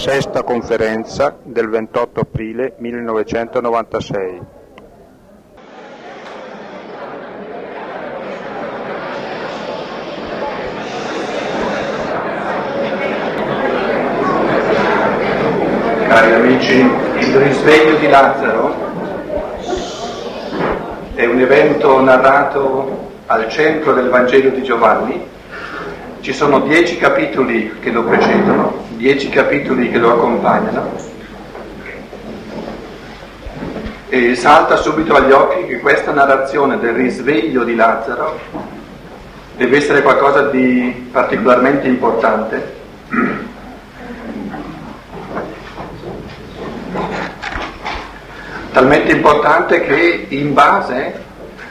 Sesta 0.00 0.42
conferenza 0.44 1.36
del 1.42 1.68
28 1.68 2.20
aprile 2.20 2.74
1996. 2.78 4.40
Cari 16.08 16.32
amici, 16.32 16.78
il 16.78 17.36
risveglio 17.36 17.96
di 17.98 18.08
Lazzaro 18.08 18.74
è 21.14 21.26
un 21.26 21.40
evento 21.40 22.00
narrato 22.00 23.10
al 23.26 23.50
centro 23.50 23.92
del 23.92 24.08
Vangelo 24.08 24.48
di 24.48 24.62
Giovanni. 24.62 25.28
Ci 26.20 26.32
sono 26.32 26.60
dieci 26.60 26.96
capitoli 26.96 27.78
che 27.80 27.90
lo 27.90 28.04
precedono, 28.04 28.89
dieci 29.00 29.30
capitoli 29.30 29.90
che 29.90 29.96
lo 29.96 30.12
accompagnano 30.12 30.92
e 34.10 34.34
salta 34.34 34.76
subito 34.76 35.14
agli 35.14 35.32
occhi 35.32 35.64
che 35.64 35.80
questa 35.80 36.12
narrazione 36.12 36.78
del 36.78 36.92
risveglio 36.92 37.64
di 37.64 37.74
Lazzaro 37.74 38.38
deve 39.56 39.76
essere 39.78 40.02
qualcosa 40.02 40.48
di 40.48 41.08
particolarmente 41.10 41.88
importante. 41.88 42.78
Talmente 48.72 49.12
importante 49.12 49.80
che 49.80 50.26
in 50.28 50.52
base 50.52 51.24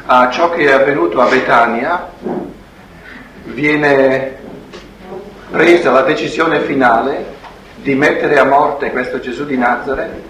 a 0.07 0.32
ciò 0.32 0.49
che 0.49 0.63
è 0.63 0.71
avvenuto 0.71 1.21
a 1.21 1.27
Betania 1.27 2.09
viene 3.43 4.38
presa 5.49 5.91
la 5.91 6.02
decisione 6.02 6.62
finale 6.62 7.38
di 7.76 7.95
mettere 7.95 8.38
a 8.38 8.45
morte 8.45 8.91
questo 8.91 9.20
Gesù 9.20 9.45
di 9.45 9.57
Nazareth 9.57 10.21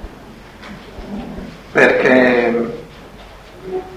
perché 1.72 2.78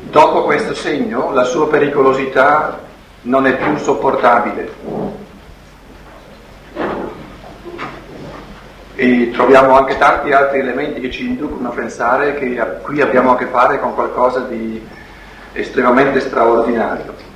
dopo 0.03 0.45
questo 0.45 0.75
segno 0.75 1.33
la 1.33 1.45
sua 1.45 1.69
pericolosità 1.69 2.81
non 3.23 3.47
è 3.47 3.57
più 3.57 3.77
sopportabile. 3.77 5.01
E 8.95 9.31
troviamo 9.33 9.77
anche 9.77 9.97
tanti 9.97 10.33
altri 10.33 10.59
elementi 10.59 11.01
che 11.01 11.11
ci 11.11 11.27
inducono 11.27 11.69
a 11.69 11.73
pensare 11.73 12.35
che 12.35 12.61
qui 12.83 13.01
abbiamo 13.01 13.33
a 13.33 13.37
che 13.37 13.47
fare 13.47 13.81
con 13.81 13.95
qualcosa 13.95 14.41
di 14.41 14.87
estremamente 15.53 16.21
straordinario. 16.21 17.32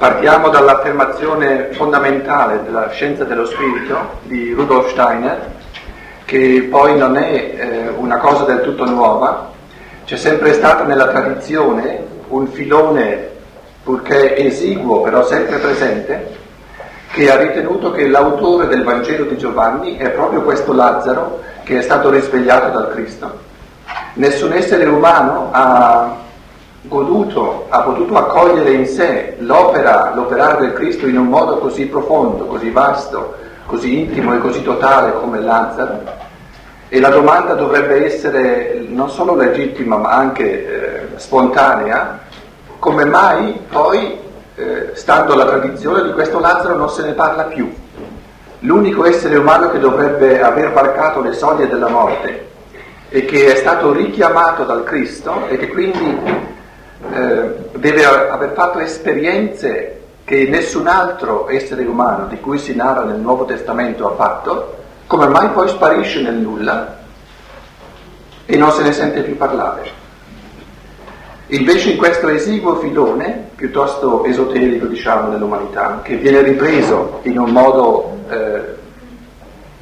Partiamo 0.00 0.48
dall'affermazione 0.48 1.72
fondamentale 1.72 2.62
della 2.64 2.88
scienza 2.88 3.24
dello 3.24 3.44
spirito 3.44 4.20
di 4.22 4.50
Rudolf 4.50 4.92
Steiner, 4.92 5.50
che 6.24 6.68
poi 6.70 6.96
non 6.96 7.18
è 7.18 7.54
eh, 7.54 7.88
una 7.98 8.16
cosa 8.16 8.44
del 8.44 8.62
tutto 8.62 8.86
nuova, 8.86 9.50
c'è 10.06 10.16
sempre 10.16 10.54
stato 10.54 10.84
nella 10.84 11.08
tradizione 11.08 12.02
un 12.28 12.46
filone, 12.46 13.28
purché 13.84 14.38
esiguo, 14.38 15.02
però 15.02 15.22
sempre 15.26 15.58
presente, 15.58 16.34
che 17.12 17.30
ha 17.30 17.36
ritenuto 17.36 17.90
che 17.90 18.08
l'autore 18.08 18.68
del 18.68 18.84
Vangelo 18.84 19.26
di 19.26 19.36
Giovanni 19.36 19.98
è 19.98 20.08
proprio 20.08 20.40
questo 20.40 20.72
Lazzaro 20.72 21.42
che 21.62 21.76
è 21.76 21.82
stato 21.82 22.08
risvegliato 22.08 22.70
dal 22.70 22.90
Cristo. 22.90 23.38
Nessun 24.14 24.54
essere 24.54 24.86
umano 24.86 25.50
ha 25.52 26.16
goduto, 26.82 27.66
ha 27.68 27.80
potuto 27.82 28.16
accogliere 28.16 28.72
in 28.72 28.86
sé 28.86 29.36
l'opera, 29.38 30.12
l'operare 30.14 30.62
del 30.62 30.72
Cristo 30.72 31.06
in 31.06 31.18
un 31.18 31.26
modo 31.26 31.58
così 31.58 31.86
profondo, 31.86 32.46
così 32.46 32.70
vasto, 32.70 33.34
così 33.66 34.00
intimo 34.00 34.34
e 34.34 34.38
così 34.38 34.62
totale 34.62 35.12
come 35.12 35.40
Lazzaro. 35.40 36.28
E 36.88 36.98
la 36.98 37.10
domanda 37.10 37.54
dovrebbe 37.54 38.04
essere 38.04 38.84
non 38.88 39.10
solo 39.10 39.36
legittima 39.36 39.96
ma 39.96 40.10
anche 40.10 41.12
eh, 41.12 41.18
spontanea, 41.18 42.18
come 42.78 43.04
mai 43.04 43.60
poi, 43.68 44.18
eh, 44.56 44.90
stando 44.94 45.34
alla 45.34 45.44
tradizione 45.44 46.02
di 46.02 46.12
questo 46.12 46.40
Lazzaro, 46.40 46.76
non 46.76 46.88
se 46.88 47.02
ne 47.02 47.12
parla 47.12 47.44
più? 47.44 47.72
L'unico 48.60 49.04
essere 49.04 49.36
umano 49.36 49.70
che 49.70 49.78
dovrebbe 49.78 50.42
aver 50.42 50.72
varcato 50.72 51.20
le 51.20 51.32
soglie 51.32 51.68
della 51.68 51.88
morte 51.88 52.48
e 53.08 53.24
che 53.24 53.52
è 53.52 53.56
stato 53.56 53.92
richiamato 53.92 54.64
dal 54.64 54.84
Cristo 54.84 55.46
e 55.48 55.56
che 55.56 55.68
quindi 55.68 56.48
eh, 57.12 57.78
deve 57.78 58.04
aver 58.04 58.52
fatto 58.52 58.78
esperienze 58.78 60.00
che 60.24 60.46
nessun 60.48 60.86
altro 60.86 61.48
essere 61.48 61.84
umano 61.84 62.26
di 62.26 62.38
cui 62.38 62.58
si 62.58 62.74
narra 62.74 63.04
nel 63.04 63.18
Nuovo 63.18 63.44
Testamento 63.46 64.08
ha 64.08 64.14
fatto, 64.14 64.76
come 65.06 65.26
mai 65.26 65.48
poi 65.48 65.68
sparisce 65.68 66.22
nel 66.22 66.34
nulla 66.34 66.98
e 68.46 68.56
non 68.56 68.70
se 68.70 68.82
ne 68.82 68.92
sente 68.92 69.22
più 69.22 69.36
parlare. 69.36 69.98
Invece 71.48 71.90
in 71.90 71.96
questo 71.96 72.28
esiguo 72.28 72.76
filone, 72.76 73.48
piuttosto 73.56 74.24
esoterico 74.24 74.86
diciamo 74.86 75.30
dell'umanità, 75.30 76.00
che 76.02 76.14
viene 76.16 76.42
ripreso 76.42 77.20
in 77.22 77.40
un 77.40 77.50
modo 77.50 78.18
eh, 78.28 78.78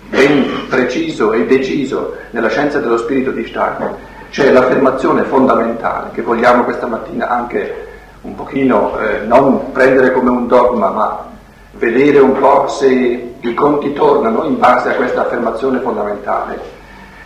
ben 0.08 0.66
preciso 0.68 1.32
e 1.32 1.44
deciso 1.44 2.16
nella 2.30 2.48
scienza 2.48 2.78
dello 2.78 2.96
spirito 2.96 3.32
di 3.32 3.46
Steiner, 3.46 3.94
c'è 4.30 4.50
l'affermazione 4.50 5.22
fondamentale 5.24 6.10
che 6.12 6.22
vogliamo 6.22 6.64
questa 6.64 6.86
mattina 6.86 7.28
anche 7.28 7.86
un 8.22 8.34
pochino 8.34 8.98
eh, 8.98 9.20
non 9.20 9.72
prendere 9.72 10.12
come 10.12 10.30
un 10.30 10.46
dogma, 10.46 10.90
ma 10.90 11.26
vedere 11.72 12.18
un 12.18 12.38
po' 12.38 12.66
se 12.68 13.34
i 13.40 13.54
conti 13.54 13.92
tornano 13.92 14.44
in 14.44 14.58
base 14.58 14.90
a 14.90 14.94
questa 14.94 15.22
affermazione 15.22 15.78
fondamentale. 15.78 16.76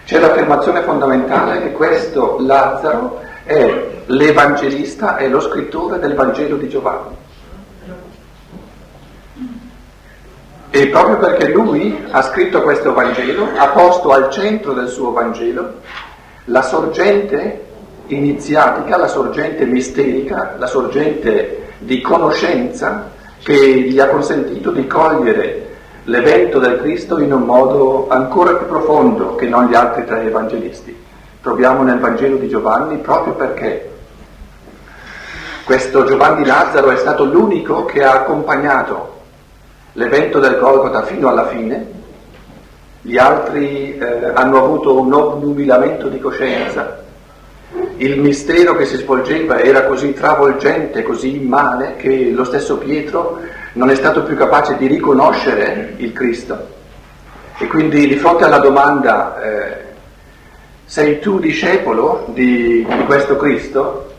C'è 0.04 0.18
l'affermazione 0.18 0.82
fondamentale 0.82 1.62
che 1.62 1.72
questo 1.72 2.36
Lazzaro 2.40 3.20
è 3.44 3.88
l'evangelista, 4.06 5.16
è 5.16 5.28
lo 5.28 5.40
scrittore 5.40 5.98
del 5.98 6.14
Vangelo 6.14 6.56
di 6.56 6.68
Giovanni. 6.68 7.16
E 10.74 10.86
proprio 10.88 11.18
perché 11.18 11.48
lui 11.48 12.02
ha 12.10 12.22
scritto 12.22 12.62
questo 12.62 12.94
Vangelo, 12.94 13.48
ha 13.56 13.68
posto 13.68 14.10
al 14.10 14.30
centro 14.30 14.72
del 14.72 14.88
suo 14.88 15.12
Vangelo 15.12 15.80
la 16.46 16.62
sorgente 16.62 17.64
iniziatica, 18.06 18.96
la 18.96 19.06
sorgente 19.06 19.64
misterica, 19.64 20.56
la 20.58 20.66
sorgente 20.66 21.74
di 21.78 22.00
conoscenza 22.00 23.10
che 23.42 23.80
gli 23.80 23.98
ha 23.98 24.08
consentito 24.08 24.70
di 24.70 24.86
cogliere 24.86 25.70
l'evento 26.04 26.58
del 26.58 26.80
Cristo 26.80 27.18
in 27.18 27.32
un 27.32 27.42
modo 27.42 28.08
ancora 28.08 28.54
più 28.54 28.66
profondo 28.66 29.34
che 29.36 29.46
non 29.46 29.66
gli 29.66 29.74
altri 29.74 30.04
tre 30.04 30.24
evangelisti. 30.24 30.96
Troviamo 31.40 31.82
nel 31.82 31.98
Vangelo 31.98 32.36
di 32.36 32.48
Giovanni 32.48 32.98
proprio 32.98 33.34
perché 33.34 33.90
questo 35.64 36.04
Giovanni 36.04 36.44
Lazzaro 36.44 36.90
è 36.90 36.96
stato 36.96 37.24
l'unico 37.24 37.84
che 37.84 38.02
ha 38.02 38.14
accompagnato 38.14 39.20
l'evento 39.92 40.40
del 40.40 40.58
Golgota 40.58 41.02
fino 41.02 41.28
alla 41.28 41.46
fine 41.46 42.00
gli 43.02 43.18
altri 43.18 43.98
eh, 43.98 44.30
hanno 44.32 44.64
avuto 44.64 45.00
un 45.00 45.12
obnubilamento 45.12 46.08
di 46.08 46.20
coscienza, 46.20 47.00
il 47.96 48.20
mistero 48.20 48.76
che 48.76 48.86
si 48.86 48.96
svolgeva 48.96 49.60
era 49.60 49.84
così 49.84 50.12
travolgente, 50.12 51.02
così 51.02 51.36
immane, 51.36 51.96
che 51.96 52.30
lo 52.30 52.44
stesso 52.44 52.78
Pietro 52.78 53.40
non 53.74 53.90
è 53.90 53.94
stato 53.94 54.22
più 54.22 54.36
capace 54.36 54.76
di 54.76 54.86
riconoscere 54.86 55.94
il 55.96 56.12
Cristo. 56.12 56.80
E 57.58 57.66
quindi 57.66 58.06
di 58.06 58.16
fronte 58.16 58.44
alla 58.44 58.58
domanda 58.58 59.42
eh, 59.42 59.76
sei 60.84 61.18
tu 61.20 61.38
discepolo 61.38 62.26
di, 62.28 62.86
di 62.86 63.04
questo 63.04 63.36
Cristo? 63.36 64.11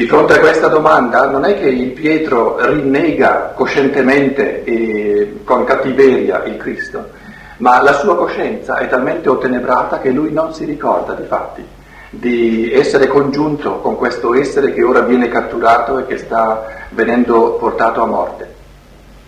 Di 0.00 0.06
fronte 0.06 0.32
a 0.32 0.38
questa 0.38 0.68
domanda 0.68 1.28
non 1.28 1.44
è 1.44 1.58
che 1.58 1.68
il 1.68 1.90
Pietro 1.90 2.56
rinnega 2.58 3.52
coscientemente 3.54 4.64
e 4.64 5.40
con 5.44 5.64
cattiveria 5.64 6.42
il 6.44 6.56
Cristo, 6.56 7.10
ma 7.58 7.82
la 7.82 7.92
sua 7.92 8.16
coscienza 8.16 8.78
è 8.78 8.88
talmente 8.88 9.28
ottenebrata 9.28 10.00
che 10.00 10.08
lui 10.08 10.32
non 10.32 10.54
si 10.54 10.64
ricorda 10.64 11.12
di 11.12 11.26
fatti 11.26 11.62
di 12.08 12.72
essere 12.72 13.08
congiunto 13.08 13.80
con 13.80 13.96
questo 13.96 14.32
essere 14.32 14.72
che 14.72 14.82
ora 14.82 15.00
viene 15.00 15.28
catturato 15.28 15.98
e 15.98 16.06
che 16.06 16.16
sta 16.16 16.64
venendo 16.88 17.56
portato 17.60 18.02
a 18.02 18.06
morte. 18.06 18.54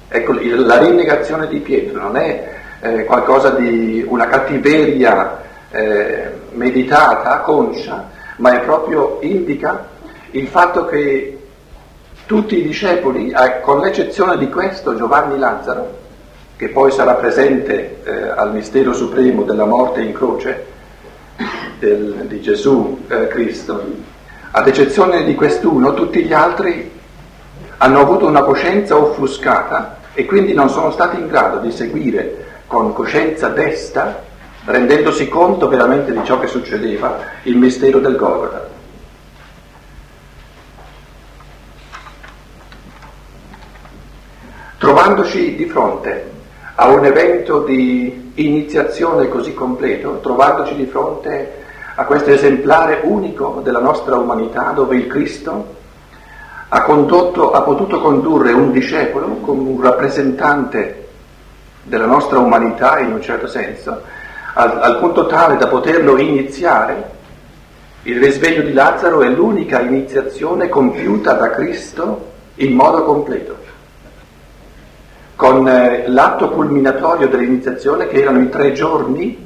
Ecco, 0.09 0.33
la 0.33 0.79
rinnegazione 0.79 1.49
di 1.49 1.59
Pietro 1.59 2.01
non 2.01 2.17
è 2.17 2.51
eh, 2.81 3.05
qualcosa 3.05 3.51
di 3.51 4.03
una 4.09 4.27
cattiveria 4.27 5.39
eh, 5.71 6.31
meditata, 6.53 7.41
conscia, 7.41 8.09
ma 8.37 8.57
è 8.57 8.61
proprio 8.61 9.19
indica 9.21 9.92
il 10.33 10.49
fatto 10.49 10.87
che 10.87 11.39
tutti 12.27 12.59
i 12.59 12.63
discepoli, 12.63 13.31
eh, 13.31 13.61
con 13.61 13.81
l'eccezione 13.81 14.39
di 14.39 14.49
questo 14.49 14.95
Giovanni 14.95 15.39
Lazzaro, 15.39 16.01
che 16.57 16.69
poi 16.69 16.91
sarà 16.91 17.15
presente 17.15 17.99
eh, 18.05 18.29
al 18.29 18.53
mistero 18.53 18.93
supremo 18.93 19.43
della 19.43 19.65
morte 19.65 20.01
in 20.01 20.13
croce, 20.13 20.67
del, 21.79 22.27
di 22.29 22.41
Gesù 22.41 23.05
eh, 23.09 23.29
Cristo. 23.29 23.85
Ad 24.53 24.69
eccezione 24.69 25.25
di 25.25 25.35
quest'uno, 25.35 25.93
tutti 25.93 26.23
gli 26.23 26.33
altri 26.33 26.91
hanno 27.79 28.01
avuto 28.01 28.27
una 28.27 28.43
coscienza 28.43 28.97
offuscata 28.97 29.99
e 30.15 30.25
quindi 30.25 30.55
non 30.55 30.71
sono 30.71 30.91
stati 30.93 31.19
in 31.19 31.27
grado 31.27 31.59
di 31.59 31.71
seguire 31.71 32.45
con 32.67 32.93
coscienza 32.93 33.49
desta, 33.49 34.23
rendendosi 34.65 35.29
conto 35.29 35.69
veramente 35.69 36.13
di 36.13 36.21
ciò 36.25 36.39
che 36.39 36.47
succedeva, 36.47 37.19
il 37.43 37.57
mistero 37.57 37.99
del 37.99 38.17
Golgotha. 38.17 38.72
Trovandoci 44.83 45.55
di 45.55 45.67
fronte 45.67 46.31
a 46.75 46.89
un 46.89 47.05
evento 47.05 47.63
di 47.63 48.33
iniziazione 48.35 49.29
così 49.29 49.55
completo, 49.55 50.19
trovandoci 50.21 50.75
di 50.75 50.87
fronte 50.87 51.53
a 51.95 52.05
questo 52.05 52.31
esemplare 52.31 52.99
unico 53.05 53.61
della 53.63 53.79
nostra 53.79 54.17
umanità 54.17 54.73
dove 54.73 54.97
il 54.97 55.07
Cristo 55.07 55.77
ha, 56.67 56.83
condotto, 56.83 57.53
ha 57.53 57.63
potuto 57.63 58.01
condurre 58.01 58.51
un 58.51 58.73
discepolo 58.73 59.37
come 59.37 59.69
un 59.69 59.81
rappresentante 59.81 61.07
della 61.85 62.07
nostra 62.07 62.41
umanità 62.41 62.99
in 62.99 63.13
un 63.13 63.23
certo 63.23 63.47
senso, 63.47 64.03
al, 64.55 64.81
al 64.83 64.99
punto 64.99 65.27
tale 65.27 65.59
da 65.59 65.69
poterlo 65.69 66.19
iniziare. 66.19 67.11
Il 68.03 68.19
risveglio 68.19 68.63
di 68.63 68.73
Lazzaro 68.73 69.23
è 69.23 69.29
l'unica 69.29 69.81
iniziazione 69.81 70.69
compiuta 70.69 71.35
da 71.35 71.51
Cristo 71.51 72.31
in 72.57 72.75
modo 72.75 73.05
completo 73.05 73.62
con 75.43 75.67
eh, 75.67 76.05
l'atto 76.07 76.51
culminatorio 76.51 77.27
dell'iniziazione 77.27 78.07
che 78.07 78.21
erano 78.21 78.39
i 78.39 78.49
tre 78.49 78.71
giorni 78.71 79.45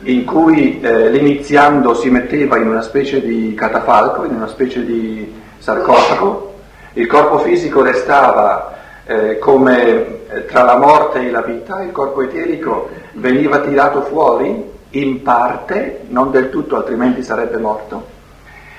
in 0.00 0.24
cui 0.26 0.82
eh, 0.82 1.08
l'iniziando 1.08 1.94
si 1.94 2.10
metteva 2.10 2.58
in 2.58 2.68
una 2.68 2.82
specie 2.82 3.22
di 3.22 3.54
catafalco, 3.54 4.26
in 4.26 4.34
una 4.34 4.48
specie 4.48 4.84
di 4.84 5.32
sarcofago, 5.56 6.58
il 6.92 7.06
corpo 7.06 7.38
fisico 7.38 7.80
restava 7.80 8.76
eh, 9.06 9.38
come 9.38 10.26
eh, 10.28 10.44
tra 10.44 10.62
la 10.64 10.76
morte 10.76 11.26
e 11.26 11.30
la 11.30 11.40
vita, 11.40 11.80
il 11.80 11.92
corpo 11.92 12.20
eterico 12.20 12.90
veniva 13.12 13.60
tirato 13.60 14.02
fuori 14.02 14.62
in 14.90 15.22
parte, 15.22 16.00
non 16.08 16.30
del 16.30 16.50
tutto 16.50 16.76
altrimenti 16.76 17.22
sarebbe 17.22 17.56
morto, 17.56 18.04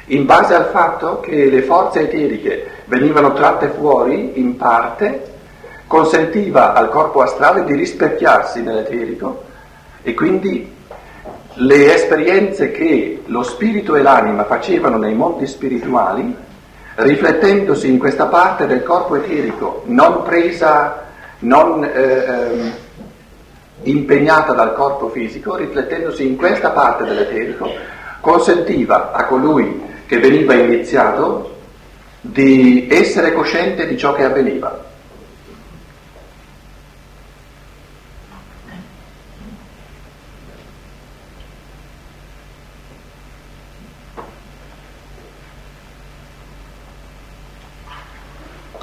in 0.05 0.27
base 0.27 0.53
al 0.53 0.67
fatto 0.67 1.21
che 1.21 1.45
le 1.45 1.63
forze 1.63 2.01
eteriche 2.01 2.67
venivano 2.85 3.33
tratte 3.33 3.69
fuori 3.69 4.33
in 4.35 4.57
parte, 4.57 5.37
consentiva 5.88 6.74
al 6.74 6.89
corpo 6.89 7.22
astrale 7.22 7.63
di 7.63 7.74
rispecchiarsi 7.74 8.62
nell'eterico 8.62 9.44
e 10.04 10.13
quindi 10.13 10.75
le 11.60 11.94
esperienze 11.94 12.72
che 12.72 13.24
lo 13.25 13.42
spirito 13.42 13.95
e 13.95 14.01
l'anima 14.01 14.44
facevano 14.44 14.98
nei 14.98 15.16
mondi 15.16 15.48
spirituali, 15.48 16.36
riflettendosi 16.95 17.89
in 17.89 17.98
questa 17.98 18.25
parte 18.25 18.68
del 18.68 18.84
corpo 18.84 19.16
eterico, 19.16 19.81
non 19.86 20.24
presa, 20.24 21.06
non 21.39 21.84
eh, 21.84 22.72
impegnata 23.84 24.54
dal 24.54 24.74
corpo 24.74 25.10
fisico, 25.10 25.56
riflettendosi 25.56 26.28
in 26.28 26.36
questa 26.36 26.69
parte 26.69 27.06
dell'eterico, 27.06 27.69
consentiva 28.22 29.12
a 29.12 29.25
colui 29.25 29.84
che 30.06 30.19
veniva 30.19 30.54
iniziato 30.54 31.56
di 32.22 32.88
essere 32.89 33.34
cosciente 33.34 33.88
di 33.88 33.98
ciò 33.98 34.13
che 34.13 34.24
avveniva. 34.24 34.86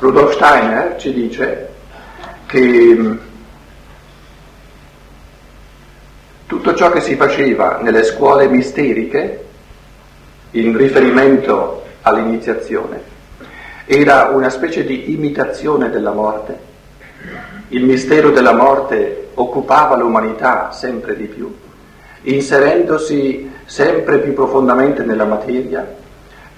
Rudolf 0.04 0.34
Steiner 0.34 0.96
ci 0.98 1.14
dice 1.14 1.68
che 2.44 2.60
mm, 2.60 3.16
tutto 6.44 6.74
ciò 6.74 6.90
che 6.90 7.00
si 7.00 7.16
faceva 7.16 7.78
nelle 7.80 8.02
scuole 8.02 8.46
misteriche 8.48 9.44
in 10.50 10.76
riferimento 10.76 11.84
all'iniziazione 12.02 13.00
era 13.86 14.28
una 14.28 14.50
specie 14.50 14.84
di 14.84 15.10
imitazione 15.14 15.88
della 15.88 16.12
morte. 16.12 16.58
Il 17.68 17.84
mistero 17.84 18.28
della 18.28 18.52
morte 18.52 19.28
occupava 19.32 19.96
l'umanità 19.96 20.70
sempre 20.70 21.16
di 21.16 21.24
più, 21.24 21.50
inserendosi 22.24 23.50
sempre 23.64 24.18
più 24.18 24.34
profondamente 24.34 25.02
nella 25.02 25.24
materia 25.24 26.02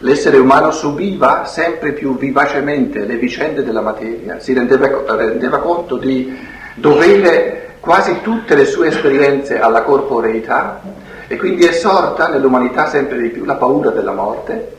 L'essere 0.01 0.37
umano 0.37 0.73
subiva 0.73 1.47
sempre 1.47 1.93
più 1.93 2.19
vivacemente 2.19 3.07
le 3.07 3.17
vicende 3.17 3.65
della 3.65 3.81
materia, 3.81 4.39
si 4.41 4.53
rendeva, 4.53 5.17
rendeva 5.17 5.59
conto 5.59 5.97
di 5.97 6.37
dovere 6.75 7.77
quasi 7.81 8.21
tutte 8.21 8.55
le 8.55 8.67
sue 8.67 8.89
esperienze 8.89 9.59
alla 9.59 9.83
corporeità 9.83 10.83
e 11.27 11.37
quindi 11.39 11.65
è 11.65 11.73
sorta 11.73 12.29
nell'umanità 12.29 12.89
sempre 12.89 13.19
di 13.23 13.31
più 13.31 13.47
la 13.47 13.55
paura 13.55 13.89
della 13.89 14.13
morte, 14.13 14.75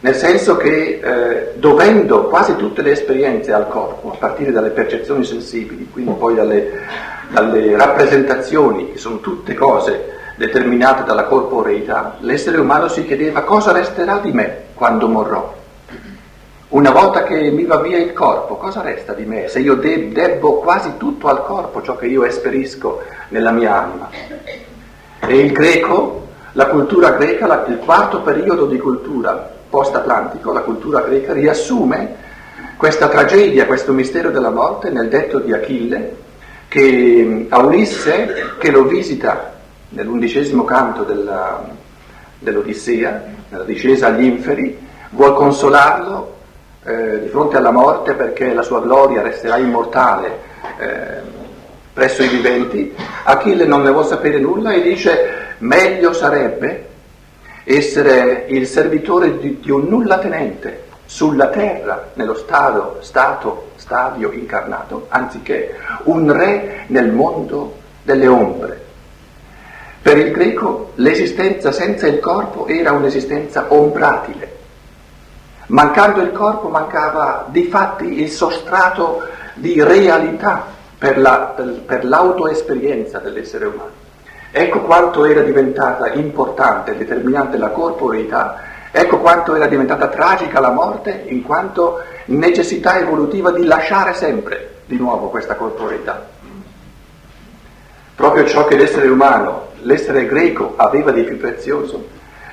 nel 0.00 0.14
senso 0.14 0.58
che 0.58 1.00
eh, 1.02 1.52
dovendo 1.56 2.24
quasi 2.24 2.54
tutte 2.56 2.82
le 2.82 2.90
esperienze 2.90 3.52
al 3.52 3.66
corpo, 3.68 4.12
a 4.12 4.16
partire 4.16 4.52
dalle 4.52 4.70
percezioni 4.70 5.24
sensibili, 5.24 5.88
quindi 5.90 6.12
poi 6.18 6.34
dalle, 6.34 6.82
dalle 7.30 7.74
rappresentazioni, 7.76 8.92
che 8.92 8.98
sono 8.98 9.20
tutte 9.20 9.54
cose 9.54 10.16
determinate 10.38 11.02
dalla 11.02 11.24
corporeità, 11.24 12.16
l'essere 12.20 12.58
umano 12.58 12.86
si 12.86 13.04
chiedeva 13.04 13.42
cosa 13.42 13.72
resterà 13.72 14.18
di 14.18 14.30
me 14.30 14.66
quando 14.74 15.08
morrò. 15.08 15.56
Una 16.68 16.92
volta 16.92 17.24
che 17.24 17.50
mi 17.50 17.64
va 17.64 17.80
via 17.80 17.98
il 17.98 18.12
corpo, 18.12 18.56
cosa 18.56 18.80
resta 18.80 19.14
di 19.14 19.24
me 19.24 19.48
se 19.48 19.58
io 19.58 19.74
de- 19.74 20.12
debbo 20.12 20.60
quasi 20.60 20.92
tutto 20.96 21.26
al 21.26 21.42
corpo, 21.42 21.82
ciò 21.82 21.96
che 21.96 22.06
io 22.06 22.24
esperisco 22.24 23.02
nella 23.30 23.50
mia 23.50 23.82
anima? 23.82 24.10
E 25.26 25.38
il 25.38 25.50
greco, 25.50 26.28
la 26.52 26.66
cultura 26.66 27.10
greca, 27.12 27.46
la, 27.48 27.64
il 27.66 27.78
quarto 27.78 28.20
periodo 28.20 28.66
di 28.66 28.78
cultura 28.78 29.56
post-atlantico, 29.68 30.52
la 30.52 30.60
cultura 30.60 31.00
greca, 31.00 31.32
riassume 31.32 32.14
questa 32.76 33.08
tragedia, 33.08 33.66
questo 33.66 33.92
mistero 33.92 34.30
della 34.30 34.50
morte 34.50 34.90
nel 34.90 35.08
detto 35.08 35.40
di 35.40 35.52
Achille, 35.52 36.16
che 36.68 37.46
a 37.48 37.58
Ulisse, 37.58 38.54
che 38.58 38.70
lo 38.70 38.84
visita 38.84 39.56
nell'undicesimo 39.90 40.64
canto 40.64 41.02
della, 41.02 41.64
dell'Odissea, 42.38 43.22
nella 43.48 43.64
discesa 43.64 44.08
agli 44.08 44.24
inferi, 44.24 44.78
vuol 45.10 45.34
consolarlo 45.34 46.36
eh, 46.84 47.20
di 47.20 47.28
fronte 47.28 47.56
alla 47.56 47.70
morte 47.70 48.14
perché 48.14 48.52
la 48.52 48.62
sua 48.62 48.80
gloria 48.80 49.22
resterà 49.22 49.56
immortale 49.56 50.40
eh, 50.78 51.20
presso 51.92 52.22
i 52.22 52.28
viventi. 52.28 52.94
Achille 53.24 53.64
non 53.64 53.82
ne 53.82 53.90
vuol 53.90 54.06
sapere 54.06 54.38
nulla 54.38 54.72
e 54.72 54.82
dice 54.82 55.54
meglio 55.58 56.12
sarebbe 56.12 56.86
essere 57.64 58.46
il 58.48 58.66
servitore 58.66 59.38
di, 59.38 59.60
di 59.60 59.70
un 59.70 59.86
nulla 59.88 60.18
tenente 60.18 60.86
sulla 61.04 61.48
terra, 61.48 62.10
nello 62.14 62.34
stato, 62.34 62.98
stato, 63.00 63.70
stadio 63.76 64.30
incarnato, 64.32 65.06
anziché 65.08 65.74
un 66.04 66.30
re 66.32 66.84
nel 66.88 67.10
mondo 67.10 67.76
delle 68.02 68.26
ombre. 68.26 68.86
Per 70.00 70.16
il 70.16 70.30
greco 70.30 70.92
l'esistenza 70.96 71.72
senza 71.72 72.06
il 72.06 72.20
corpo 72.20 72.66
era 72.66 72.92
un'esistenza 72.92 73.66
ombratile. 73.68 74.56
Mancando 75.66 76.22
il 76.22 76.32
corpo 76.32 76.68
mancava 76.68 77.46
di 77.48 77.64
fatti 77.64 78.22
il 78.22 78.30
sostrato 78.30 79.26
di 79.54 79.82
realtà 79.82 80.64
per, 80.96 81.18
la, 81.18 81.54
per 81.84 82.04
l'autoesperienza 82.04 83.18
dell'essere 83.18 83.66
umano. 83.66 84.06
Ecco 84.50 84.80
quanto 84.80 85.24
era 85.26 85.42
diventata 85.42 86.12
importante 86.12 86.92
e 86.92 86.96
determinante 86.96 87.58
la 87.58 87.68
corporeità, 87.68 88.60
ecco 88.90 89.18
quanto 89.18 89.54
era 89.54 89.66
diventata 89.66 90.08
tragica 90.08 90.58
la 90.58 90.70
morte 90.70 91.24
in 91.26 91.42
quanto 91.42 92.02
necessità 92.26 92.98
evolutiva 92.98 93.50
di 93.50 93.64
lasciare 93.64 94.14
sempre 94.14 94.76
di 94.86 94.96
nuovo 94.96 95.28
questa 95.28 95.54
corporeità. 95.54 96.26
Proprio 98.14 98.46
ciò 98.46 98.64
che 98.64 98.76
l'essere 98.76 99.08
umano 99.08 99.66
l'essere 99.88 100.26
greco 100.26 100.74
aveva 100.76 101.10
di 101.10 101.22
più 101.22 101.38
prezioso, 101.38 102.08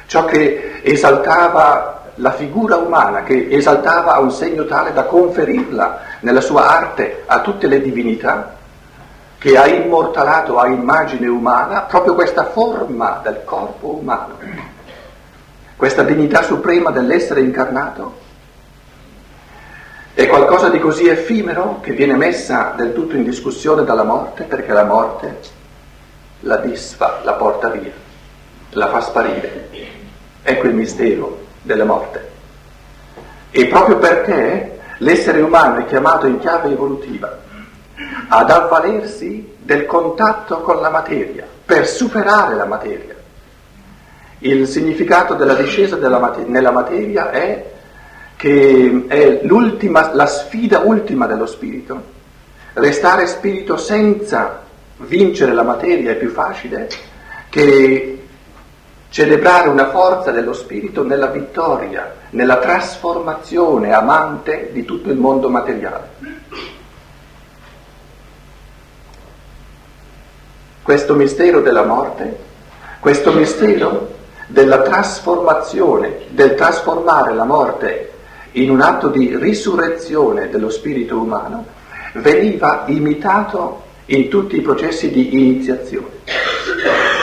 ciò 0.05 0.23
che 0.23 0.79
esaltava 0.81 2.11
la 2.15 2.31
figura 2.31 2.77
umana, 2.77 3.23
che 3.23 3.47
esaltava 3.49 4.13
a 4.13 4.19
un 4.19 4.31
segno 4.31 4.65
tale 4.65 4.93
da 4.93 5.03
conferirla 5.03 5.99
nella 6.21 6.39
sua 6.39 6.65
arte 6.65 7.23
a 7.25 7.41
tutte 7.41 7.67
le 7.67 7.81
divinità, 7.81 8.55
che 9.37 9.57
ha 9.57 9.67
immortalato 9.67 10.57
a 10.57 10.67
immagine 10.67 11.27
umana 11.27 11.81
proprio 11.81 12.15
questa 12.15 12.45
forma 12.45 13.19
del 13.21 13.41
corpo 13.43 13.97
umano, 13.99 14.37
questa 15.75 16.03
dignità 16.03 16.41
suprema 16.41 16.89
dell'essere 16.91 17.41
incarnato, 17.41 18.23
è 20.13 20.25
qualcosa 20.27 20.69
di 20.69 20.79
così 20.79 21.09
effimero 21.09 21.79
che 21.81 21.91
viene 21.91 22.15
messa 22.15 22.73
del 22.77 22.93
tutto 22.93 23.17
in 23.17 23.25
discussione 23.25 23.83
dalla 23.83 24.05
morte, 24.05 24.43
perché 24.43 24.71
la 24.71 24.85
morte 24.85 25.54
la 26.41 26.57
disfa, 26.57 27.21
la 27.23 27.33
porta 27.33 27.69
via. 27.69 27.91
la 28.71 28.89
fa 28.89 29.01
sparire. 29.01 29.69
Ecco 30.43 30.67
il 30.67 30.73
mistero 30.73 31.45
della 31.61 31.85
morte. 31.85 32.31
E 33.51 33.67
proprio 33.67 33.97
perché 33.97 34.79
l'essere 34.97 35.41
umano 35.41 35.79
è 35.79 35.85
chiamato 35.85 36.27
in 36.27 36.39
chiave 36.39 36.71
evolutiva 36.71 37.39
ad 38.27 38.49
avvalersi 38.49 39.53
del 39.57 39.85
contatto 39.85 40.59
con 40.61 40.81
la 40.81 40.89
materia 40.89 41.47
per 41.65 41.87
superare 41.87 42.55
la 42.55 42.65
materia. 42.65 43.15
Il 44.39 44.67
significato 44.67 45.33
della 45.35 45.53
discesa 45.55 45.95
della 45.95 46.19
mater- 46.19 46.47
nella 46.47 46.71
materia 46.71 47.31
è 47.31 47.71
che 48.35 49.05
è 49.07 49.39
la 49.43 50.25
sfida 50.25 50.79
ultima 50.79 51.25
dello 51.25 51.45
spirito. 51.45 52.13
Restare 52.73 53.25
spirito 53.25 53.77
senza 53.77 54.64
vincere 55.07 55.53
la 55.53 55.63
materia 55.63 56.11
è 56.11 56.15
più 56.15 56.29
facile 56.29 56.89
che 57.49 58.23
celebrare 59.09 59.69
una 59.69 59.89
forza 59.91 60.31
dello 60.31 60.51
spirito 60.51 61.03
nella 61.03 61.27
vittoria, 61.27 62.13
nella 62.31 62.57
trasformazione 62.57 63.93
amante 63.93 64.71
di 64.73 64.83
tutto 64.83 65.09
il 65.09 65.17
mondo 65.17 65.49
materiale. 65.49 66.09
Questo 70.83 71.15
mistero 71.15 71.61
della 71.61 71.85
morte, 71.85 72.37
questo 72.99 73.31
mistero 73.31 74.13
della 74.47 74.81
trasformazione, 74.81 76.25
del 76.29 76.55
trasformare 76.55 77.33
la 77.33 77.45
morte 77.45 78.11
in 78.51 78.69
un 78.69 78.81
atto 78.81 79.07
di 79.07 79.35
risurrezione 79.37 80.49
dello 80.49 80.69
spirito 80.69 81.17
umano, 81.17 81.65
veniva 82.15 82.83
imitato 82.87 83.84
in 84.07 84.29
tutti 84.29 84.57
i 84.57 84.61
processi 84.61 85.09
di 85.09 85.35
iniziazione. 85.35 86.23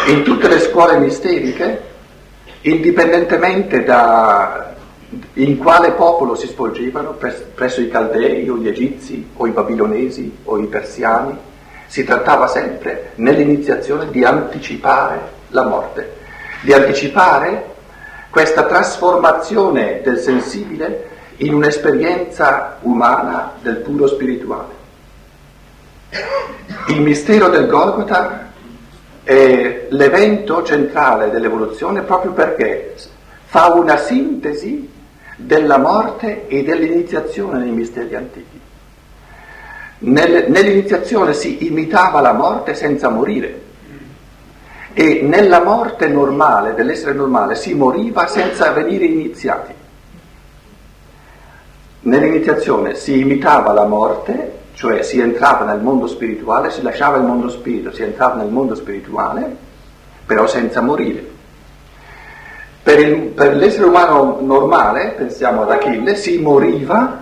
In 0.08 0.22
tutte 0.22 0.48
le 0.48 0.58
scuole 0.60 0.98
misteriche, 0.98 1.90
indipendentemente 2.62 3.84
da 3.84 4.70
in 5.34 5.58
quale 5.58 5.92
popolo 5.92 6.34
si 6.34 6.46
svolgevano, 6.46 7.16
presso 7.54 7.80
i 7.80 7.88
Caldei 7.88 8.48
o 8.48 8.56
gli 8.56 8.68
Egizi 8.68 9.28
o 9.36 9.46
i 9.46 9.50
Babilonesi 9.50 10.38
o 10.44 10.58
i 10.58 10.66
Persiani, 10.66 11.36
si 11.86 12.04
trattava 12.04 12.46
sempre 12.46 13.10
nell'iniziazione 13.16 14.10
di 14.10 14.24
anticipare 14.24 15.20
la 15.48 15.64
morte, 15.64 16.14
di 16.62 16.72
anticipare 16.72 17.70
questa 18.30 18.64
trasformazione 18.64 20.00
del 20.02 20.18
sensibile 20.18 21.10
in 21.38 21.52
un'esperienza 21.52 22.78
umana 22.80 23.52
del 23.60 23.76
puro 23.76 24.06
spirituale. 24.06 24.81
Il 26.88 27.00
mistero 27.00 27.49
del 27.49 27.66
Golgotha 27.69 28.50
è 29.25 29.87
l'evento 29.88 30.62
centrale 30.62 31.31
dell'evoluzione 31.31 32.02
proprio 32.02 32.33
perché 32.33 32.95
fa 33.45 33.73
una 33.73 33.97
sintesi 33.97 34.90
della 35.37 35.78
morte 35.78 36.47
e 36.49 36.62
dell'iniziazione 36.62 37.59
nei 37.59 37.71
misteri 37.71 38.14
antichi. 38.14 38.61
Nel, 40.00 40.50
nell'iniziazione 40.50 41.33
si 41.33 41.66
imitava 41.66 42.21
la 42.21 42.33
morte 42.33 42.75
senza 42.75 43.09
morire 43.09 43.61
e 44.92 45.21
nella 45.23 45.62
morte 45.62 46.09
normale, 46.09 46.75
dell'essere 46.75 47.14
normale, 47.14 47.54
si 47.54 47.73
moriva 47.73 48.26
senza 48.26 48.71
venire 48.73 49.07
iniziati. 49.07 49.73
Nell'iniziazione 52.00 52.95
si 52.97 53.19
imitava 53.21 53.73
la 53.73 53.87
morte 53.87 54.61
cioè 54.82 55.02
si 55.02 55.20
entrava 55.20 55.64
nel 55.64 55.80
mondo 55.80 56.08
spirituale, 56.08 56.72
si 56.72 56.82
lasciava 56.82 57.16
il 57.18 57.22
mondo 57.22 57.48
spirito, 57.48 57.92
si 57.92 58.02
entrava 58.02 58.42
nel 58.42 58.50
mondo 58.50 58.74
spirituale, 58.74 59.56
però 60.26 60.48
senza 60.48 60.80
morire. 60.80 61.24
Per, 62.82 62.98
il, 62.98 63.16
per 63.28 63.54
l'essere 63.54 63.84
umano 63.84 64.38
normale, 64.40 65.14
pensiamo 65.16 65.62
ad 65.62 65.70
Achille, 65.70 66.16
si 66.16 66.38
moriva, 66.38 67.16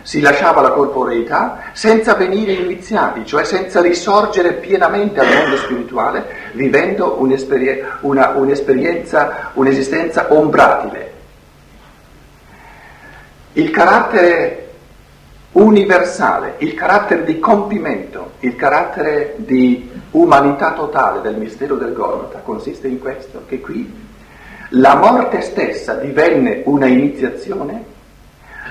si 0.00 0.22
lasciava 0.22 0.62
la 0.62 0.70
corporeità 0.70 1.64
senza 1.72 2.14
venire 2.14 2.52
iniziati, 2.52 3.26
cioè 3.26 3.44
senza 3.44 3.82
risorgere 3.82 4.54
pienamente 4.54 5.20
al 5.20 5.26
mondo 5.30 5.56
spirituale, 5.58 6.24
vivendo 6.52 7.20
un'esperie, 7.20 7.86
una, 8.00 8.30
un'esperienza, 8.30 9.50
un'esistenza 9.52 10.32
ombratile. 10.32 11.12
Il 13.52 13.68
carattere 13.68 14.71
universale, 15.52 16.54
il 16.58 16.74
carattere 16.74 17.24
di 17.24 17.38
compimento, 17.38 18.32
il 18.40 18.56
carattere 18.56 19.34
di 19.36 19.90
umanità 20.12 20.72
totale 20.72 21.20
del 21.20 21.36
mistero 21.36 21.76
del 21.76 21.92
Golgotha 21.92 22.38
consiste 22.38 22.88
in 22.88 22.98
questo, 22.98 23.42
che 23.46 23.60
qui 23.60 24.10
la 24.70 24.96
morte 24.96 25.42
stessa 25.42 25.94
divenne 25.94 26.62
una 26.64 26.86
iniziazione 26.86 27.84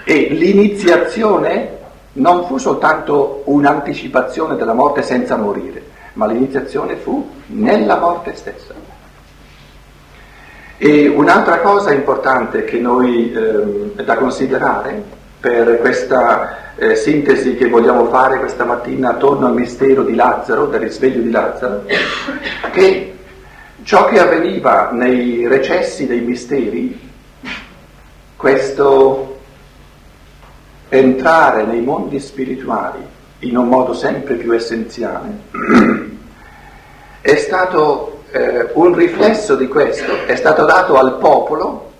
e 0.03 0.29
l'iniziazione 0.31 1.79
non 2.13 2.45
fu 2.45 2.57
soltanto 2.57 3.43
un'anticipazione 3.45 4.55
della 4.55 4.73
morte 4.73 5.03
senza 5.03 5.37
morire, 5.37 5.83
ma 6.13 6.25
l'iniziazione 6.25 6.95
fu 6.95 7.29
nella 7.47 7.97
morte 7.97 8.35
stessa. 8.35 8.73
E 10.77 11.07
un'altra 11.07 11.59
cosa 11.59 11.93
importante 11.93 12.63
che 12.65 12.79
noi 12.79 13.31
eh, 13.31 14.03
da 14.03 14.15
considerare 14.15 15.19
per 15.41 15.79
questa 15.79 16.75
eh, 16.75 16.95
sintesi 16.95 17.55
che 17.55 17.67
vogliamo 17.67 18.05
fare 18.05 18.37
questa 18.37 18.63
mattina 18.63 19.09
attorno 19.09 19.47
al 19.47 19.55
mistero 19.55 20.03
di 20.03 20.13
Lazzaro, 20.13 20.67
del 20.67 20.81
risveglio 20.81 21.21
di 21.21 21.31
Lazzaro, 21.31 21.83
che 22.71 23.17
ciò 23.81 24.05
che 24.05 24.19
avveniva 24.19 24.91
nei 24.91 25.47
recessi 25.47 26.05
dei 26.05 26.21
misteri, 26.21 27.09
questo 28.35 29.39
entrare 30.89 31.63
nei 31.63 31.81
mondi 31.81 32.19
spirituali 32.19 33.03
in 33.39 33.57
un 33.57 33.67
modo 33.67 33.93
sempre 33.93 34.35
più 34.35 34.53
essenziale, 34.53 35.39
è 37.21 37.35
stato 37.35 38.23
eh, 38.29 38.69
un 38.73 38.93
riflesso 38.93 39.55
di 39.55 39.67
questo, 39.67 40.25
è 40.27 40.35
stato 40.35 40.65
dato 40.65 40.99
al 40.99 41.17
popolo 41.17 41.90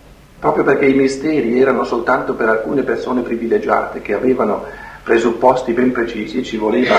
proprio 0.42 0.64
perché 0.64 0.88
i 0.88 0.96
misteri 0.96 1.62
erano 1.62 1.84
soltanto 1.84 2.34
per 2.34 2.50
alcune 2.50 2.82
persone 2.82 3.22
privilegiate 3.22 4.02
che 4.02 4.16
avevano 4.16 4.66
presupposti 5.04 5.72
ben 5.72 5.92
precisi 5.92 6.44
ci 6.44 6.58
voleva 6.58 6.96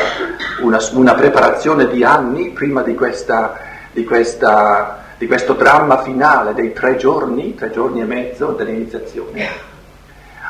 una, 0.61 0.79
una 0.93 1.15
preparazione 1.15 1.89
di 1.89 2.05
anni 2.05 2.51
prima 2.51 2.83
di, 2.83 2.95
questa, 2.95 3.59
di, 3.91 4.05
questa, 4.05 5.03
di, 5.19 5.27
questo 5.27 5.55
dramma 5.55 6.03
finale 6.03 6.55
dei 6.55 6.73
tre 6.73 6.95
giorni, 6.95 7.57
tre 7.57 7.71
giorni 7.71 8.01
e 8.01 8.05
mezzo 8.05 8.53
dell'iniziazione. 8.53 9.49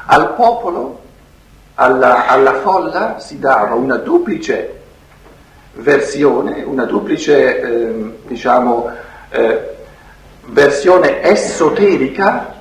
Al 0.04 0.34
popolo, 0.34 1.00
alla, 1.76 2.26
alla 2.26 2.61
folla 2.61 3.18
si 3.20 3.38
dava 3.38 3.75
una 3.75 3.96
duplice 3.96 4.80
versione, 5.76 6.62
una 6.62 6.84
duplice 6.84 7.58
eh, 7.58 8.18
diciamo, 8.26 8.90
eh, 9.30 9.70
versione 10.44 11.22
esoterica 11.22 12.51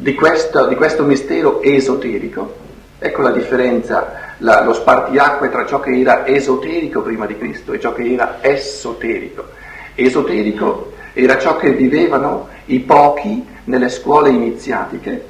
di 0.00 0.14
questo, 0.14 0.66
di 0.66 0.76
questo 0.76 1.04
mistero 1.04 1.60
esoterico. 1.60 2.68
Ecco 2.98 3.20
la 3.20 3.32
differenza, 3.32 4.34
la, 4.38 4.64
lo 4.64 4.72
spartiacque 4.72 5.50
tra 5.50 5.66
ciò 5.66 5.80
che 5.80 5.98
era 5.98 6.26
esoterico 6.26 7.02
prima 7.02 7.26
di 7.26 7.36
Cristo 7.36 7.72
e 7.72 7.80
ciò 7.80 7.92
che 7.92 8.10
era 8.10 8.38
esoterico. 8.40 9.44
Esoterico 9.94 10.92
era 11.12 11.36
ciò 11.38 11.56
che 11.56 11.72
vivevano 11.72 12.48
i 12.66 12.80
pochi 12.80 13.46
nelle 13.64 13.90
scuole 13.90 14.30
iniziatiche 14.30 15.26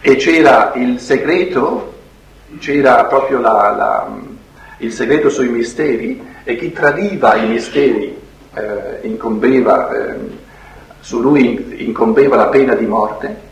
e 0.00 0.16
c'era 0.16 0.72
il 0.76 0.98
segreto, 0.98 1.92
c'era 2.58 3.04
proprio 3.04 3.38
la, 3.38 3.74
la, 3.76 4.16
il 4.78 4.92
segreto 4.92 5.28
sui 5.28 5.48
misteri 5.48 6.22
e 6.42 6.56
chi 6.56 6.72
tradiva 6.72 7.34
i 7.34 7.46
misteri 7.46 8.16
eh, 8.54 8.98
incombeva, 9.02 9.90
eh, 9.90 10.16
su 11.00 11.20
lui 11.20 11.84
incombeva 11.84 12.36
la 12.36 12.46
pena 12.46 12.74
di 12.74 12.86
morte 12.86 13.46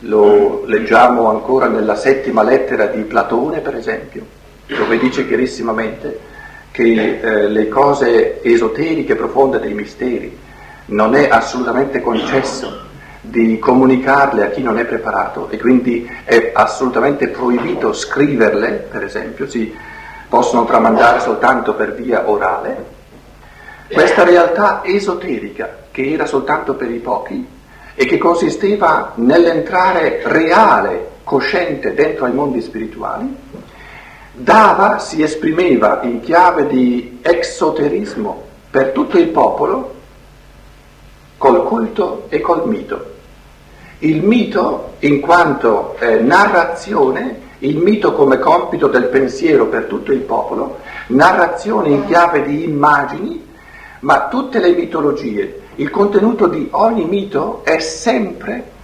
lo 0.00 0.64
leggiamo 0.66 1.28
ancora 1.28 1.66
nella 1.66 1.96
settima 1.96 2.42
lettera 2.42 2.86
di 2.86 3.02
Platone, 3.02 3.60
per 3.60 3.76
esempio, 3.76 4.24
dove 4.66 4.98
dice 4.98 5.26
chiarissimamente 5.26 6.28
che 6.70 7.20
eh, 7.20 7.48
le 7.48 7.68
cose 7.68 8.42
esoteriche, 8.42 9.16
profonde 9.16 9.58
dei 9.58 9.74
misteri, 9.74 10.36
non 10.86 11.14
è 11.14 11.28
assolutamente 11.28 12.00
concesso 12.00 12.88
di 13.20 13.58
comunicarle 13.58 14.44
a 14.44 14.50
chi 14.50 14.62
non 14.62 14.78
è 14.78 14.84
preparato 14.84 15.48
e 15.50 15.58
quindi 15.58 16.08
è 16.24 16.52
assolutamente 16.54 17.28
proibito 17.28 17.92
scriverle, 17.92 18.86
per 18.90 19.04
esempio, 19.04 19.48
si 19.48 19.74
possono 20.28 20.64
tramandare 20.64 21.20
soltanto 21.20 21.74
per 21.74 21.94
via 21.94 22.28
orale. 22.28 22.98
Questa 23.92 24.24
realtà 24.24 24.82
esoterica, 24.84 25.76
che 25.90 26.12
era 26.12 26.24
soltanto 26.24 26.74
per 26.74 26.90
i 26.90 26.98
pochi, 26.98 27.46
e 28.00 28.06
che 28.06 28.16
consisteva 28.16 29.12
nell'entrare 29.16 30.22
reale, 30.24 31.08
cosciente 31.22 31.92
dentro 31.92 32.24
ai 32.24 32.32
mondi 32.32 32.62
spirituali, 32.62 33.36
dava, 34.32 34.98
si 34.98 35.22
esprimeva 35.22 36.00
in 36.04 36.20
chiave 36.20 36.66
di 36.66 37.18
exoterismo 37.20 38.42
per 38.70 38.92
tutto 38.92 39.18
il 39.18 39.28
popolo 39.28 39.96
culto 41.36 42.24
e 42.30 42.40
col 42.40 42.66
mito. 42.66 43.04
Il 43.98 44.22
mito 44.22 44.94
in 45.00 45.20
quanto 45.20 45.96
eh, 45.98 46.20
narrazione, 46.20 47.38
il 47.58 47.76
mito 47.76 48.14
come 48.14 48.38
compito 48.38 48.86
del 48.86 49.08
pensiero 49.08 49.66
per 49.66 49.84
tutto 49.84 50.10
il 50.10 50.20
popolo, 50.20 50.78
narrazione 51.08 51.90
in 51.90 52.06
chiave 52.06 52.44
di 52.44 52.64
immagini, 52.64 53.46
ma 54.00 54.28
tutte 54.28 54.58
le 54.58 54.72
mitologie, 54.72 55.59
il 55.76 55.90
contenuto 55.90 56.46
di 56.46 56.68
ogni 56.72 57.04
mito 57.04 57.62
è 57.64 57.78
sempre 57.78 58.78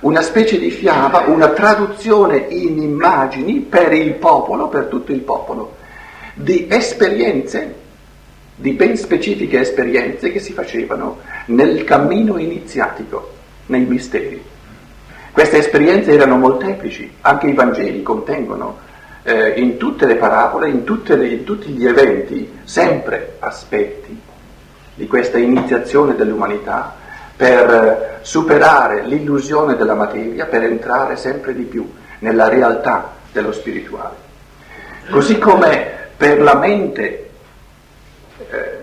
una 0.00 0.20
specie 0.20 0.58
di 0.58 0.70
fiaba, 0.70 1.24
una 1.26 1.48
traduzione 1.48 2.36
in 2.36 2.80
immagini 2.80 3.60
per 3.60 3.92
il 3.92 4.12
popolo, 4.14 4.68
per 4.68 4.84
tutto 4.84 5.12
il 5.12 5.20
popolo, 5.20 5.76
di 6.34 6.66
esperienze, 6.70 7.74
di 8.54 8.72
ben 8.72 8.96
specifiche 8.96 9.60
esperienze 9.60 10.30
che 10.30 10.38
si 10.38 10.52
facevano 10.52 11.18
nel 11.46 11.82
cammino 11.84 12.36
iniziatico, 12.36 13.32
nei 13.66 13.84
misteri. 13.84 14.40
Queste 15.32 15.58
esperienze 15.58 16.12
erano 16.12 16.36
molteplici, 16.36 17.10
anche 17.22 17.48
i 17.48 17.54
Vangeli 17.54 18.02
contengono 18.02 18.78
eh, 19.22 19.54
in 19.60 19.76
tutte 19.76 20.06
le 20.06 20.16
parabole, 20.16 20.68
in, 20.68 20.84
le, 20.84 21.28
in 21.28 21.44
tutti 21.44 21.70
gli 21.70 21.86
eventi, 21.86 22.50
sempre 22.64 23.36
aspetti 23.40 24.34
di 24.96 25.06
questa 25.06 25.36
iniziazione 25.38 26.16
dell'umanità 26.16 26.94
per 27.36 28.20
superare 28.22 29.02
l'illusione 29.02 29.76
della 29.76 29.94
materia, 29.94 30.46
per 30.46 30.62
entrare 30.64 31.16
sempre 31.16 31.54
di 31.54 31.64
più 31.64 31.88
nella 32.20 32.48
realtà 32.48 33.12
dello 33.30 33.52
spirituale. 33.52 34.24
Così 35.10 35.38
come 35.38 36.08
per 36.16 36.40
la 36.40 36.56
mente 36.56 37.30
eh, 38.50 38.78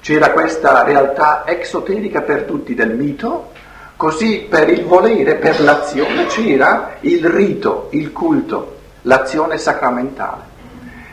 c'era 0.00 0.32
questa 0.32 0.82
realtà 0.82 1.44
exoterica 1.46 2.22
per 2.22 2.42
tutti 2.42 2.74
del 2.74 2.90
mito, 2.90 3.52
così 3.96 4.46
per 4.50 4.68
il 4.68 4.84
volere, 4.84 5.36
per 5.36 5.60
l'azione 5.60 6.26
c'era 6.26 6.96
il 7.00 7.24
rito, 7.24 7.86
il 7.92 8.10
culto, 8.10 8.78
l'azione 9.02 9.58
sacramentale. 9.58 10.50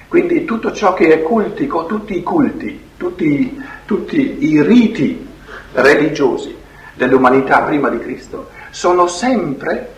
Quindi 0.07 0.43
tutto 0.43 0.71
ciò 0.71 0.95
che 0.95 1.13
è 1.13 1.21
cultico, 1.21 1.85
tutti 1.85 2.17
i 2.17 2.23
culti, 2.23 2.88
tutti, 2.99 3.57
tutti 3.85 4.45
i 4.45 4.61
riti 4.61 5.25
religiosi 5.71 6.53
dell'umanità 6.93 7.61
prima 7.61 7.87
di 7.87 7.97
Cristo 7.97 8.49
sono 8.71 9.07
sempre 9.07 9.93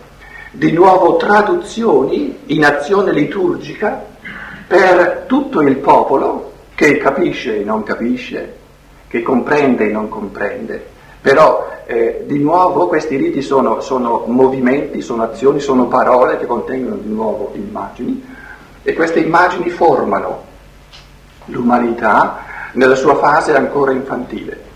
di 0.52 0.70
nuovo 0.70 1.16
traduzioni 1.16 2.38
in 2.46 2.64
azione 2.64 3.10
liturgica 3.10 4.04
per 4.68 5.24
tutto 5.26 5.62
il 5.62 5.76
popolo 5.78 6.52
che 6.76 6.96
capisce 6.98 7.60
e 7.60 7.64
non 7.64 7.82
capisce, 7.82 8.56
che 9.08 9.20
comprende 9.22 9.88
e 9.88 9.92
non 9.92 10.08
comprende. 10.08 10.90
Però 11.20 11.70
eh, 11.86 12.22
di 12.26 12.38
nuovo 12.38 12.86
questi 12.86 13.16
riti 13.16 13.42
sono, 13.42 13.80
sono 13.80 14.24
movimenti, 14.26 15.00
sono 15.00 15.24
azioni, 15.24 15.58
sono 15.58 15.88
parole 15.88 16.38
che 16.38 16.46
contengono 16.46 16.96
di 16.96 17.12
nuovo 17.12 17.50
immagini 17.54 18.24
e 18.82 18.94
queste 18.94 19.20
immagini 19.20 19.70
formano 19.70 20.50
l'umanità 21.46 22.50
nella 22.72 22.94
sua 22.94 23.16
fase 23.16 23.54
ancora 23.54 23.92
infantile. 23.92 24.70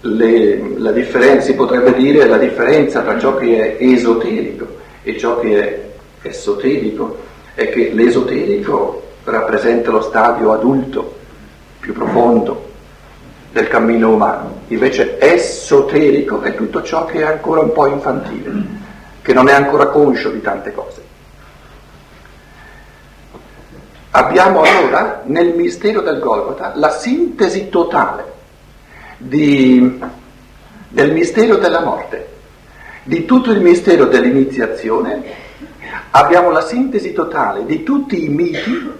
Le, 0.00 0.78
la 0.78 0.92
differenza, 0.92 1.46
si 1.46 1.54
potrebbe 1.54 1.94
dire, 1.94 2.26
la 2.26 2.38
differenza 2.38 3.02
tra 3.02 3.18
ciò 3.18 3.36
che 3.36 3.76
è 3.76 3.82
esoterico 3.82 4.66
e 5.02 5.18
ciò 5.18 5.40
che 5.40 5.58
è 5.58 6.28
esoterico 6.28 7.18
è 7.54 7.68
che 7.70 7.90
l'esoterico 7.92 9.02
rappresenta 9.24 9.90
lo 9.90 10.00
stadio 10.00 10.52
adulto, 10.52 11.16
più 11.80 11.92
profondo 11.92 12.66
del 13.50 13.68
cammino 13.68 14.10
umano, 14.10 14.60
invece 14.68 15.18
esoterico 15.18 16.40
è 16.42 16.54
tutto 16.54 16.82
ciò 16.82 17.06
che 17.06 17.20
è 17.20 17.24
ancora 17.24 17.60
un 17.60 17.72
po' 17.72 17.86
infantile, 17.86 18.52
che 19.22 19.32
non 19.32 19.48
è 19.48 19.52
ancora 19.52 19.88
conscio 19.88 20.30
di 20.30 20.40
tante 20.40 20.72
cose. 20.72 21.07
Abbiamo 24.18 24.62
allora 24.62 25.22
nel 25.26 25.54
mistero 25.54 26.00
del 26.00 26.18
Golgota 26.18 26.72
la 26.74 26.90
sintesi 26.90 27.68
totale 27.68 28.24
di, 29.16 29.96
del 30.88 31.12
mistero 31.12 31.54
della 31.54 31.84
morte, 31.84 32.26
di 33.04 33.24
tutto 33.24 33.52
il 33.52 33.60
mistero 33.60 34.06
dell'iniziazione, 34.06 35.22
abbiamo 36.10 36.50
la 36.50 36.62
sintesi 36.62 37.12
totale 37.12 37.64
di 37.64 37.84
tutti 37.84 38.24
i 38.24 38.28
miti, 38.28 38.90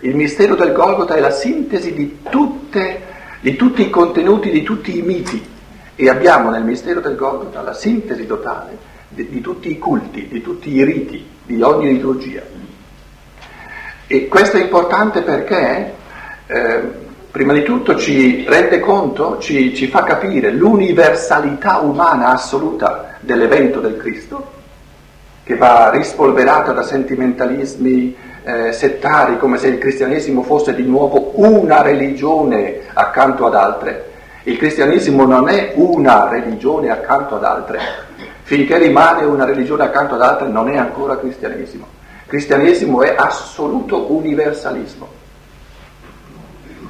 il 0.00 0.14
mistero 0.14 0.54
del 0.54 0.72
Golgota 0.72 1.14
è 1.14 1.20
la 1.20 1.30
sintesi 1.30 1.94
di, 1.94 2.18
tutte, 2.28 3.04
di 3.40 3.56
tutti 3.56 3.80
i 3.80 3.88
contenuti 3.88 4.50
di 4.50 4.62
tutti 4.62 4.98
i 4.98 5.00
miti. 5.00 5.42
E 5.94 6.10
abbiamo 6.10 6.50
nel 6.50 6.62
mistero 6.62 7.00
del 7.00 7.16
Golgota 7.16 7.62
la 7.62 7.72
sintesi 7.72 8.26
totale 8.26 8.76
di, 9.08 9.30
di 9.30 9.40
tutti 9.40 9.70
i 9.70 9.78
culti, 9.78 10.28
di 10.28 10.42
tutti 10.42 10.74
i 10.74 10.84
riti, 10.84 11.24
di 11.42 11.62
ogni 11.62 11.90
liturgia. 11.90 12.65
E 14.08 14.28
questo 14.28 14.56
è 14.56 14.60
importante 14.60 15.22
perché, 15.22 15.92
eh, 16.46 16.80
prima 17.28 17.52
di 17.52 17.64
tutto, 17.64 17.96
ci 17.96 18.44
rende 18.46 18.78
conto, 18.78 19.38
ci, 19.38 19.74
ci 19.74 19.88
fa 19.88 20.04
capire 20.04 20.52
l'universalità 20.52 21.78
umana 21.78 22.28
assoluta 22.28 23.16
dell'evento 23.18 23.80
del 23.80 23.96
Cristo, 23.96 24.52
che 25.42 25.56
va 25.56 25.90
rispolverata 25.90 26.70
da 26.70 26.84
sentimentalismi 26.84 28.16
eh, 28.44 28.72
settari, 28.72 29.38
come 29.38 29.58
se 29.58 29.66
il 29.66 29.78
cristianesimo 29.78 30.44
fosse 30.44 30.72
di 30.72 30.84
nuovo 30.84 31.32
una 31.34 31.82
religione 31.82 32.82
accanto 32.92 33.44
ad 33.46 33.56
altre. 33.56 34.12
Il 34.44 34.56
cristianesimo 34.56 35.26
non 35.26 35.48
è 35.48 35.72
una 35.74 36.28
religione 36.28 36.90
accanto 36.90 37.34
ad 37.34 37.42
altre. 37.42 37.80
Finché 38.42 38.78
rimane 38.78 39.24
una 39.24 39.44
religione 39.44 39.82
accanto 39.82 40.14
ad 40.14 40.22
altre 40.22 40.46
non 40.46 40.68
è 40.68 40.76
ancora 40.76 41.18
cristianesimo 41.18 41.95
cristianesimo 42.26 43.02
è 43.02 43.14
assoluto 43.16 44.12
universalismo. 44.12 45.24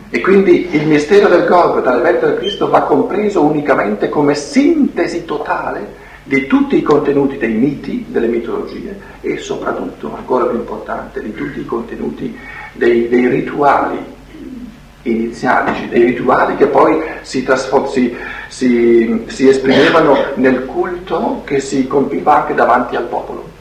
E 0.08 0.20
quindi 0.20 0.74
il 0.74 0.86
mistero 0.86 1.28
del 1.28 1.46
Golgotha, 1.46 1.94
l'evento 1.94 2.26
del 2.26 2.38
Cristo, 2.38 2.68
va 2.68 2.82
compreso 2.82 3.42
unicamente 3.42 4.08
come 4.08 4.34
sintesi 4.34 5.24
totale 5.24 6.04
di 6.22 6.46
tutti 6.46 6.76
i 6.76 6.82
contenuti 6.82 7.36
dei 7.36 7.52
miti, 7.52 8.06
delle 8.08 8.28
mitologie 8.28 8.98
e 9.20 9.36
soprattutto, 9.38 10.14
ancora 10.16 10.46
più 10.46 10.58
importante, 10.58 11.22
di 11.22 11.34
tutti 11.34 11.60
i 11.60 11.64
contenuti 11.64 12.36
dei, 12.72 13.08
dei 13.08 13.28
rituali 13.28 14.14
iniziatici, 15.02 15.88
dei 15.88 16.04
rituali 16.04 16.56
che 16.56 16.66
poi 16.66 17.00
si, 17.22 17.44
trasform- 17.44 17.88
si, 17.88 18.14
si, 18.48 19.24
si 19.26 19.48
esprimevano 19.48 20.16
nel 20.34 20.64
culto 20.64 21.42
che 21.44 21.60
si 21.60 21.86
compiva 21.86 22.42
anche 22.42 22.54
davanti 22.54 22.96
al 22.96 23.04
popolo 23.04 23.55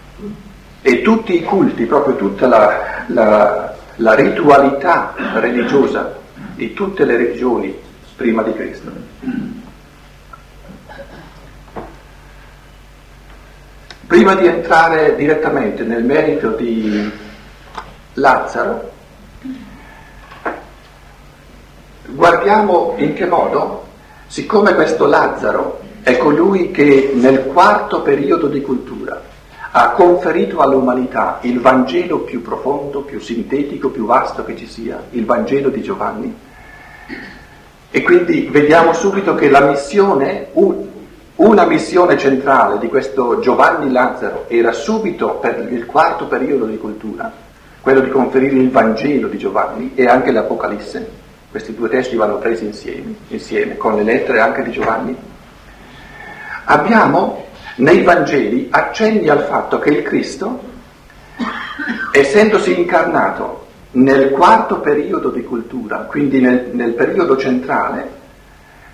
e 0.88 1.02
tutti 1.02 1.34
i 1.34 1.41
culti, 1.41 1.86
proprio 1.86 2.15
tutta 2.15 2.45
la, 2.45 3.06
la, 3.08 3.76
la 3.95 4.13
ritualità 4.13 5.15
religiosa 5.34 6.15
di 6.54 6.76
tutte 6.76 7.06
le 7.06 7.17
religioni 7.17 7.76
prima 8.15 8.43
di 8.43 8.54
Cristo. 8.54 8.91
Prima 14.06 14.36
di 14.36 14.45
entrare 14.45 15.15
direttamente 15.15 15.82
nel 15.82 16.04
merito 16.04 16.52
di 16.52 17.12
Lazzaro, 18.13 18.91
guardiamo 22.10 22.93
in 22.98 23.13
che 23.15 23.26
modo, 23.26 23.88
siccome 24.28 24.76
questo 24.76 25.08
Lazzaro 25.08 25.80
è 26.04 26.15
colui 26.17 26.69
che 26.69 27.12
nel 27.15 27.45
quarto 27.45 28.04
periodo 28.04 28.45
di 28.45 28.62
cultura 28.62 29.24
ha 29.77 29.89
conferito 29.89 30.61
all'umanità 30.61 31.39
il 31.41 31.59
Vangelo 31.59 32.19
più 32.19 32.41
profondo, 32.41 33.01
più 33.01 33.19
sintetico, 33.19 33.89
più 33.89 34.05
vasto 34.05 34.45
che 34.45 34.55
ci 34.55 34.67
sia, 34.67 35.03
il 35.09 35.25
Vangelo 35.25 35.67
di 35.67 35.81
Giovanni. 35.81 36.33
E 37.91 38.01
quindi 38.01 38.47
vediamo 38.49 38.93
subito 38.93 39.35
che 39.35 39.49
la 39.49 39.59
missione, 39.59 40.47
una 41.35 41.65
missione 41.65 42.17
centrale 42.17 42.79
di 42.79 42.88
questo 42.88 43.39
Giovanni 43.41 43.91
Lazzaro 43.91 44.45
era 44.47 44.71
subito 44.71 45.31
per 45.41 45.67
il 45.69 45.85
quarto 45.85 46.27
periodo 46.27 46.63
di 46.63 46.77
cultura, 46.77 47.29
quello 47.81 47.99
di 47.99 48.09
conferire 48.09 48.55
il 48.55 48.71
Vangelo 48.71 49.27
di 49.27 49.38
Giovanni 49.38 49.91
e 49.93 50.05
anche 50.05 50.31
l'Apocalisse. 50.31 51.23
Questi 51.51 51.75
due 51.75 51.89
testi 51.89 52.15
vanno 52.15 52.38
presi 52.38 52.63
insieme, 52.63 53.13
insieme 53.27 53.75
con 53.75 53.97
le 53.97 54.03
lettere 54.03 54.39
anche 54.39 54.63
di 54.63 54.71
Giovanni. 54.71 55.17
Abbiamo 56.63 57.44
nei 57.75 58.03
Vangeli 58.03 58.67
accenni 58.69 59.27
al 59.27 59.43
fatto 59.43 59.79
che 59.79 59.89
il 59.89 60.03
Cristo, 60.03 60.59
essendosi 62.11 62.77
incarnato 62.79 63.65
nel 63.91 64.31
quarto 64.31 64.79
periodo 64.79 65.29
di 65.29 65.43
cultura, 65.43 65.99
quindi 65.99 66.39
nel, 66.39 66.69
nel 66.73 66.93
periodo 66.93 67.38
centrale, 67.38 68.23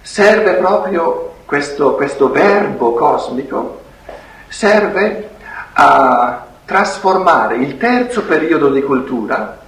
serve 0.02 0.54
proprio 0.56 1.34
questo, 1.46 1.96
questo 1.96 2.32
verbo 2.32 2.94
cosmico, 2.94 3.82
serve 4.48 5.30
a 5.74 6.46
trasformare 6.66 7.58
il 7.58 7.78
terzo 7.78 8.24
periodo 8.24 8.70
di 8.70 8.82
cultura, 8.82 9.60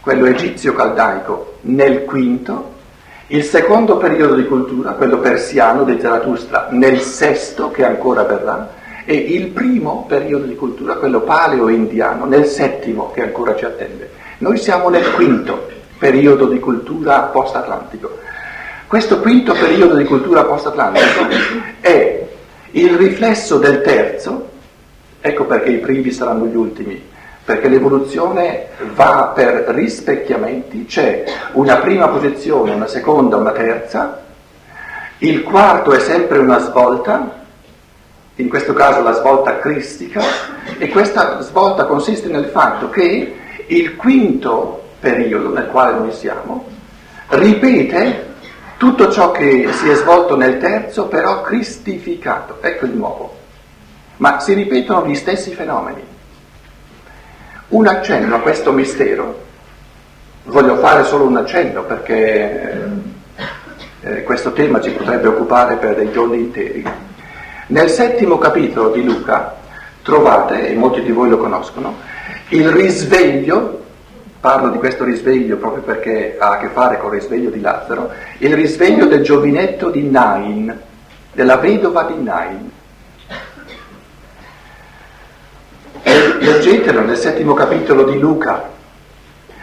quello 0.00 0.26
egizio-caldaico, 0.26 1.58
nel 1.62 2.04
quinto, 2.04 2.78
Il 3.32 3.44
secondo 3.44 3.96
periodo 3.96 4.34
di 4.34 4.44
cultura, 4.44 4.94
quello 4.94 5.20
persiano 5.20 5.84
di 5.84 6.00
Zarathustra, 6.00 6.66
nel 6.72 6.98
sesto 6.98 7.70
che 7.70 7.84
ancora 7.84 8.24
verrà, 8.24 8.74
e 9.04 9.14
il 9.14 9.50
primo 9.50 10.04
periodo 10.08 10.46
di 10.46 10.56
cultura, 10.56 10.96
quello 10.96 11.20
paleo-indiano, 11.20 12.24
nel 12.24 12.46
settimo 12.46 13.12
che 13.12 13.22
ancora 13.22 13.54
ci 13.54 13.64
attende. 13.64 14.10
Noi 14.38 14.58
siamo 14.58 14.88
nel 14.88 15.12
quinto 15.12 15.68
periodo 15.96 16.46
di 16.46 16.58
cultura 16.58 17.20
post-atlantico. 17.20 18.18
Questo 18.88 19.20
quinto 19.20 19.52
periodo 19.52 19.94
di 19.94 20.04
cultura 20.06 20.42
post-atlantico 20.42 21.26
è 21.78 22.26
il 22.72 22.96
riflesso 22.96 23.58
del 23.58 23.80
terzo, 23.82 24.48
ecco 25.20 25.44
perché 25.44 25.70
i 25.70 25.78
primi 25.78 26.10
saranno 26.10 26.46
gli 26.46 26.56
ultimi, 26.56 27.00
perché 27.50 27.66
l'evoluzione 27.66 28.68
va 28.94 29.32
per 29.34 29.64
rispecchiamenti, 29.70 30.84
c'è 30.84 31.24
una 31.54 31.78
prima 31.78 32.06
posizione, 32.06 32.74
una 32.74 32.86
seconda, 32.86 33.38
una 33.38 33.50
terza, 33.50 34.20
il 35.18 35.42
quarto 35.42 35.90
è 35.92 35.98
sempre 35.98 36.38
una 36.38 36.60
svolta, 36.60 37.40
in 38.36 38.48
questo 38.48 38.72
caso 38.72 39.02
la 39.02 39.14
svolta 39.14 39.58
cristica, 39.58 40.22
e 40.78 40.88
questa 40.90 41.40
svolta 41.40 41.86
consiste 41.86 42.28
nel 42.28 42.44
fatto 42.44 42.88
che 42.88 43.36
il 43.66 43.96
quinto 43.96 44.82
periodo 45.00 45.52
nel 45.52 45.66
quale 45.66 45.98
noi 45.98 46.12
siamo 46.12 46.66
ripete 47.30 48.28
tutto 48.76 49.10
ciò 49.10 49.32
che 49.32 49.72
si 49.72 49.88
è 49.88 49.94
svolto 49.96 50.36
nel 50.36 50.58
terzo, 50.58 51.06
però 51.06 51.42
cristificato, 51.42 52.58
ecco 52.60 52.84
il 52.84 52.92
nuovo. 52.92 53.38
Ma 54.18 54.38
si 54.38 54.52
ripetono 54.52 55.04
gli 55.04 55.16
stessi 55.16 55.50
fenomeni. 55.50 56.18
Un 57.70 57.86
accenno 57.86 58.34
a 58.34 58.40
questo 58.40 58.72
mistero, 58.72 59.42
voglio 60.46 60.74
fare 60.78 61.04
solo 61.04 61.24
un 61.24 61.36
accenno 61.36 61.84
perché 61.84 62.90
eh, 64.00 64.24
questo 64.24 64.52
tema 64.52 64.80
ci 64.80 64.90
potrebbe 64.90 65.28
occupare 65.28 65.76
per 65.76 65.94
dei 65.94 66.10
giorni 66.10 66.38
interi. 66.38 66.84
Nel 67.68 67.88
settimo 67.88 68.38
capitolo 68.38 68.90
di 68.90 69.04
Luca 69.04 69.54
trovate, 70.02 70.68
e 70.68 70.74
molti 70.74 71.00
di 71.02 71.12
voi 71.12 71.28
lo 71.28 71.38
conoscono, 71.38 71.94
il 72.48 72.68
risveglio, 72.70 73.84
parlo 74.40 74.70
di 74.70 74.78
questo 74.78 75.04
risveglio 75.04 75.56
proprio 75.56 75.84
perché 75.84 76.38
ha 76.40 76.50
a 76.50 76.58
che 76.58 76.70
fare 76.70 76.98
con 76.98 77.14
il 77.14 77.20
risveglio 77.20 77.50
di 77.50 77.60
Lazzaro, 77.60 78.10
il 78.38 78.52
risveglio 78.52 79.06
del 79.06 79.22
giovinetto 79.22 79.90
di 79.90 80.02
Nain, 80.10 80.76
della 81.32 81.56
vedova 81.58 82.02
di 82.02 82.20
Nain. 82.20 82.69
Leggetelo 86.40 87.02
nel 87.02 87.18
settimo 87.18 87.52
capitolo 87.52 88.04
di 88.04 88.18
Luca 88.18 88.70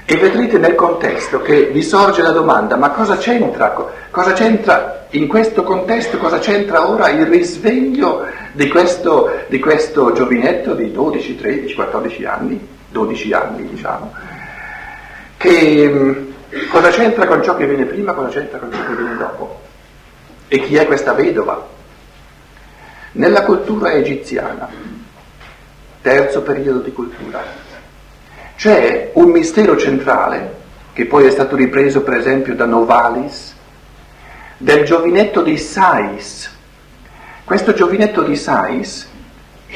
e 0.05 0.15
vedrete 0.15 0.59
nel 0.59 0.75
contesto 0.75 1.41
che 1.41 1.71
vi 1.73 1.81
sorge 1.81 2.21
la 2.21 2.29
domanda, 2.29 2.75
ma 2.77 2.91
cosa 2.91 3.17
c'entra? 3.17 3.71
Cosa 4.11 4.33
c'entra 4.33 5.07
in 5.09 5.27
questo 5.27 5.63
contesto? 5.63 6.19
Cosa 6.19 6.37
c'entra 6.37 6.87
ora 6.87 7.09
il 7.09 7.25
risveglio 7.25 8.27
di 8.51 8.67
questo, 8.69 9.39
di 9.47 9.57
questo 9.57 10.11
giovinetto 10.11 10.75
di 10.75 10.91
12, 10.91 11.35
13, 11.35 11.73
14 11.73 12.25
anni? 12.25 12.67
12 12.91 13.33
anni 13.33 13.67
diciamo. 13.69 14.13
Che 15.35 15.89
mm, 15.89 16.11
cosa 16.69 16.89
c'entra 16.89 17.25
con 17.25 17.41
ciò 17.41 17.55
che 17.55 17.65
viene 17.65 17.85
prima, 17.85 18.13
cosa 18.13 18.29
c'entra 18.29 18.59
con 18.59 18.71
ciò 18.71 18.85
che 18.85 18.95
viene 18.95 19.17
dopo? 19.17 19.61
E 20.47 20.59
chi 20.61 20.75
è 20.75 20.85
questa 20.85 21.13
vedova? 21.13 21.67
Nella 23.13 23.41
cultura 23.41 23.93
egiziana, 23.93 24.69
terzo 26.07 26.41
periodo 26.41 26.79
di 26.79 26.93
cultura, 26.93 27.43
c'è 28.55 29.11
un 29.15 29.29
mistero 29.29 29.75
centrale, 29.75 30.53
che 30.93 31.05
poi 31.05 31.25
è 31.25 31.29
stato 31.29 31.57
ripreso 31.57 32.01
per 32.01 32.13
esempio 32.13 32.55
da 32.55 32.63
Novalis, 32.63 33.53
del 34.55 34.85
giovinetto 34.85 35.41
di 35.41 35.57
Sais. 35.57 36.49
Questo 37.43 37.73
giovinetto 37.73 38.23
di 38.23 38.37
Sais 38.37 39.05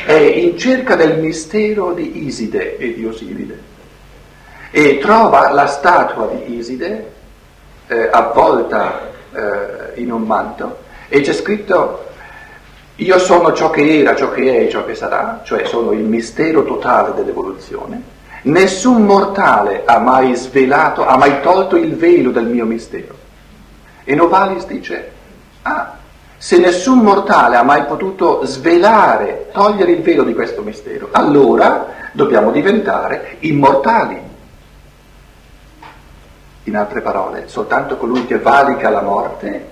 è 0.06 0.14
in 0.14 0.58
cerca 0.58 0.96
del 0.96 1.20
mistero 1.20 1.92
di 1.92 2.26
Iside 2.26 2.78
e 2.78 2.94
di 2.94 3.06
Osiride 3.06 3.70
e 4.72 5.00
trova 5.00 5.52
la 5.52 5.68
statua 5.68 6.28
di 6.28 6.56
Iside 6.56 7.12
eh, 7.88 8.08
avvolta 8.10 9.10
eh, 9.34 10.00
in 10.02 10.14
un 10.14 10.22
manto 10.22 10.78
e 11.10 11.20
c'è 11.20 11.34
scritto 11.34 12.11
io 12.96 13.20
sono 13.20 13.54
ciò 13.54 13.70
che 13.70 14.00
era, 14.00 14.16
ciò 14.16 14.32
che 14.32 14.58
è 14.58 14.64
e 14.64 14.70
ciò 14.70 14.86
che 14.86 14.96
sarà, 14.96 15.42
cioè 15.44 15.66
sono 15.66 15.92
il 15.92 16.04
mistero 16.04 16.64
totale 16.64 17.14
dell'evoluzione 17.14 18.20
Nessun 18.44 19.04
mortale 19.04 19.84
ha 19.86 20.00
mai 20.00 20.36
svelato, 20.36 21.06
ha 21.06 21.16
mai 21.16 21.42
tolto 21.42 21.76
il 21.76 21.96
velo 21.96 22.32
del 22.32 22.48
mio 22.48 22.66
mistero. 22.66 23.16
E 24.04 24.16
Novalis 24.16 24.66
dice, 24.66 25.12
ah, 25.62 25.98
se 26.38 26.58
nessun 26.58 27.00
mortale 27.00 27.56
ha 27.56 27.62
mai 27.62 27.86
potuto 27.86 28.44
svelare, 28.46 29.50
togliere 29.52 29.92
il 29.92 30.02
velo 30.02 30.24
di 30.24 30.34
questo 30.34 30.64
mistero, 30.64 31.10
allora 31.12 31.86
dobbiamo 32.14 32.50
diventare 32.50 33.38
immortali. 33.42 34.30
In 36.64 36.76
altre 36.76 37.02
parole, 37.02 37.44
soltanto 37.48 37.98
colui 37.98 38.26
che 38.26 38.40
valica 38.40 38.90
la 38.90 39.02
morte, 39.02 39.68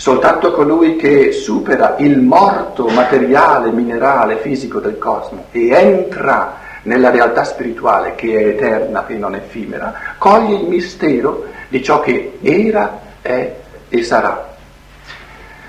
soltanto 0.00 0.52
colui 0.52 0.96
che 0.96 1.30
supera 1.30 1.96
il 1.98 2.22
morto 2.22 2.88
materiale, 2.88 3.70
minerale, 3.70 4.38
fisico 4.38 4.80
del 4.80 4.96
cosmo 4.96 5.48
e 5.50 5.68
entra 5.72 6.56
nella 6.84 7.10
realtà 7.10 7.44
spirituale 7.44 8.14
che 8.14 8.34
è 8.34 8.46
eterna 8.46 9.06
e 9.06 9.14
non 9.16 9.34
effimera, 9.34 9.92
coglie 10.16 10.56
il 10.56 10.68
mistero 10.68 11.44
di 11.68 11.82
ciò 11.82 12.00
che 12.00 12.38
era, 12.40 12.98
è 13.20 13.54
e 13.90 14.02
sarà. 14.02 14.56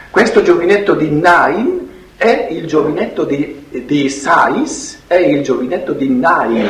Questo 0.10 0.42
giovinetto 0.42 0.94
di 0.94 1.12
Nain 1.12 1.90
è 2.16 2.48
il 2.52 2.68
giovinetto 2.68 3.26
di, 3.26 3.66
di 3.86 4.08
Sais, 4.08 5.02
è 5.08 5.16
il 5.16 5.44
giovinetto 5.44 5.92
di 5.92 6.08
Nain. 6.08 6.70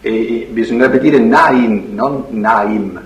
E 0.00 0.48
bisognerebbe 0.50 0.98
dire 0.98 1.18
Nain, 1.18 1.88
non 1.90 2.24
Naim, 2.30 2.98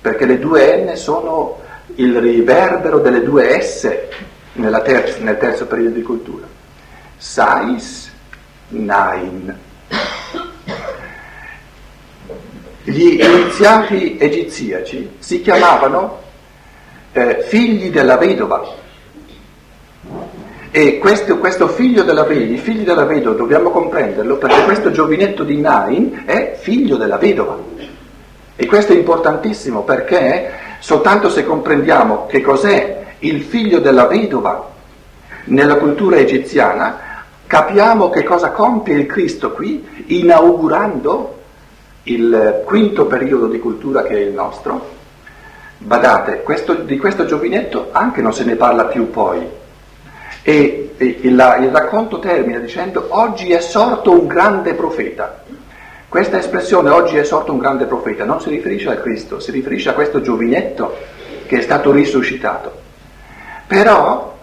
perché 0.00 0.24
le 0.24 0.38
due 0.38 0.82
N 0.82 0.96
sono 0.96 1.60
il 1.96 2.18
riverbero 2.18 2.98
delle 2.98 3.22
due 3.22 3.60
S 3.60 3.88
terza, 4.82 5.18
nel 5.20 5.38
terzo 5.38 5.66
periodo 5.66 5.94
di 5.94 6.02
cultura. 6.02 6.46
Sais 7.16 8.10
Nain. 8.68 9.58
Gli 12.84 13.20
iniziati 13.22 14.16
egiziaci 14.18 15.16
si 15.18 15.40
chiamavano 15.40 16.20
eh, 17.12 17.44
figli 17.46 17.90
della 17.90 18.16
vedova. 18.16 18.80
E 20.74 20.98
questo, 20.98 21.38
questo 21.38 21.68
figlio 21.68 22.02
della 22.02 22.24
vedova, 22.24 22.54
i 22.54 22.58
figli 22.58 22.82
della 22.82 23.04
vedova 23.04 23.36
dobbiamo 23.36 23.70
comprenderlo 23.70 24.36
perché 24.36 24.64
questo 24.64 24.90
giovinetto 24.90 25.44
di 25.44 25.60
Nain 25.60 26.24
è 26.26 26.58
figlio 26.60 26.96
della 26.96 27.18
vedova. 27.18 27.58
E 28.56 28.66
questo 28.66 28.92
è 28.92 28.96
importantissimo 28.96 29.82
perché 29.82 30.71
soltanto 30.82 31.30
se 31.30 31.44
comprendiamo 31.44 32.26
che 32.26 32.40
cos'è 32.40 33.04
il 33.20 33.42
figlio 33.42 33.78
della 33.78 34.08
vedova 34.08 34.68
nella 35.44 35.76
cultura 35.76 36.16
egiziana, 36.16 37.22
capiamo 37.46 38.10
che 38.10 38.24
cosa 38.24 38.50
compie 38.50 38.96
il 38.96 39.06
Cristo 39.06 39.52
qui, 39.52 40.04
inaugurando 40.06 41.38
il 42.04 42.62
quinto 42.64 43.06
periodo 43.06 43.46
di 43.46 43.60
cultura 43.60 44.02
che 44.02 44.16
è 44.16 44.20
il 44.20 44.32
nostro. 44.32 45.00
Badate, 45.78 46.42
questo, 46.42 46.74
di 46.74 46.98
questo 46.98 47.26
giovinetto 47.26 47.90
anche 47.92 48.20
non 48.20 48.34
se 48.34 48.42
ne 48.42 48.56
parla 48.56 48.86
più 48.86 49.08
poi. 49.08 49.38
E, 50.42 50.94
e 50.96 51.04
il, 51.20 51.58
il 51.60 51.70
racconto 51.70 52.18
termina 52.18 52.58
dicendo 52.58 53.06
oggi 53.10 53.52
è 53.52 53.60
sorto 53.60 54.18
un 54.18 54.26
grande 54.26 54.74
profeta. 54.74 55.41
Questa 56.12 56.36
espressione 56.36 56.90
oggi 56.90 57.16
è 57.16 57.24
sorto 57.24 57.52
un 57.52 57.58
grande 57.58 57.86
profeta 57.86 58.26
non 58.26 58.38
si 58.38 58.50
riferisce 58.50 58.90
al 58.90 59.00
Cristo, 59.00 59.40
si 59.40 59.50
riferisce 59.50 59.88
a 59.88 59.94
questo 59.94 60.20
giovinetto 60.20 60.94
che 61.46 61.56
è 61.56 61.62
stato 61.62 61.90
risuscitato. 61.90 62.70
Però 63.66 64.36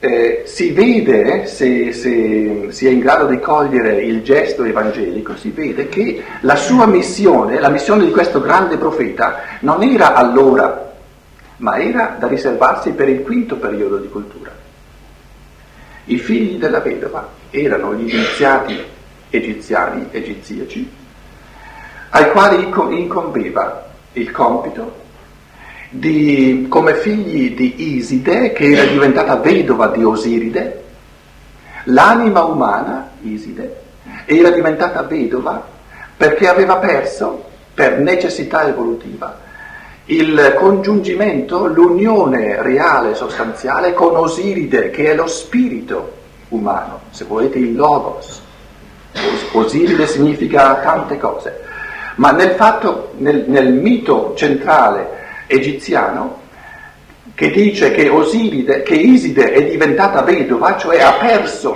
eh, 0.00 0.42
si 0.44 0.72
vede, 0.72 1.46
se, 1.46 1.92
se 1.92 2.66
si 2.70 2.86
è 2.88 2.90
in 2.90 2.98
grado 2.98 3.26
di 3.26 3.38
cogliere 3.38 4.02
il 4.02 4.24
gesto 4.24 4.64
evangelico, 4.64 5.36
si 5.36 5.50
vede 5.50 5.88
che 5.88 6.20
la 6.40 6.56
sua 6.56 6.86
missione, 6.86 7.60
la 7.60 7.68
missione 7.68 8.04
di 8.04 8.10
questo 8.10 8.40
grande 8.40 8.76
profeta, 8.76 9.42
non 9.60 9.84
era 9.84 10.14
allora, 10.14 10.94
ma 11.58 11.78
era 11.78 12.16
da 12.18 12.26
riservarsi 12.26 12.90
per 12.90 13.08
il 13.08 13.22
quinto 13.22 13.54
periodo 13.54 13.98
di 13.98 14.08
cultura. 14.08 14.50
I 16.06 16.18
figli 16.18 16.58
della 16.58 16.80
vedova 16.80 17.28
erano 17.50 17.94
gli 17.94 18.12
iniziati 18.12 18.96
egiziani, 19.30 20.08
egiziaci, 20.10 20.90
ai 22.10 22.30
quali 22.30 22.70
incombeva 22.90 23.86
il 24.12 24.30
compito 24.30 25.06
di, 25.90 26.66
come 26.68 26.94
figli 26.94 27.54
di 27.54 27.96
Iside, 27.96 28.52
che 28.52 28.72
era 28.72 28.84
diventata 28.84 29.36
vedova 29.36 29.88
di 29.88 30.04
Osiride, 30.04 30.84
l'anima 31.84 32.44
umana, 32.44 33.10
Iside, 33.22 33.80
era 34.24 34.50
diventata 34.50 35.02
vedova 35.02 35.64
perché 36.16 36.48
aveva 36.48 36.76
perso, 36.76 37.44
per 37.72 37.98
necessità 38.00 38.66
evolutiva, 38.66 39.46
il 40.06 40.54
congiungimento, 40.56 41.66
l'unione 41.66 42.60
reale, 42.62 43.14
sostanziale 43.14 43.92
con 43.92 44.16
Osiride, 44.16 44.90
che 44.90 45.12
è 45.12 45.14
lo 45.14 45.26
spirito 45.26 46.12
umano, 46.48 47.02
se 47.10 47.24
volete 47.24 47.58
il 47.58 47.76
logos. 47.76 48.42
Osiride 49.52 50.06
significa 50.06 50.76
tante 50.76 51.18
cose, 51.18 51.60
ma 52.16 52.30
nel 52.32 52.50
fatto, 52.50 53.12
nel, 53.18 53.44
nel 53.46 53.72
mito 53.72 54.34
centrale 54.36 55.44
egiziano, 55.46 56.46
che 57.34 57.50
dice 57.50 57.92
che, 57.92 58.08
Osiride, 58.08 58.82
che 58.82 58.94
Iside 58.94 59.52
è 59.52 59.64
diventata 59.64 60.22
vedova, 60.22 60.76
cioè 60.76 61.00
ha 61.00 61.12
perso 61.12 61.74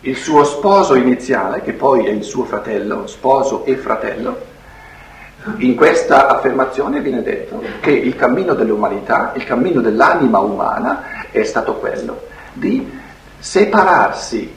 il 0.00 0.16
suo 0.16 0.44
sposo 0.44 0.94
iniziale, 0.94 1.62
che 1.62 1.72
poi 1.72 2.06
è 2.06 2.10
il 2.10 2.22
suo 2.22 2.44
fratello, 2.44 3.06
sposo 3.06 3.64
e 3.64 3.76
fratello, 3.76 4.54
in 5.58 5.76
questa 5.76 6.26
affermazione 6.26 7.00
viene 7.00 7.22
detto 7.22 7.62
che 7.80 7.92
il 7.92 8.16
cammino 8.16 8.54
dell'umanità, 8.54 9.32
il 9.36 9.44
cammino 9.44 9.80
dell'anima 9.80 10.40
umana 10.40 11.30
è 11.30 11.44
stato 11.44 11.74
quello 11.74 12.22
di 12.52 12.90
separarsi 13.38 14.52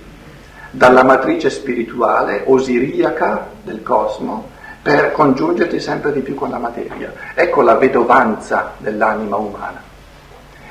dalla 0.72 1.04
matrice 1.04 1.50
spirituale 1.50 2.44
osiriaca 2.46 3.48
del 3.64 3.82
cosmo 3.82 4.58
per 4.82 5.12
congiungerti 5.12 5.80
sempre 5.80 6.12
di 6.14 6.22
più 6.22 6.36
con 6.36 6.50
la 6.50 6.58
materia. 6.58 7.12
Ecco 7.34 7.62
la 7.62 7.76
vedovanza 7.76 8.74
dell'anima 8.78 9.36
umana. 9.36 9.82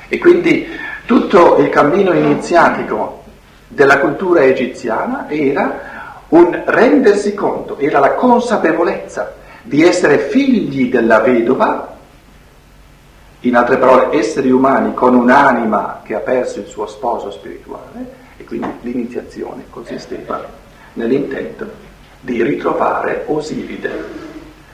E 0.07 0.17
quindi 0.17 0.67
tutto 1.05 1.57
il 1.57 1.69
cammino 1.69 2.13
iniziatico 2.13 3.23
della 3.67 3.99
cultura 3.99 4.43
egiziana 4.43 5.29
era 5.29 5.87
un 6.29 6.63
rendersi 6.65 7.33
conto, 7.33 7.77
era 7.77 7.99
la 7.99 8.13
consapevolezza 8.13 9.35
di 9.61 9.83
essere 9.83 10.17
figli 10.17 10.89
della 10.89 11.19
vedova, 11.19 11.95
in 13.41 13.55
altre 13.55 13.77
parole 13.77 14.17
esseri 14.17 14.49
umani 14.51 14.93
con 14.93 15.15
un'anima 15.15 16.01
che 16.03 16.15
ha 16.15 16.19
perso 16.19 16.59
il 16.59 16.65
suo 16.65 16.87
sposo 16.87 17.31
spirituale 17.31 18.18
e 18.39 18.45
quindi 18.45 18.69
l'iniziazione 18.81 19.65
consisteva 19.69 20.47
nell'intento 20.93 21.69
di 22.21 22.41
ritrovare 22.41 23.23
Osiride, 23.27 24.27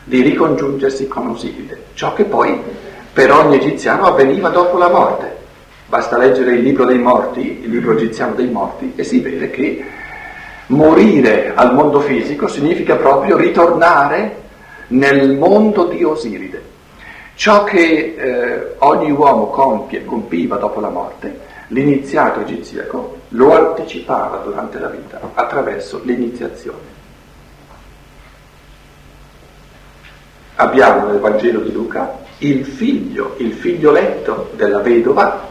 di 0.04 0.21
ricongiungersi 0.21 1.08
con 1.08 1.30
Osiride, 1.30 1.86
ciò 1.93 2.13
che 2.13 2.25
poi 2.25 2.60
per 3.12 3.32
ogni 3.32 3.56
egiziano 3.56 4.06
avveniva 4.06 4.49
dopo 4.49 4.78
la 4.78 4.89
morte. 4.89 5.43
Basta 5.88 6.17
leggere 6.17 6.54
il 6.54 6.62
libro 6.62 6.86
dei 6.86 6.99
morti, 6.99 7.62
il 7.63 7.69
libro 7.69 7.93
egiziano 7.93 8.36
dei 8.36 8.49
morti, 8.49 8.93
e 8.95 9.04
si 9.04 9.19
vede 9.19 9.49
che 9.49 9.84
morire 10.67 11.54
al 11.56 11.73
mondo 11.73 11.99
fisico 12.01 12.47
significa 12.47 12.95
proprio 12.95 13.36
ritornare 13.36 14.43
nel 14.88 15.38
mondo 15.38 15.86
di 15.86 16.04
Osiride. 16.04 16.73
Ciò 17.36 17.63
che 17.63 18.15
eh, 18.17 18.75
ogni 18.80 19.12
uomo 19.12 19.47
compie, 19.47 20.06
compiva 20.06 20.58
dopo 20.58 20.80
la 20.80 20.89
morte, 20.89 21.39
l'iniziato 21.67 22.41
egiziaco 22.41 23.14
lo 23.29 23.53
anticipava 23.53 24.38
durante 24.38 24.79
la 24.79 24.88
vita 24.88 25.19
attraverso 25.33 26.01
l'iniziazione. 26.03 26.93
Abbiamo 30.55 31.07
nel 31.07 31.19
Vangelo 31.19 31.59
di 31.59 31.71
Luca 31.71 32.19
il 32.39 32.65
figlio, 32.65 33.35
il 33.39 33.53
figlioletto 33.53 34.51
della 34.55 34.79
vedova, 34.79 35.47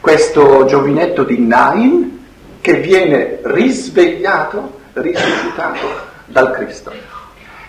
questo 0.00 0.64
giovinetto 0.66 1.22
di 1.24 1.38
Nain 1.38 2.24
che 2.60 2.80
viene 2.80 3.38
risvegliato, 3.42 4.80
risuscitato 4.94 5.86
dal 6.26 6.50
Cristo. 6.52 6.92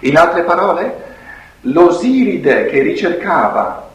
In 0.01 0.17
altre 0.17 0.43
parole, 0.43 1.07
l'Osiride 1.61 2.65
che 2.65 2.81
ricercava 2.81 3.89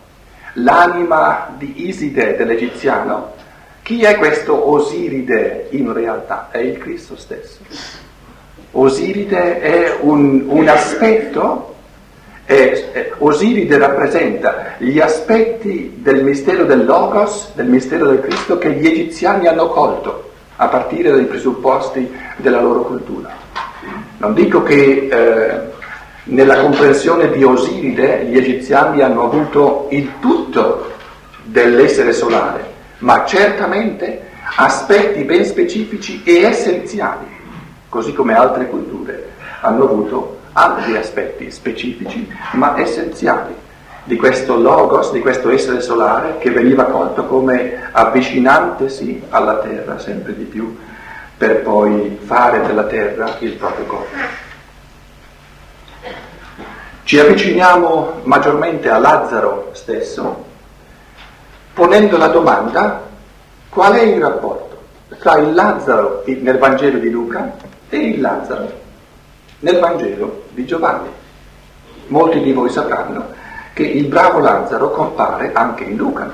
l'anima 0.54 1.54
di 1.56 1.88
Iside 1.88 2.36
dell'egiziano, 2.36 3.33
chi 3.84 4.02
è 4.02 4.16
questo 4.16 4.70
Osiride 4.70 5.66
in 5.72 5.92
realtà? 5.92 6.48
È 6.50 6.56
il 6.56 6.78
Cristo 6.78 7.16
stesso. 7.16 7.58
Osiride 8.70 9.60
è 9.60 9.98
un, 10.00 10.44
un 10.48 10.66
aspetto, 10.68 11.74
è, 12.46 12.88
è, 12.92 13.12
Osiride 13.18 13.76
rappresenta 13.76 14.76
gli 14.78 14.98
aspetti 15.00 15.98
del 15.98 16.24
mistero 16.24 16.64
del 16.64 16.86
Logos, 16.86 17.52
del 17.54 17.66
mistero 17.66 18.06
del 18.06 18.20
Cristo 18.20 18.56
che 18.56 18.72
gli 18.72 18.86
egiziani 18.86 19.48
hanno 19.48 19.68
colto 19.68 20.30
a 20.56 20.66
partire 20.68 21.10
dai 21.10 21.26
presupposti 21.26 22.10
della 22.38 22.62
loro 22.62 22.84
cultura. 22.84 23.36
Non 24.16 24.32
dico 24.32 24.62
che 24.62 25.08
eh, 25.10 25.60
nella 26.24 26.58
comprensione 26.58 27.30
di 27.30 27.44
Osiride 27.44 28.24
gli 28.24 28.38
egiziani 28.38 29.02
hanno 29.02 29.24
avuto 29.24 29.88
il 29.90 30.12
tutto 30.20 30.92
dell'essere 31.42 32.14
solare, 32.14 32.72
ma 32.98 33.24
certamente 33.24 34.30
aspetti 34.56 35.24
ben 35.24 35.44
specifici 35.44 36.22
e 36.24 36.42
essenziali, 36.42 37.26
così 37.88 38.12
come 38.12 38.34
altre 38.34 38.66
culture 38.68 39.30
hanno 39.60 39.84
avuto 39.84 40.40
altri 40.52 40.96
aspetti 40.96 41.50
specifici 41.50 42.28
ma 42.52 42.78
essenziali 42.78 43.54
di 44.04 44.16
questo 44.16 44.56
logos, 44.56 45.12
di 45.12 45.20
questo 45.20 45.50
essere 45.50 45.80
solare 45.80 46.36
che 46.38 46.50
veniva 46.50 46.84
colto 46.84 47.24
come 47.24 47.88
avvicinantesi 47.90 49.22
alla 49.30 49.58
terra 49.58 49.98
sempre 49.98 50.36
di 50.36 50.44
più 50.44 50.76
per 51.36 51.62
poi 51.62 52.18
fare 52.22 52.60
della 52.66 52.84
terra 52.84 53.36
il 53.38 53.52
proprio 53.52 53.86
corpo. 53.86 54.16
Ci 57.04 57.18
avviciniamo 57.18 58.20
maggiormente 58.24 58.88
a 58.90 58.98
Lazzaro 58.98 59.70
stesso 59.72 60.43
ponendo 61.74 62.16
la 62.16 62.28
domanda 62.28 63.02
qual 63.68 63.94
è 63.94 64.02
il 64.02 64.20
rapporto 64.20 64.82
tra 65.18 65.38
il 65.38 65.52
Lazzaro 65.52 66.22
nel 66.24 66.58
Vangelo 66.58 66.98
di 66.98 67.10
Luca 67.10 67.56
e 67.88 67.96
il 67.96 68.20
Lazzaro 68.20 68.82
nel 69.60 69.78
Vangelo 69.78 70.44
di 70.50 70.64
Giovanni. 70.64 71.08
Molti 72.06 72.40
di 72.40 72.52
voi 72.52 72.70
sapranno 72.70 73.32
che 73.72 73.82
il 73.82 74.06
bravo 74.06 74.38
Lazzaro 74.38 74.90
compare 74.90 75.52
anche 75.52 75.84
in 75.84 75.96
Luca. 75.96 76.30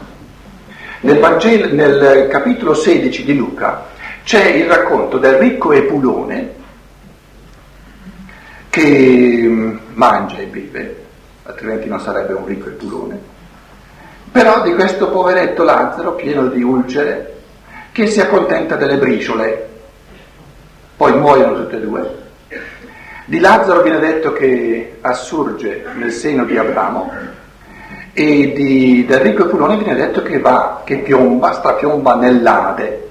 Nel, 1.00 1.18
Vangelo, 1.18 1.72
nel 1.74 2.29
capitolo 2.29 2.74
16 2.74 3.24
di 3.24 3.35
Luca 3.35 3.87
c'è 4.22 4.44
il 4.50 4.66
racconto 4.66 5.18
del 5.18 5.35
ricco 5.35 5.72
Epulone 5.72 6.59
che 8.70 9.44
mm, 9.48 9.76
mangia 9.94 10.38
e 10.38 10.46
beve, 10.46 11.05
altrimenti 11.42 11.88
non 11.88 12.00
sarebbe 12.00 12.33
un 12.35 12.46
ricco 12.46 12.68
epulone, 12.68 13.20
però 14.31 14.62
di 14.62 14.75
questo 14.75 15.09
poveretto 15.11 15.64
Lazzaro 15.64 16.14
pieno 16.14 16.47
di 16.47 16.62
ulcere 16.62 17.38
che 17.93 18.07
si 18.07 18.21
accontenta 18.21 18.77
delle 18.77 18.97
briciole, 18.97 19.69
poi 20.97 21.19
muoiono 21.19 21.55
tutte 21.57 21.77
e 21.77 21.81
due. 21.81 22.19
Di 23.25 23.38
Lazzaro 23.38 23.83
viene 23.83 23.99
detto 23.99 24.33
che 24.33 24.99
assurge 25.01 25.85
nel 25.95 26.12
seno 26.12 26.45
di 26.45 26.57
Abramo 26.57 27.12
e 28.12 28.53
di, 28.53 29.05
del 29.07 29.21
ricco 29.21 29.45
Epulone 29.45 29.77
viene 29.77 29.95
detto 29.95 30.23
che 30.23 30.38
va, 30.40 30.83
che 30.85 30.99
piomba, 30.99 31.53
strapiomba 31.53 32.16
nell'Ade. 32.16 33.09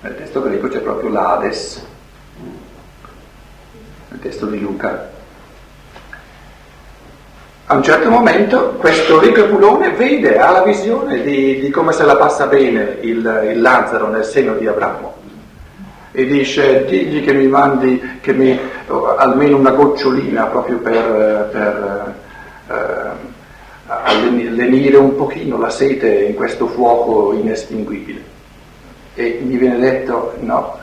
Nel 0.00 0.16
testo 0.16 0.42
greco 0.42 0.68
c'è 0.68 0.80
proprio 0.80 1.10
l'Ades, 1.10 1.84
nel 4.08 4.20
testo 4.20 4.46
di 4.46 4.60
Luca. 4.60 5.14
A 7.68 7.74
un 7.74 7.82
certo 7.82 8.08
momento 8.10 8.74
questo 8.78 9.18
ricco 9.18 9.40
Epulone 9.40 9.90
vede, 9.90 10.38
ha 10.38 10.52
la 10.52 10.62
visione 10.62 11.20
di, 11.22 11.58
di 11.58 11.68
come 11.68 11.90
se 11.90 12.04
la 12.04 12.14
passa 12.14 12.46
bene 12.46 12.98
il, 13.00 13.48
il, 13.50 13.60
Lazzaro 13.60 14.06
nel 14.06 14.22
seno 14.22 14.54
di 14.54 14.68
Abramo 14.68 15.14
e 16.12 16.26
dice 16.26 16.84
digli 16.84 17.24
che 17.24 17.32
mi 17.32 17.48
mandi 17.48 18.18
che 18.20 18.32
mi, 18.32 18.56
almeno 19.16 19.56
una 19.56 19.72
gocciolina 19.72 20.44
proprio 20.44 20.78
per, 20.78 21.48
per 21.50 22.14
eh, 22.68 23.34
allenire 23.88 24.96
un 24.96 25.16
pochino 25.16 25.58
la 25.58 25.70
sete 25.70 26.22
in 26.22 26.34
questo 26.34 26.68
fuoco 26.68 27.32
inestinguibile. 27.32 28.22
E 29.14 29.40
gli 29.42 29.58
viene 29.58 29.78
detto 29.80 30.34
no, 30.38 30.78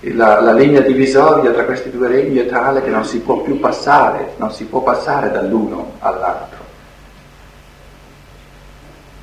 la, 0.00 0.40
la, 0.40 0.52
linea 0.52 0.80
divisoria 0.80 1.50
tra 1.50 1.64
questi 1.64 1.90
due 1.90 2.06
regni 2.06 2.38
è 2.38 2.46
tale 2.46 2.82
che 2.82 2.90
non 2.90 3.04
si 3.04 3.18
può 3.20 3.40
più 3.40 3.58
passare, 3.58 4.34
non 4.36 4.52
si 4.52 4.66
può 4.66 4.80
passare 4.80 5.30
dall'uno 5.30 5.94
all'altro. 5.98 6.56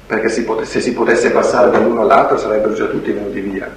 Perché 0.06 0.30
si 0.30 0.44
pot- 0.44 0.64
se 0.64 0.82
si 0.82 0.94
potesse 0.94 1.32
passare 1.32 1.72
dall'uno 1.72 2.02
all'altro 2.02 2.38
sarebbero 2.38 2.74
già 2.74 2.86
tutti 2.88 3.12
venuti 3.12 3.40
via. 3.40 3.74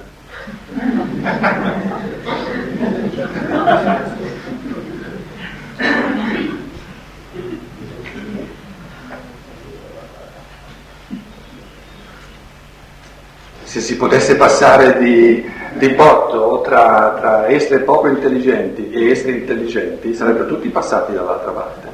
Se 13.63 13.79
si 13.81 13.95
potesse 13.95 14.35
passare 14.35 14.97
di, 14.97 15.49
di 15.79 15.89
botto 15.89 16.61
tra, 16.61 17.15
tra 17.17 17.47
esseri 17.47 17.83
poco 17.83 18.07
intelligenti 18.07 18.91
e 18.91 19.11
esseri 19.11 19.39
intelligenti 19.39 20.13
sarebbero 20.13 20.45
tutti 20.45 20.67
passati 20.67 21.13
dall'altra 21.13 21.51
parte. 21.51 21.87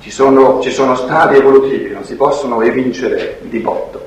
ci 0.00 0.10
sono, 0.10 0.60
ci 0.60 0.70
sono 0.70 0.96
stadi 0.96 1.36
evolutivi, 1.36 1.92
non 1.92 2.04
si 2.04 2.16
possono 2.16 2.60
evincere 2.60 3.38
di 3.42 3.58
botto. 3.60 4.06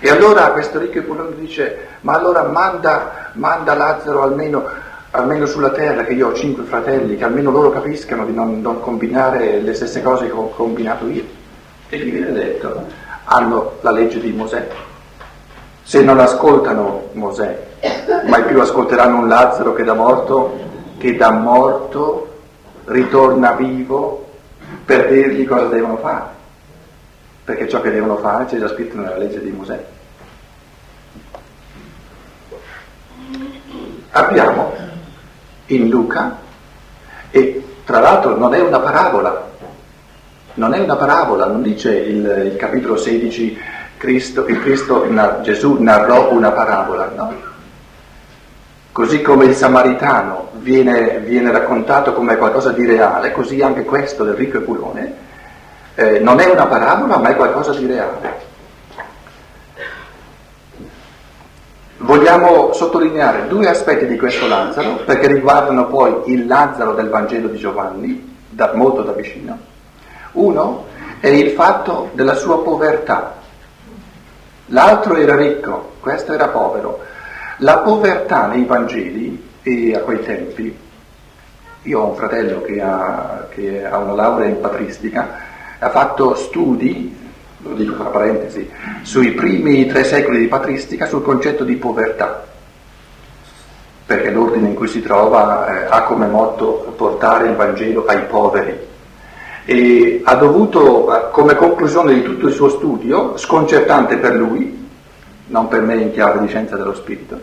E 0.00 0.10
allora 0.10 0.50
questo 0.50 0.80
ricco 0.80 0.98
Epulone 0.98 1.36
dice, 1.36 1.86
ma 2.00 2.14
allora 2.14 2.42
manda, 2.42 3.30
manda 3.34 3.74
Lazzaro 3.74 4.22
almeno, 4.22 4.64
almeno, 5.12 5.46
sulla 5.46 5.70
terra, 5.70 6.02
che 6.02 6.14
io 6.14 6.28
ho 6.28 6.32
cinque 6.34 6.64
fratelli, 6.64 7.16
che 7.16 7.24
almeno 7.24 7.52
loro 7.52 7.70
capiscano 7.70 8.24
di 8.24 8.32
non, 8.34 8.60
non 8.60 8.80
combinare 8.80 9.60
le 9.60 9.74
stesse 9.74 10.02
cose 10.02 10.26
che 10.26 10.32
ho 10.32 10.48
combinato 10.48 11.06
io. 11.06 11.22
E 11.88 11.98
gli 11.98 12.10
viene 12.10 12.32
detto, 12.32 12.84
hanno 13.24 13.74
la 13.82 13.92
legge 13.92 14.18
di 14.18 14.32
Mosè. 14.32 14.66
Se 15.92 16.00
non 16.00 16.18
ascoltano 16.20 17.10
Mosè, 17.12 17.66
mai 18.24 18.44
più 18.44 18.58
ascolteranno 18.58 19.18
un 19.18 19.28
Lazzaro 19.28 19.74
che 19.74 19.84
da 19.84 19.92
morto, 19.92 20.58
che 20.96 21.16
da 21.16 21.30
morto 21.32 22.38
ritorna 22.86 23.52
vivo 23.52 24.26
per 24.86 25.08
dirgli 25.08 25.46
cosa 25.46 25.66
devono 25.66 25.98
fare. 25.98 26.24
Perché 27.44 27.68
ciò 27.68 27.82
che 27.82 27.90
devono 27.90 28.16
fare 28.16 28.46
c'è 28.46 28.58
già 28.58 28.68
scritto 28.68 28.96
nella 28.96 29.18
legge 29.18 29.42
di 29.42 29.50
Mosè. 29.50 29.84
Abbiamo 34.12 34.72
in 35.66 35.90
Luca, 35.90 36.38
e 37.30 37.64
tra 37.84 38.00
l'altro 38.00 38.38
non 38.38 38.54
è 38.54 38.62
una 38.62 38.80
parabola, 38.80 39.50
non 40.54 40.72
è 40.72 40.78
una 40.78 40.96
parabola, 40.96 41.44
non 41.44 41.60
dice 41.60 41.94
il, 41.94 42.44
il 42.46 42.56
capitolo 42.56 42.96
16 42.96 43.71
Cristo, 44.02 44.42
Cristo, 44.42 45.06
Gesù 45.42 45.80
narrò 45.80 46.32
una 46.32 46.50
parabola, 46.50 47.12
no? 47.14 47.32
Così 48.90 49.22
come 49.22 49.44
il 49.44 49.54
samaritano 49.54 50.48
viene, 50.54 51.20
viene 51.20 51.52
raccontato 51.52 52.12
come 52.12 52.36
qualcosa 52.36 52.72
di 52.72 52.84
reale, 52.84 53.30
così 53.30 53.62
anche 53.62 53.84
questo 53.84 54.24
del 54.24 54.34
ricco 54.34 54.56
Epulone 54.56 55.14
eh, 55.94 56.18
non 56.18 56.40
è 56.40 56.46
una 56.46 56.66
parabola 56.66 57.18
ma 57.18 57.28
è 57.28 57.36
qualcosa 57.36 57.74
di 57.74 57.86
reale. 57.86 58.50
Vogliamo 61.98 62.72
sottolineare 62.72 63.46
due 63.46 63.68
aspetti 63.68 64.06
di 64.06 64.18
questo 64.18 64.48
Lazzaro 64.48 64.96
perché 65.04 65.28
riguardano 65.28 65.86
poi 65.86 66.32
il 66.32 66.48
Lazzaro 66.48 66.94
del 66.94 67.08
Vangelo 67.08 67.46
di 67.46 67.56
Giovanni, 67.56 68.36
da, 68.48 68.72
molto 68.74 69.02
da 69.02 69.12
vicino. 69.12 69.56
Uno 70.32 70.86
è 71.20 71.28
il 71.28 71.50
fatto 71.50 72.10
della 72.14 72.34
sua 72.34 72.64
povertà. 72.64 73.41
L'altro 74.72 75.16
era 75.16 75.36
ricco, 75.36 75.92
questo 76.00 76.32
era 76.32 76.48
povero. 76.48 77.00
La 77.58 77.80
povertà 77.80 78.46
nei 78.46 78.64
Vangeli 78.64 79.50
e 79.62 79.94
a 79.94 80.00
quei 80.00 80.22
tempi, 80.22 80.74
io 81.82 82.00
ho 82.00 82.08
un 82.08 82.16
fratello 82.16 82.62
che 82.62 82.80
ha, 82.80 83.48
che 83.50 83.84
ha 83.84 83.98
una 83.98 84.14
laurea 84.14 84.48
in 84.48 84.60
patristica, 84.60 85.28
ha 85.78 85.90
fatto 85.90 86.34
studi, 86.34 87.14
lo 87.58 87.74
dico 87.74 87.96
tra 87.96 88.04
parentesi, 88.04 88.68
sui 89.02 89.32
primi 89.32 89.86
tre 89.86 90.04
secoli 90.04 90.38
di 90.38 90.46
patristica 90.46 91.04
sul 91.04 91.22
concetto 91.22 91.64
di 91.64 91.76
povertà, 91.76 92.42
perché 94.06 94.30
l'ordine 94.30 94.68
in 94.68 94.74
cui 94.74 94.88
si 94.88 95.02
trova 95.02 95.66
eh, 95.66 95.86
ha 95.90 96.02
come 96.04 96.26
motto 96.26 96.94
portare 96.96 97.48
il 97.48 97.56
Vangelo 97.56 98.06
ai 98.06 98.22
poveri. 98.22 98.90
E 99.64 100.22
ha 100.24 100.34
dovuto, 100.34 101.28
come 101.30 101.54
conclusione 101.54 102.14
di 102.14 102.22
tutto 102.22 102.48
il 102.48 102.52
suo 102.52 102.68
studio, 102.68 103.36
sconcertante 103.36 104.16
per 104.16 104.34
lui, 104.34 104.88
non 105.46 105.68
per 105.68 105.82
me 105.82 105.94
in 105.96 106.12
chiave 106.12 106.40
di 106.40 106.48
scienza 106.48 106.76
dello 106.76 106.94
spirito, 106.94 107.38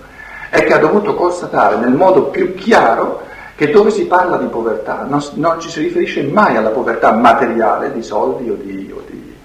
è 0.50 0.64
che 0.64 0.74
ha 0.74 0.80
dovuto 0.80 1.14
constatare 1.16 1.78
nel 1.78 1.94
modo 1.94 2.26
più 2.26 2.56
chiaro 2.56 3.28
che 3.56 3.70
dove 3.72 3.92
si 3.92 4.06
parla 4.06 4.38
di 4.38 4.48
povertà 4.48 5.06
non, 5.08 5.22
non 5.34 5.60
ci 5.60 5.70
si 5.70 5.82
riferisce 5.82 6.24
mai 6.24 6.56
alla 6.56 6.70
povertà 6.70 7.12
materiale 7.12 7.92
di 7.92 8.02
soldi 8.02 8.50
o 8.50 8.56
di, 8.56 8.92
o 8.96 9.04
di, 9.06 9.36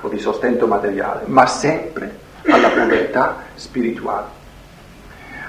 o 0.00 0.08
di 0.08 0.18
sostento 0.18 0.66
materiale, 0.66 1.22
ma 1.26 1.46
sempre 1.46 2.18
alla 2.48 2.68
povertà 2.68 3.36
spirituale. 3.54 4.36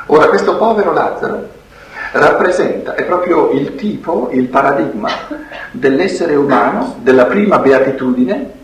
Ora 0.07 0.27
questo 0.27 0.57
povero 0.57 0.91
Lazzaro 0.91 1.57
rappresenta, 2.11 2.95
è 2.95 3.03
proprio 3.03 3.51
il 3.51 3.75
tipo, 3.75 4.29
il 4.31 4.47
paradigma 4.47 5.09
dell'essere 5.71 6.35
umano, 6.35 6.97
della 7.01 7.25
prima 7.25 7.59
beatitudine. 7.59 8.57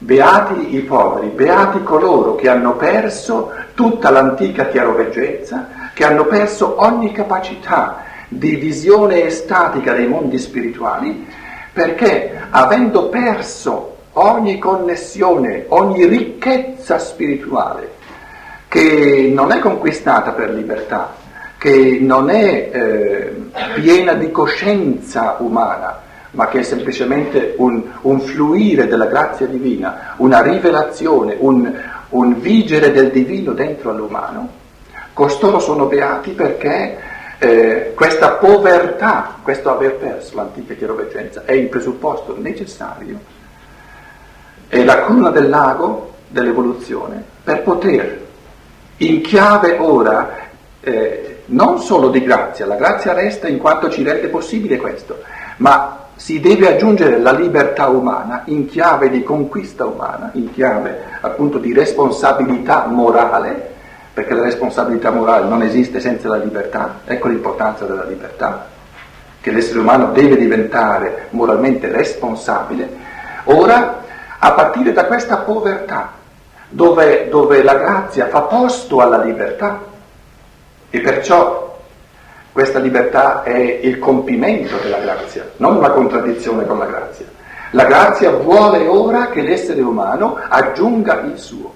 Beati 0.00 0.76
i 0.76 0.80
poveri, 0.82 1.26
beati 1.28 1.82
coloro 1.82 2.36
che 2.36 2.48
hanno 2.48 2.76
perso 2.76 3.52
tutta 3.74 4.10
l'antica 4.10 4.68
chiaroveggenza, 4.68 5.68
che 5.92 6.04
hanno 6.04 6.24
perso 6.26 6.76
ogni 6.84 7.10
capacità 7.10 8.04
di 8.28 8.54
visione 8.54 9.24
estatica 9.24 9.92
dei 9.94 10.06
mondi 10.06 10.38
spirituali, 10.38 11.26
perché 11.72 12.40
avendo 12.50 13.08
perso 13.08 13.96
ogni 14.12 14.58
connessione, 14.58 15.64
ogni 15.68 16.04
ricchezza 16.06 16.98
spirituale, 16.98 17.94
che 18.68 19.30
non 19.34 19.50
è 19.50 19.58
conquistata 19.58 20.30
per 20.30 20.50
libertà, 20.50 21.17
che 21.58 21.98
non 22.00 22.30
è 22.30 22.70
eh, 22.72 23.36
piena 23.74 24.14
di 24.14 24.30
coscienza 24.30 25.36
umana, 25.40 26.00
ma 26.30 26.46
che 26.46 26.60
è 26.60 26.62
semplicemente 26.62 27.54
un, 27.58 27.82
un 28.02 28.20
fluire 28.20 28.86
della 28.86 29.06
grazia 29.06 29.46
divina, 29.46 30.14
una 30.18 30.40
rivelazione, 30.40 31.36
un, 31.38 31.70
un 32.10 32.40
vigere 32.40 32.92
del 32.92 33.10
divino 33.10 33.52
dentro 33.52 33.90
all'umano, 33.90 34.48
costoro 35.12 35.58
sono 35.58 35.86
beati 35.86 36.30
perché 36.30 36.96
eh, 37.38 37.92
questa 37.94 38.32
povertà, 38.32 39.36
questo 39.42 39.70
aver 39.70 39.96
perso 39.96 40.36
l'antica 40.36 40.74
chiaroveggenza 40.74 41.44
è 41.44 41.52
il 41.52 41.66
presupposto 41.66 42.36
necessario, 42.38 43.18
è 44.68 44.84
la 44.84 45.02
cruna 45.02 45.30
del 45.30 45.48
lago 45.48 46.14
dell'evoluzione 46.28 47.22
per 47.42 47.62
poter 47.62 48.26
in 48.98 49.22
chiave 49.22 49.76
ora 49.78 50.36
eh, 50.80 51.27
non 51.48 51.78
solo 51.78 52.08
di 52.08 52.22
grazia, 52.22 52.66
la 52.66 52.76
grazia 52.76 53.12
resta 53.12 53.48
in 53.48 53.58
quanto 53.58 53.88
ci 53.90 54.02
rende 54.02 54.28
possibile 54.28 54.76
questo, 54.76 55.22
ma 55.58 56.06
si 56.14 56.40
deve 56.40 56.68
aggiungere 56.68 57.18
la 57.18 57.32
libertà 57.32 57.86
umana 57.86 58.42
in 58.46 58.66
chiave 58.66 59.08
di 59.08 59.22
conquista 59.22 59.86
umana, 59.86 60.30
in 60.34 60.52
chiave 60.52 61.04
appunto 61.20 61.58
di 61.58 61.72
responsabilità 61.72 62.86
morale, 62.86 63.76
perché 64.12 64.34
la 64.34 64.42
responsabilità 64.42 65.10
morale 65.10 65.46
non 65.46 65.62
esiste 65.62 66.00
senza 66.00 66.28
la 66.28 66.36
libertà, 66.36 67.00
ecco 67.04 67.28
l'importanza 67.28 67.84
della 67.84 68.04
libertà, 68.04 68.66
che 69.40 69.50
l'essere 69.52 69.78
umano 69.78 70.10
deve 70.12 70.36
diventare 70.36 71.28
moralmente 71.30 71.88
responsabile. 71.88 72.88
Ora, 73.44 74.02
a 74.38 74.52
partire 74.52 74.92
da 74.92 75.06
questa 75.06 75.36
povertà, 75.36 76.10
dove, 76.68 77.28
dove 77.30 77.62
la 77.62 77.74
grazia 77.74 78.26
fa 78.26 78.42
posto 78.42 79.00
alla 79.00 79.22
libertà, 79.22 79.87
e 80.90 81.00
perciò 81.00 81.68
questa 82.58 82.78
libertà 82.80 83.44
è 83.44 83.56
il 83.56 83.98
compimento 83.98 84.78
della 84.78 84.98
grazia, 84.98 85.48
non 85.58 85.76
una 85.76 85.90
contraddizione 85.90 86.66
con 86.66 86.78
la 86.78 86.86
grazia. 86.86 87.26
La 87.70 87.84
grazia 87.84 88.30
vuole 88.30 88.86
ora 88.86 89.28
che 89.28 89.42
l'essere 89.42 89.80
umano 89.80 90.40
aggiunga 90.48 91.20
il 91.20 91.38
suo. 91.38 91.72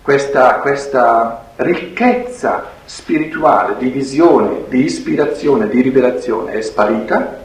Questa, 0.00 0.54
questa 0.60 1.48
ricchezza 1.56 2.70
spirituale 2.84 3.76
di 3.76 3.88
visione, 3.88 4.64
di 4.68 4.84
ispirazione, 4.84 5.68
di 5.68 5.82
rivelazione 5.82 6.52
è 6.52 6.62
sparita. 6.62 7.42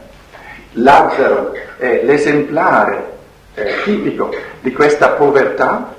Lazzaro 0.72 1.52
è 1.76 2.02
l'esemplare 2.04 3.18
eh, 3.54 3.82
tipico 3.84 4.30
di 4.60 4.72
questa 4.72 5.10
povertà 5.10 5.94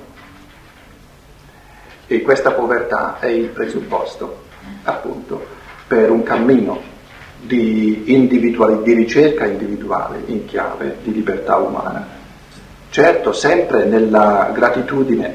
e 2.06 2.22
questa 2.22 2.50
povertà 2.50 3.18
è 3.20 3.26
il 3.26 3.48
presupposto 3.48 4.41
appunto 4.84 5.44
per 5.86 6.10
un 6.10 6.22
cammino 6.22 6.80
di, 7.40 8.02
di 8.04 8.92
ricerca 8.92 9.46
individuale 9.46 10.22
in 10.26 10.44
chiave 10.44 10.98
di 11.02 11.12
libertà 11.12 11.56
umana. 11.56 12.20
Certo, 12.88 13.32
sempre 13.32 13.84
nella 13.84 14.50
gratitudine, 14.52 15.34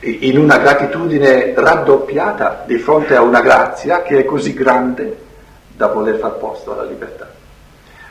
in 0.00 0.38
una 0.38 0.58
gratitudine 0.58 1.54
raddoppiata 1.56 2.64
di 2.66 2.78
fronte 2.78 3.16
a 3.16 3.22
una 3.22 3.40
grazia 3.40 4.02
che 4.02 4.18
è 4.18 4.24
così 4.24 4.52
grande 4.52 5.18
da 5.74 5.88
voler 5.88 6.18
far 6.18 6.36
posto 6.36 6.72
alla 6.72 6.84
libertà. 6.84 7.30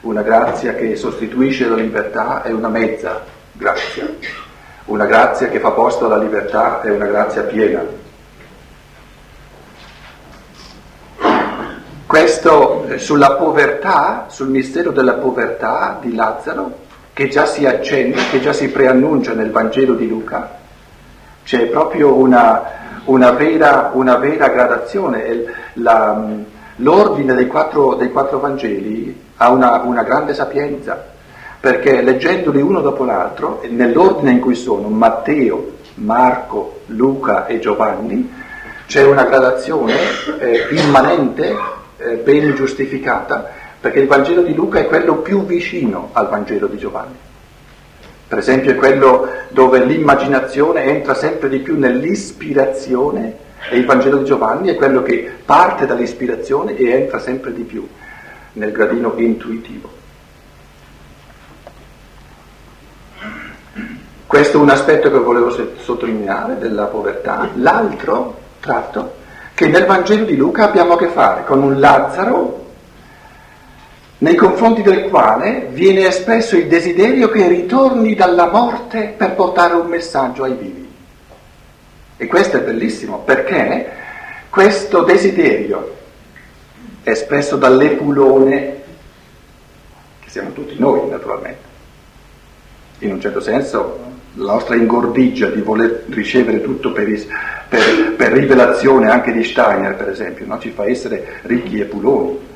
Una 0.02 0.22
grazia 0.22 0.74
che 0.74 0.96
sostituisce 0.96 1.68
la 1.68 1.76
libertà 1.76 2.44
è 2.44 2.52
una 2.52 2.68
mezza 2.68 3.24
grazia. 3.54 4.08
Una 4.86 5.06
grazia 5.06 5.48
che 5.48 5.60
fa 5.60 5.72
posto 5.72 6.06
alla 6.06 6.18
libertà 6.18 6.82
è 6.82 6.90
una 6.90 7.06
grazia 7.06 7.44
piena. 7.44 7.82
Questo 12.14 12.86
eh, 12.86 13.00
sulla 13.00 13.38
povertà, 13.38 14.28
sul 14.30 14.48
mistero 14.48 14.92
della 14.92 15.14
povertà 15.14 15.98
di 16.00 16.14
Lazzaro, 16.14 16.72
che 17.12 17.28
già 17.28 17.48
si 17.48 17.66
accenna, 17.66 18.22
che 18.30 18.40
già 18.40 18.54
si 18.54 18.70
preannuncia 18.70 19.34
nel 19.34 19.50
Vangelo 19.50 19.96
di 19.96 20.08
Luca, 20.08 20.60
c'è 21.44 21.66
proprio 21.66 22.14
una, 22.14 23.02
una, 23.06 23.32
vera, 23.32 23.90
una 23.94 24.18
vera, 24.18 24.50
gradazione. 24.50 25.44
La, 25.74 26.24
l'ordine 26.76 27.34
dei 27.34 27.48
quattro, 27.48 27.96
dei 27.96 28.12
quattro 28.12 28.38
Vangeli 28.40 29.20
ha 29.38 29.50
una, 29.50 29.82
una 29.82 30.04
grande 30.04 30.36
sapienza, 30.36 31.04
perché 31.60 32.04
leggendoli 32.04 32.62
uno 32.62 32.82
dopo 32.82 33.06
l'altro, 33.06 33.64
nell'ordine 33.68 34.34
in 34.34 34.40
cui 34.40 34.54
sono 34.54 34.88
Matteo, 34.88 35.78
Marco, 35.96 36.82
Luca 36.86 37.48
e 37.48 37.58
Giovanni, 37.58 38.32
c'è 38.86 39.04
una 39.04 39.24
gradazione 39.24 39.96
eh, 40.38 40.68
immanente, 40.70 41.82
eh, 42.04 42.16
ben 42.18 42.54
giustificata, 42.56 43.50
perché 43.80 44.00
il 44.00 44.08
Vangelo 44.08 44.42
di 44.42 44.54
Luca 44.54 44.80
è 44.80 44.88
quello 44.88 45.18
più 45.18 45.46
vicino 45.46 46.10
al 46.14 46.30
Vangelo 46.30 46.68
di 46.68 46.78
Giovanni. 46.78 47.16
Per 48.28 48.38
esempio 48.38 48.72
è 48.72 48.76
quello 48.76 49.28
dove 49.50 49.84
l'immaginazione 49.86 50.84
entra 50.84 51.14
sempre 51.14 51.50
di 51.50 51.60
più 51.60 51.78
nell'ispirazione 51.78 53.38
e 53.70 53.78
il 53.78 53.86
Vangelo 53.86 54.18
di 54.18 54.26
Giovanni 54.26 54.70
è 54.70 54.76
quello 54.76 55.04
che 55.04 55.32
parte 55.46 55.86
dall'ispirazione 55.86 56.76
e 56.76 56.90
entra 56.90 57.20
sempre 57.20 57.54
di 57.54 57.64
più 57.64 57.88
nel 58.54 58.72
gradino 58.72 59.14
intuitivo. 59.18 60.02
Questo 64.26 64.58
è 64.58 64.62
un 64.62 64.70
aspetto 64.70 65.12
che 65.12 65.18
volevo 65.20 65.52
sottolineare 65.52 66.58
della 66.58 66.86
povertà. 66.86 67.50
L'altro 67.56 68.38
tratto, 68.60 69.14
che 69.54 69.68
nel 69.68 69.86
Vangelo 69.86 70.26
di 70.26 70.36
Luca 70.36 70.66
abbiamo 70.66 70.94
a 70.94 70.98
che 70.98 71.08
fare 71.08 71.44
con 71.44 71.62
un 71.62 71.80
Lazzaro 71.80 72.62
nei 74.20 74.36
confronti 74.36 74.82
del 74.82 75.10
quale 75.10 75.68
viene 75.72 76.08
espresso 76.08 76.56
il 76.56 76.68
desiderio 76.68 77.30
che 77.30 77.48
ritorni 77.48 78.16
dalla 78.16 78.50
morte 78.50 79.14
per 79.16 79.34
portare 79.34 79.74
un 79.74 79.88
messaggio 79.88 80.44
ai 80.44 80.54
vivi. 80.54 80.92
E 82.16 82.28
questo 82.28 82.58
è 82.58 82.62
bellissimo 82.62 83.20
perché 83.20 83.92
questo 84.50 85.04
desiderio 85.04 85.98
espresso 87.04 87.58
dall'epulone, 87.58 88.82
che 90.20 90.30
siamo 90.30 90.52
tutti 90.54 90.76
noi 90.80 91.10
naturalmente, 91.10 91.64
in 93.00 93.12
un 93.12 93.20
certo 93.20 93.42
senso 93.42 94.13
la 94.36 94.54
nostra 94.54 94.76
ingordigia 94.76 95.48
di 95.50 95.62
voler 95.62 96.06
ricevere 96.10 96.62
tutto 96.62 96.92
per, 96.92 97.08
per, 97.70 98.14
per 98.16 98.32
rivelazione 98.32 99.10
anche 99.10 99.32
di 99.32 99.44
Steiner 99.44 99.96
per 99.96 100.10
esempio, 100.10 100.46
no? 100.48 100.60
ci 100.60 100.72
fa 100.72 100.88
essere 100.88 101.40
ricchi 101.44 101.80
epuloni 101.80 102.52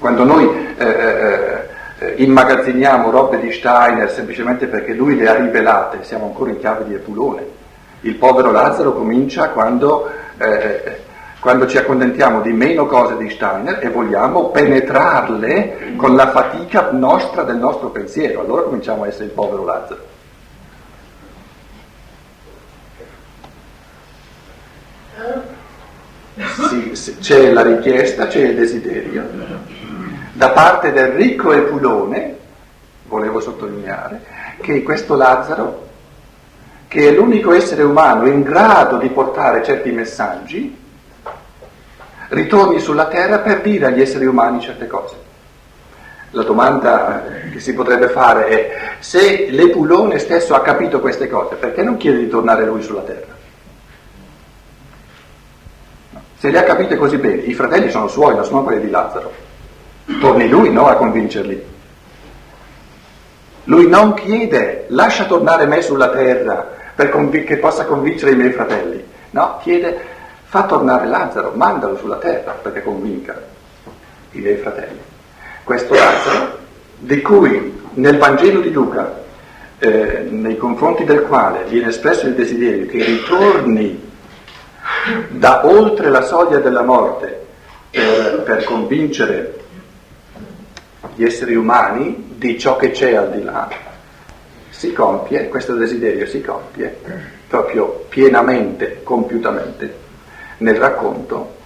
quando 0.00 0.24
noi 0.24 0.48
eh, 0.78 0.86
eh, 0.86 1.68
eh, 1.98 2.14
immagazziniamo 2.22 3.10
robe 3.10 3.38
di 3.38 3.52
Steiner 3.52 4.10
semplicemente 4.10 4.66
perché 4.66 4.94
lui 4.94 5.14
le 5.14 5.28
ha 5.28 5.34
rivelate, 5.34 6.04
siamo 6.04 6.24
ancora 6.24 6.50
in 6.50 6.58
chiave 6.58 6.86
di 6.86 6.94
Epulone. 6.94 7.58
Il 8.00 8.14
povero 8.14 8.50
Lazzaro 8.50 8.94
comincia 8.94 9.50
quando, 9.50 10.08
eh, 10.38 11.00
quando 11.38 11.66
ci 11.66 11.76
accontentiamo 11.76 12.40
di 12.40 12.52
meno 12.52 12.86
cose 12.86 13.18
di 13.18 13.28
Steiner 13.28 13.80
e 13.82 13.90
vogliamo 13.90 14.48
penetrarle 14.48 15.92
con 15.96 16.16
la 16.16 16.30
fatica 16.30 16.88
nostra 16.92 17.42
del 17.42 17.56
nostro 17.56 17.90
pensiero. 17.90 18.40
Allora 18.40 18.62
cominciamo 18.62 19.02
a 19.02 19.08
essere 19.08 19.24
il 19.24 19.32
povero 19.32 19.66
Lazzaro. 19.66 20.18
Sì, 26.92 27.16
c'è 27.18 27.50
la 27.52 27.62
richiesta, 27.62 28.26
c'è 28.26 28.40
il 28.40 28.54
desiderio 28.54 29.68
da 30.40 30.52
parte 30.52 30.90
del 30.92 31.08
ricco 31.08 31.52
Epulone, 31.52 32.34
volevo 33.08 33.40
sottolineare, 33.40 34.22
che 34.62 34.82
questo 34.82 35.14
Lazzaro, 35.14 35.88
che 36.88 37.08
è 37.08 37.12
l'unico 37.12 37.52
essere 37.52 37.82
umano 37.82 38.26
in 38.26 38.40
grado 38.40 38.96
di 38.96 39.10
portare 39.10 39.62
certi 39.62 39.90
messaggi, 39.90 40.74
ritorni 42.28 42.80
sulla 42.80 43.08
terra 43.08 43.40
per 43.40 43.60
dire 43.60 43.84
agli 43.84 44.00
esseri 44.00 44.24
umani 44.24 44.62
certe 44.62 44.86
cose. 44.86 45.16
La 46.30 46.42
domanda 46.42 47.22
che 47.52 47.60
si 47.60 47.74
potrebbe 47.74 48.08
fare 48.08 48.46
è 48.46 48.70
se 49.00 49.48
l'Epulone 49.50 50.18
stesso 50.18 50.54
ha 50.54 50.62
capito 50.62 51.00
queste 51.00 51.28
cose, 51.28 51.56
perché 51.56 51.82
non 51.82 51.98
chiede 51.98 52.16
di 52.16 52.28
tornare 52.28 52.64
lui 52.64 52.80
sulla 52.80 53.02
terra? 53.02 53.36
Se 56.40 56.50
le 56.50 56.58
ha 56.58 56.62
capite 56.62 56.96
così 56.96 57.18
bene, 57.18 57.42
i 57.42 57.52
fratelli 57.52 57.90
sono 57.90 58.08
suoi, 58.08 58.34
non 58.34 58.46
sono 58.46 58.62
quelli 58.62 58.80
di 58.80 58.88
Lazzaro. 58.88 59.30
Torni 60.22 60.48
lui, 60.48 60.72
no, 60.72 60.86
a 60.86 60.94
convincerli. 60.94 61.62
Lui 63.64 63.86
non 63.86 64.14
chiede, 64.14 64.86
lascia 64.88 65.26
tornare 65.26 65.66
me 65.66 65.82
sulla 65.82 66.08
terra 66.08 66.66
conv- 67.10 67.44
che 67.44 67.58
possa 67.58 67.84
convincere 67.84 68.30
i 68.30 68.36
miei 68.36 68.52
fratelli. 68.52 69.04
No, 69.32 69.58
chiede, 69.60 70.00
fa 70.44 70.62
tornare 70.62 71.06
Lazzaro, 71.08 71.52
mandalo 71.54 71.98
sulla 71.98 72.16
terra 72.16 72.52
perché 72.52 72.82
convinca 72.82 73.38
i 74.30 74.38
miei 74.38 74.56
fratelli. 74.56 74.98
Questo 75.62 75.92
Lazzaro, 75.92 76.58
di 77.00 77.20
cui 77.20 77.82
nel 77.96 78.16
Vangelo 78.16 78.60
di 78.60 78.72
Luca, 78.72 79.24
eh, 79.78 80.26
nei 80.30 80.56
confronti 80.56 81.04
del 81.04 81.24
quale 81.24 81.64
viene 81.68 81.88
espresso 81.88 82.26
il 82.26 82.34
desiderio 82.34 82.86
che 82.86 83.04
ritorni 83.04 84.08
da 85.28 85.66
oltre 85.66 86.10
la 86.10 86.22
soglia 86.22 86.58
della 86.58 86.82
morte 86.82 87.46
per, 87.90 88.42
per 88.42 88.64
convincere 88.64 89.58
gli 91.14 91.24
esseri 91.24 91.54
umani 91.54 92.34
di 92.36 92.58
ciò 92.58 92.76
che 92.76 92.90
c'è 92.90 93.14
al 93.14 93.30
di 93.30 93.42
là, 93.42 93.68
si 94.70 94.92
compie, 94.92 95.48
questo 95.48 95.74
desiderio 95.74 96.26
si 96.26 96.40
compie 96.40 96.96
proprio 97.46 98.04
pienamente, 98.08 99.02
compiutamente, 99.02 99.94
nel 100.58 100.76
racconto 100.76 101.56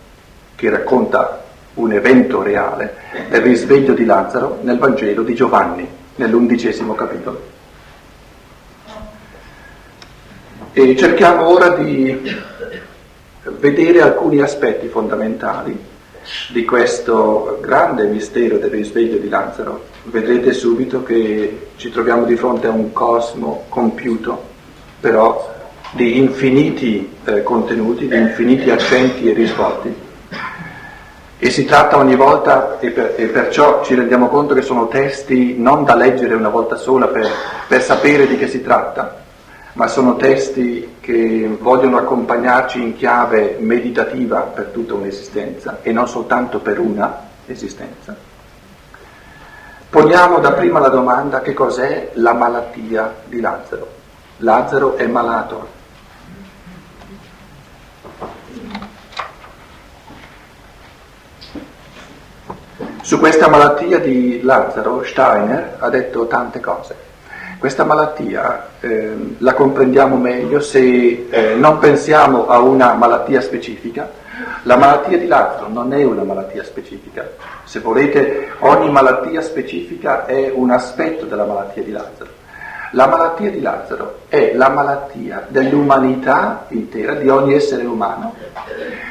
che 0.56 0.70
racconta 0.70 1.44
un 1.74 1.92
evento 1.92 2.42
reale 2.42 2.96
del 3.28 3.42
risveglio 3.42 3.92
di 3.92 4.04
Lazzaro 4.04 4.60
nel 4.62 4.78
Vangelo 4.78 5.22
di 5.22 5.34
Giovanni, 5.34 5.86
nell'undicesimo 6.16 6.94
capitolo. 6.94 7.52
E 10.72 10.96
cerchiamo 10.96 11.48
ora 11.48 11.68
di 11.70 12.34
vedere 13.58 14.00
alcuni 14.00 14.40
aspetti 14.40 14.88
fondamentali 14.88 15.92
di 16.50 16.64
questo 16.64 17.58
grande 17.60 18.06
mistero 18.06 18.56
del 18.56 18.70
risveglio 18.70 19.18
di 19.18 19.28
Lazzaro, 19.28 19.84
vedrete 20.04 20.52
subito 20.52 21.02
che 21.02 21.68
ci 21.76 21.90
troviamo 21.90 22.24
di 22.24 22.36
fronte 22.36 22.66
a 22.66 22.70
un 22.70 22.92
cosmo 22.92 23.64
compiuto, 23.68 24.42
però 25.00 25.52
di 25.90 26.18
infiniti 26.18 27.10
eh, 27.24 27.42
contenuti, 27.42 28.08
di 28.08 28.16
infiniti 28.16 28.70
accenti 28.70 29.30
e 29.30 29.34
risvolti. 29.34 29.94
E 31.38 31.50
si 31.50 31.66
tratta 31.66 31.98
ogni 31.98 32.16
volta, 32.16 32.78
e, 32.80 32.90
per, 32.90 33.14
e, 33.16 33.26
perciò 33.26 33.84
ci 33.84 33.94
rendiamo 33.94 34.28
conto 34.28 34.54
che 34.54 34.62
sono 34.62 34.88
testi 34.88 35.56
non 35.58 35.84
da 35.84 35.94
leggere 35.94 36.34
una 36.34 36.48
volta 36.48 36.76
sola 36.76 37.08
per, 37.08 37.28
per 37.68 37.82
sapere 37.82 38.26
di 38.26 38.38
che 38.38 38.48
si 38.48 38.62
tratta, 38.62 39.23
ma 39.74 39.88
sono 39.88 40.16
testi 40.16 40.96
che 41.00 41.56
vogliono 41.60 41.96
accompagnarci 41.98 42.80
in 42.80 42.96
chiave 42.96 43.56
meditativa 43.58 44.40
per 44.40 44.66
tutta 44.66 44.94
un'esistenza 44.94 45.78
e 45.82 45.92
non 45.92 46.06
soltanto 46.08 46.60
per 46.60 46.78
una 46.78 47.28
esistenza. 47.46 48.16
Poniamo 49.90 50.38
da 50.38 50.52
prima 50.52 50.78
la 50.78 50.88
domanda 50.88 51.40
che 51.40 51.54
cos'è 51.54 52.10
la 52.14 52.34
malattia 52.34 53.14
di 53.26 53.40
Lazzaro. 53.40 53.88
Lazzaro 54.38 54.96
è 54.96 55.06
malato. 55.06 55.68
Su 63.02 63.18
questa 63.18 63.48
malattia 63.48 63.98
di 63.98 64.40
Lazzaro 64.42 65.04
Steiner 65.04 65.76
ha 65.78 65.88
detto 65.90 66.26
tante 66.26 66.60
cose. 66.60 67.12
Questa 67.64 67.84
malattia 67.84 68.66
eh, 68.80 69.36
la 69.38 69.54
comprendiamo 69.54 70.16
meglio 70.16 70.60
se 70.60 71.28
eh, 71.30 71.54
non 71.54 71.78
pensiamo 71.78 72.46
a 72.46 72.58
una 72.58 72.92
malattia 72.92 73.40
specifica. 73.40 74.06
La 74.64 74.76
malattia 74.76 75.16
di 75.16 75.26
Lazzaro 75.26 75.68
non 75.70 75.94
è 75.94 76.04
una 76.04 76.24
malattia 76.24 76.62
specifica. 76.62 77.26
Se 77.64 77.80
volete, 77.80 78.50
ogni 78.58 78.90
malattia 78.90 79.40
specifica 79.40 80.26
è 80.26 80.52
un 80.54 80.72
aspetto 80.72 81.24
della 81.24 81.46
malattia 81.46 81.82
di 81.82 81.90
Lazzaro. 81.90 82.30
La 82.90 83.06
malattia 83.06 83.50
di 83.50 83.62
Lazzaro 83.62 84.18
è 84.28 84.52
la 84.54 84.68
malattia 84.68 85.46
dell'umanità 85.48 86.66
intera, 86.68 87.14
di 87.14 87.30
ogni 87.30 87.54
essere 87.54 87.86
umano, 87.86 88.34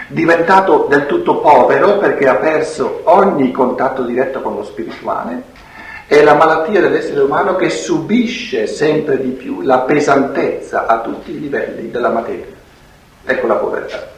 diventato 0.10 0.86
del 0.88 1.08
tutto 1.08 1.38
povero 1.38 1.98
perché 1.98 2.28
ha 2.28 2.36
perso 2.36 3.02
ogni 3.06 3.52
contatto 3.52 4.04
diretto 4.04 4.44
con 4.44 4.54
lo 4.54 4.64
spirituale 4.64 5.63
è 6.06 6.22
la 6.22 6.34
malattia 6.34 6.82
dell'essere 6.82 7.22
umano 7.22 7.56
che 7.56 7.70
subisce 7.70 8.68
sempre 8.68 9.20
di 9.22 9.30
più 9.30 9.62
la 9.62 9.80
pesantezza 9.80 10.86
a 10.86 11.00
tutti 11.00 11.32
i 11.32 11.40
livelli 11.40 11.90
della 11.90 12.10
materia. 12.10 12.46
Ecco 13.26 13.48
la 13.48 13.56
povertà. 13.56 14.12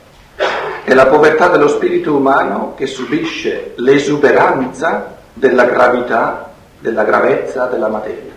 È 0.84 0.94
la 0.94 1.06
povertà 1.06 1.48
dello 1.48 1.68
spirito 1.68 2.16
umano 2.16 2.74
che 2.76 2.88
subisce 2.88 3.74
l'esuberanza 3.78 5.18
della 5.34 5.66
gravità, 5.66 6.52
della 6.80 7.04
gravezza 7.04 7.66
della 7.66 7.88
materia. 7.88 8.34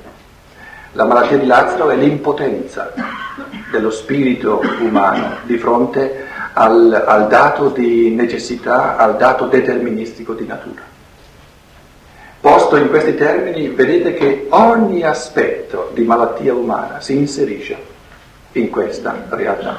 La 0.92 1.04
malattia 1.04 1.38
di 1.38 1.46
Lazzaro 1.46 1.90
è 1.90 1.96
l'impotenza 1.96 2.92
dello 3.70 3.90
spirito 3.90 4.62
umano 4.80 5.36
di 5.42 5.58
fronte 5.58 6.26
al, 6.54 7.04
al 7.06 7.28
dato 7.28 7.68
di 7.68 8.10
necessità, 8.14 8.96
al 8.96 9.16
dato 9.16 9.46
deterministico 9.46 10.32
di 10.34 10.46
natura. 10.46 10.96
Posto 12.68 12.84
in 12.84 12.90
questi 12.90 13.14
termini, 13.14 13.68
vedete 13.68 14.12
che 14.12 14.46
ogni 14.50 15.02
aspetto 15.02 15.90
di 15.94 16.02
malattia 16.02 16.52
umana 16.52 17.00
si 17.00 17.16
inserisce 17.16 17.74
in 18.52 18.68
questa 18.68 19.24
realtà. 19.30 19.76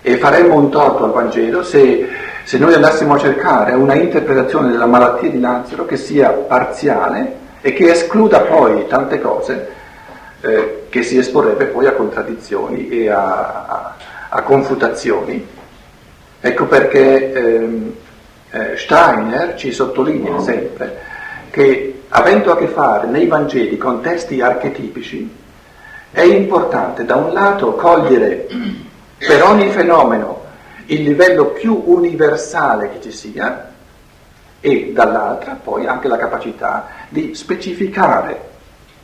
E 0.00 0.16
faremmo 0.16 0.54
un 0.54 0.70
torto 0.70 1.02
al 1.02 1.10
Vangelo 1.10 1.64
se, 1.64 2.06
se 2.44 2.58
noi 2.58 2.74
andassimo 2.74 3.14
a 3.14 3.18
cercare 3.18 3.72
una 3.72 3.94
interpretazione 3.94 4.70
della 4.70 4.86
malattia 4.86 5.28
di 5.28 5.40
Lazzaro 5.40 5.84
che 5.84 5.96
sia 5.96 6.30
parziale 6.30 7.34
e 7.60 7.72
che 7.72 7.90
escluda 7.90 8.42
poi 8.42 8.86
tante 8.86 9.20
cose 9.20 9.68
eh, 10.40 10.84
che 10.88 11.02
si 11.02 11.18
esporrebbe 11.18 11.64
poi 11.64 11.88
a 11.88 11.94
contraddizioni 11.94 12.90
e 12.90 13.10
a, 13.10 13.64
a, 13.66 13.94
a 14.28 14.42
confutazioni. 14.42 15.44
Ecco 16.40 16.64
perché 16.66 17.32
ehm, 17.32 17.94
eh, 18.52 18.76
Steiner 18.76 19.56
ci 19.56 19.72
sottolinea 19.72 20.38
sempre 20.38 21.10
che 21.52 22.04
avendo 22.08 22.50
a 22.50 22.56
che 22.56 22.66
fare 22.66 23.06
nei 23.06 23.26
Vangeli 23.26 23.76
con 23.76 24.00
testi 24.00 24.40
archetipici, 24.40 25.30
è 26.10 26.22
importante 26.22 27.04
da 27.04 27.16
un 27.16 27.34
lato 27.34 27.74
cogliere 27.74 28.48
per 29.18 29.42
ogni 29.42 29.68
fenomeno 29.68 30.44
il 30.86 31.02
livello 31.02 31.48
più 31.48 31.82
universale 31.84 32.90
che 32.90 33.02
ci 33.02 33.12
sia 33.12 33.70
e 34.60 34.92
dall'altra 34.94 35.58
poi 35.62 35.86
anche 35.86 36.08
la 36.08 36.16
capacità 36.16 36.88
di 37.10 37.34
specificare 37.34 38.48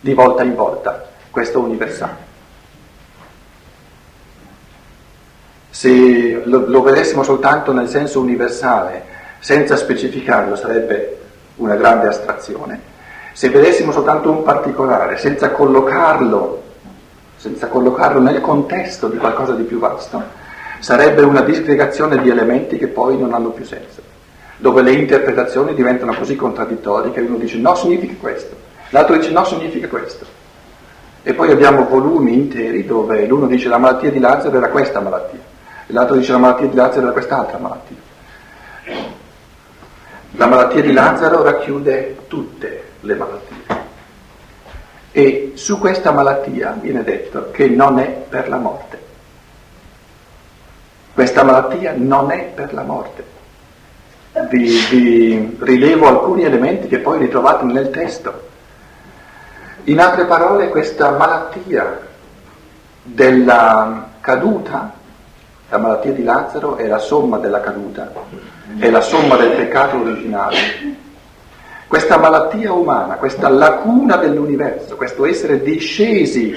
di 0.00 0.14
volta 0.14 0.42
in 0.42 0.54
volta 0.54 1.06
questo 1.30 1.60
universale. 1.60 2.26
Se 5.68 6.42
lo, 6.44 6.64
lo 6.66 6.82
vedessimo 6.82 7.22
soltanto 7.22 7.74
nel 7.74 7.88
senso 7.88 8.20
universale, 8.20 9.04
senza 9.38 9.76
specificarlo, 9.76 10.56
sarebbe 10.56 11.17
una 11.58 11.76
grande 11.76 12.08
astrazione. 12.08 12.80
Se 13.32 13.48
vedessimo 13.50 13.92
soltanto 13.92 14.30
un 14.30 14.42
particolare, 14.42 15.16
senza 15.16 15.50
collocarlo 15.50 16.66
senza 17.38 17.68
collocarlo 17.68 18.20
nel 18.20 18.40
contesto 18.40 19.06
di 19.06 19.16
qualcosa 19.16 19.52
di 19.52 19.62
più 19.62 19.78
vasto, 19.78 20.20
sarebbe 20.80 21.22
una 21.22 21.40
disgregazione 21.40 22.20
di 22.20 22.28
elementi 22.28 22.76
che 22.76 22.88
poi 22.88 23.16
non 23.16 23.32
hanno 23.32 23.50
più 23.50 23.64
senso, 23.64 24.02
dove 24.56 24.82
le 24.82 24.92
interpretazioni 24.92 25.72
diventano 25.74 26.14
così 26.14 26.34
contraddittorie 26.34 27.12
che 27.12 27.20
uno 27.20 27.36
dice 27.36 27.58
no 27.58 27.76
significa 27.76 28.14
questo, 28.18 28.56
l'altro 28.90 29.16
dice 29.16 29.30
no 29.30 29.44
significa 29.44 29.86
questo. 29.86 30.26
E 31.22 31.32
poi 31.32 31.52
abbiamo 31.52 31.84
volumi 31.84 32.34
interi 32.34 32.84
dove 32.84 33.24
l'uno 33.26 33.46
dice 33.46 33.68
la 33.68 33.78
malattia 33.78 34.10
di 34.10 34.18
Lazzaro 34.18 34.56
era 34.56 34.68
questa 34.68 35.00
malattia, 35.00 35.40
l'altro 35.86 36.16
dice 36.16 36.32
la 36.32 36.38
malattia 36.38 36.66
di 36.66 36.74
Lazzaro 36.74 37.02
era 37.02 37.12
quest'altra 37.12 37.58
malattia. 37.58 38.07
La 40.38 40.46
malattia 40.46 40.82
di 40.82 40.92
Lazzaro 40.92 41.42
racchiude 41.42 42.16
tutte 42.28 42.90
le 43.00 43.14
malattie. 43.16 43.56
E 45.10 45.52
su 45.56 45.80
questa 45.80 46.12
malattia 46.12 46.76
viene 46.80 47.02
detto 47.02 47.50
che 47.50 47.66
non 47.66 47.98
è 47.98 48.06
per 48.06 48.48
la 48.48 48.58
morte. 48.58 49.02
Questa 51.12 51.42
malattia 51.42 51.92
non 51.96 52.30
è 52.30 52.52
per 52.54 52.72
la 52.72 52.82
morte. 52.84 53.24
Vi, 54.48 54.78
vi 54.90 55.56
rilevo 55.58 56.06
alcuni 56.06 56.44
elementi 56.44 56.86
che 56.86 57.00
poi 57.00 57.18
ritrovate 57.18 57.64
nel 57.64 57.90
testo. 57.90 58.46
In 59.84 59.98
altre 59.98 60.24
parole, 60.26 60.68
questa 60.68 61.10
malattia 61.16 61.98
della 63.02 64.08
caduta, 64.20 64.92
la 65.68 65.78
malattia 65.78 66.12
di 66.12 66.22
Lazzaro 66.22 66.76
è 66.76 66.86
la 66.86 66.98
somma 66.98 67.38
della 67.38 67.60
caduta, 67.60 68.12
è 68.78 68.90
la 68.90 69.00
somma 69.00 69.36
del 69.36 69.52
peccato 69.52 70.00
originale 70.00 70.96
questa 71.88 72.18
malattia 72.18 72.70
umana, 72.70 73.14
questa 73.14 73.48
lacuna 73.48 74.16
dell'universo, 74.16 74.94
questo 74.94 75.24
essere 75.24 75.62
discesi 75.62 76.54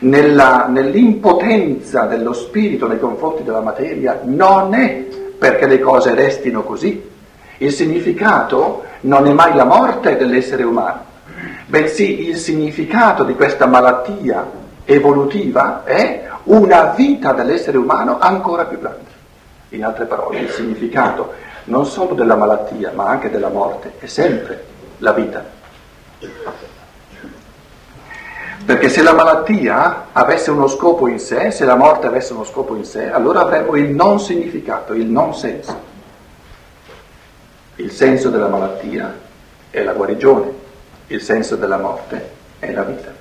nella, 0.00 0.66
nell'impotenza 0.68 2.02
dello 2.02 2.34
spirito 2.34 2.86
nei 2.86 2.98
confronti 2.98 3.42
della 3.42 3.62
materia, 3.62 4.20
non 4.24 4.74
è 4.74 5.06
perché 5.38 5.66
le 5.66 5.80
cose 5.80 6.14
restino 6.14 6.62
così. 6.62 7.02
Il 7.56 7.72
significato 7.72 8.84
non 9.00 9.26
è 9.26 9.32
mai 9.32 9.54
la 9.54 9.64
morte 9.64 10.18
dell'essere 10.18 10.62
umano, 10.62 11.04
bensì 11.64 12.28
il 12.28 12.36
significato 12.36 13.24
di 13.24 13.34
questa 13.34 13.64
malattia 13.64 14.46
evolutiva 14.84 15.84
è 15.84 16.28
una 16.44 16.92
vita 16.94 17.32
dell'essere 17.32 17.78
umano 17.78 18.18
ancora 18.18 18.66
più 18.66 18.78
grande. 18.78 19.14
In 19.70 19.84
altre 19.84 20.04
parole, 20.04 20.40
il 20.40 20.50
significato 20.50 21.32
non 21.66 21.86
solo 21.86 22.14
della 22.14 22.36
malattia, 22.36 22.92
ma 22.94 23.06
anche 23.06 23.30
della 23.30 23.48
morte, 23.48 23.92
è 23.98 24.06
sempre 24.06 24.64
la 24.98 25.12
vita. 25.12 25.44
Perché 28.64 28.88
se 28.88 29.02
la 29.02 29.12
malattia 29.12 30.06
avesse 30.12 30.50
uno 30.50 30.66
scopo 30.66 31.06
in 31.06 31.20
sé, 31.20 31.52
se 31.52 31.64
la 31.64 31.76
morte 31.76 32.08
avesse 32.08 32.32
uno 32.32 32.44
scopo 32.44 32.74
in 32.74 32.84
sé, 32.84 33.10
allora 33.10 33.40
avremmo 33.40 33.76
il 33.76 33.90
non 33.90 34.18
significato, 34.18 34.92
il 34.92 35.06
non 35.06 35.34
senso. 35.34 35.94
Il 37.76 37.92
senso 37.92 38.30
della 38.30 38.48
malattia 38.48 39.14
è 39.70 39.82
la 39.82 39.92
guarigione, 39.92 40.52
il 41.08 41.20
senso 41.20 41.56
della 41.56 41.78
morte 41.78 42.30
è 42.58 42.72
la 42.72 42.82
vita. 42.82 43.14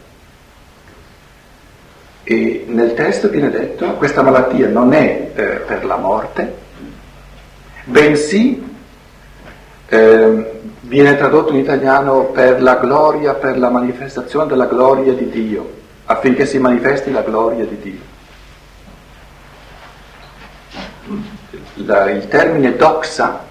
E 2.24 2.66
nel 2.68 2.96
testo 2.96 3.30
viene 3.30 3.52
detto 3.52 3.86
che 3.86 3.96
questa 3.98 4.24
malattia 4.24 4.68
non 4.68 4.94
è 4.94 5.32
eh, 5.36 5.44
per 5.58 5.86
la 5.86 5.98
morte, 5.98 6.64
bensì 7.86 8.64
eh, 9.88 10.60
viene 10.82 11.18
tradotto 11.18 11.52
in 11.52 11.60
italiano 11.60 12.26
per 12.26 12.62
la 12.62 12.76
gloria, 12.76 13.34
per 13.36 13.58
la 13.58 13.70
manifestazione 13.70 14.48
della 14.48 14.66
gloria 14.66 15.14
di 15.14 15.30
Dio, 15.30 15.72
affinché 16.06 16.46
si 16.46 16.60
manifesti 16.60 17.12
la 17.12 17.22
gloria 17.22 17.66
di 17.66 17.80
Dio. 17.80 18.14
La, 21.86 22.10
il 22.10 22.28
termine 22.28 22.76
doxa, 22.76 23.46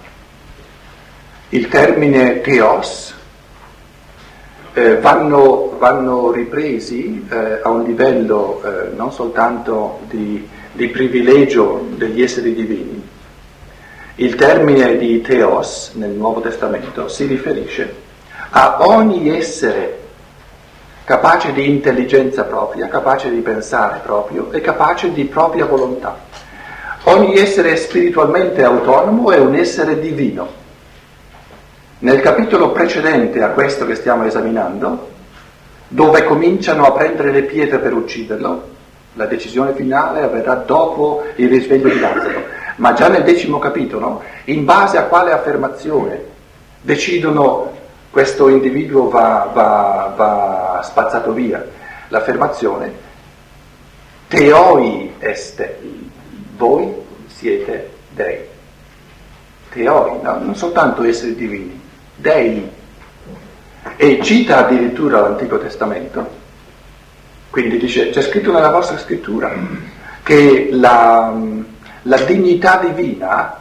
il 1.49 1.67
termine 1.67 2.41
theos, 2.41 3.13
eh, 4.73 4.97
vanno, 4.97 5.77
vanno, 5.77 6.31
ripresi 6.31 7.25
eh, 7.29 7.61
a 7.63 7.69
un 7.69 7.83
livello 7.83 8.61
eh, 8.61 8.89
non 8.93 9.11
soltanto 9.13 10.01
di, 10.09 10.45
di 10.73 10.89
privilegio 10.89 11.87
degli 11.95 12.21
esseri 12.21 12.53
divini, 12.53 13.04
il 14.17 14.35
termine 14.35 14.95
di 14.97 15.19
Theos 15.19 15.91
nel 15.95 16.11
Nuovo 16.11 16.39
Testamento 16.39 17.09
si 17.09 17.25
riferisce 17.25 18.03
a 18.51 18.77
ogni 18.87 19.35
essere 19.35 20.03
capace 21.03 21.51
di 21.51 21.69
intelligenza 21.69 22.45
propria, 22.45 22.87
capace 22.87 23.29
di 23.29 23.41
pensare 23.41 23.99
proprio 24.01 24.53
e 24.53 24.61
capace 24.61 25.11
di 25.11 25.25
propria 25.25 25.65
volontà. 25.65 26.17
Ogni 27.03 27.35
essere 27.35 27.75
spiritualmente 27.75 28.63
autonomo 28.63 29.31
è 29.31 29.37
un 29.37 29.53
essere 29.53 29.99
divino. 29.99 30.63
Nel 31.99 32.21
capitolo 32.21 32.71
precedente 32.71 33.43
a 33.43 33.49
questo 33.49 33.85
che 33.85 33.95
stiamo 33.95 34.25
esaminando, 34.25 35.11
dove 35.89 36.23
cominciano 36.23 36.85
a 36.85 36.93
prendere 36.93 37.31
le 37.31 37.43
pietre 37.43 37.79
per 37.79 37.93
ucciderlo, 37.93 38.73
la 39.13 39.25
decisione 39.25 39.73
finale 39.73 40.21
avverrà 40.21 40.55
dopo 40.55 41.23
il 41.35 41.49
risveglio 41.49 41.89
di 41.89 41.99
Lazzaro 41.99 42.63
ma 42.75 42.93
già 42.93 43.07
nel 43.07 43.23
decimo 43.23 43.59
capitolo, 43.59 44.23
in 44.45 44.65
base 44.65 44.97
a 44.97 45.05
quale 45.05 45.31
affermazione 45.31 46.33
decidono 46.81 47.73
questo 48.09 48.49
individuo 48.49 49.09
va, 49.09 49.49
va, 49.53 50.13
va 50.15 50.81
spazzato 50.83 51.31
via, 51.31 51.65
l'affermazione 52.09 53.05
Teoi 54.27 55.13
este, 55.19 55.79
voi 56.57 56.93
siete 57.27 57.91
dei. 58.09 58.39
Teoi, 59.69 60.19
no? 60.21 60.39
non 60.39 60.55
soltanto 60.55 61.03
esseri 61.03 61.35
divini, 61.35 61.79
dei. 62.15 62.69
E 63.97 64.19
cita 64.23 64.65
addirittura 64.65 65.21
l'Antico 65.21 65.59
Testamento, 65.59 66.27
quindi 67.51 67.77
dice, 67.77 68.09
c'è 68.09 68.21
scritto 68.23 68.51
nella 68.51 68.71
vostra 68.71 68.97
scrittura 68.97 69.53
che 70.23 70.69
la, 70.71 71.31
la 72.07 72.17
dignità 72.17 72.77
divina, 72.77 73.57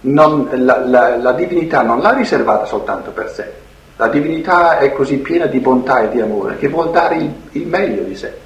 non, 0.00 0.48
la, 0.52 0.84
la, 0.86 1.16
la 1.16 1.32
divinità 1.32 1.82
non 1.82 2.00
l'ha 2.00 2.12
riservata 2.12 2.64
soltanto 2.64 3.10
per 3.10 3.30
sé, 3.30 3.52
la 3.96 4.08
divinità 4.08 4.78
è 4.78 4.92
così 4.92 5.16
piena 5.18 5.46
di 5.46 5.58
bontà 5.58 6.02
e 6.02 6.10
di 6.10 6.20
amore 6.20 6.56
che 6.58 6.68
vuol 6.68 6.90
dare 6.90 7.16
il, 7.16 7.32
il 7.52 7.66
meglio 7.66 8.02
di 8.02 8.14
sé. 8.14 8.44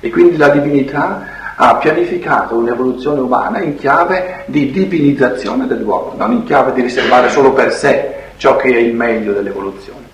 E 0.00 0.10
quindi 0.10 0.36
la 0.36 0.48
divinità 0.48 1.38
ha 1.56 1.76
pianificato 1.76 2.56
un'evoluzione 2.56 3.20
umana 3.20 3.60
in 3.60 3.76
chiave 3.76 4.44
di 4.46 4.70
divinizzazione 4.70 5.66
dell'uomo, 5.66 6.14
non 6.16 6.32
in 6.32 6.44
chiave 6.44 6.72
di 6.72 6.82
riservare 6.82 7.28
solo 7.28 7.52
per 7.52 7.72
sé 7.72 8.14
ciò 8.36 8.56
che 8.56 8.68
è 8.68 8.78
il 8.78 8.94
meglio 8.94 9.32
dell'evoluzione. 9.32 10.08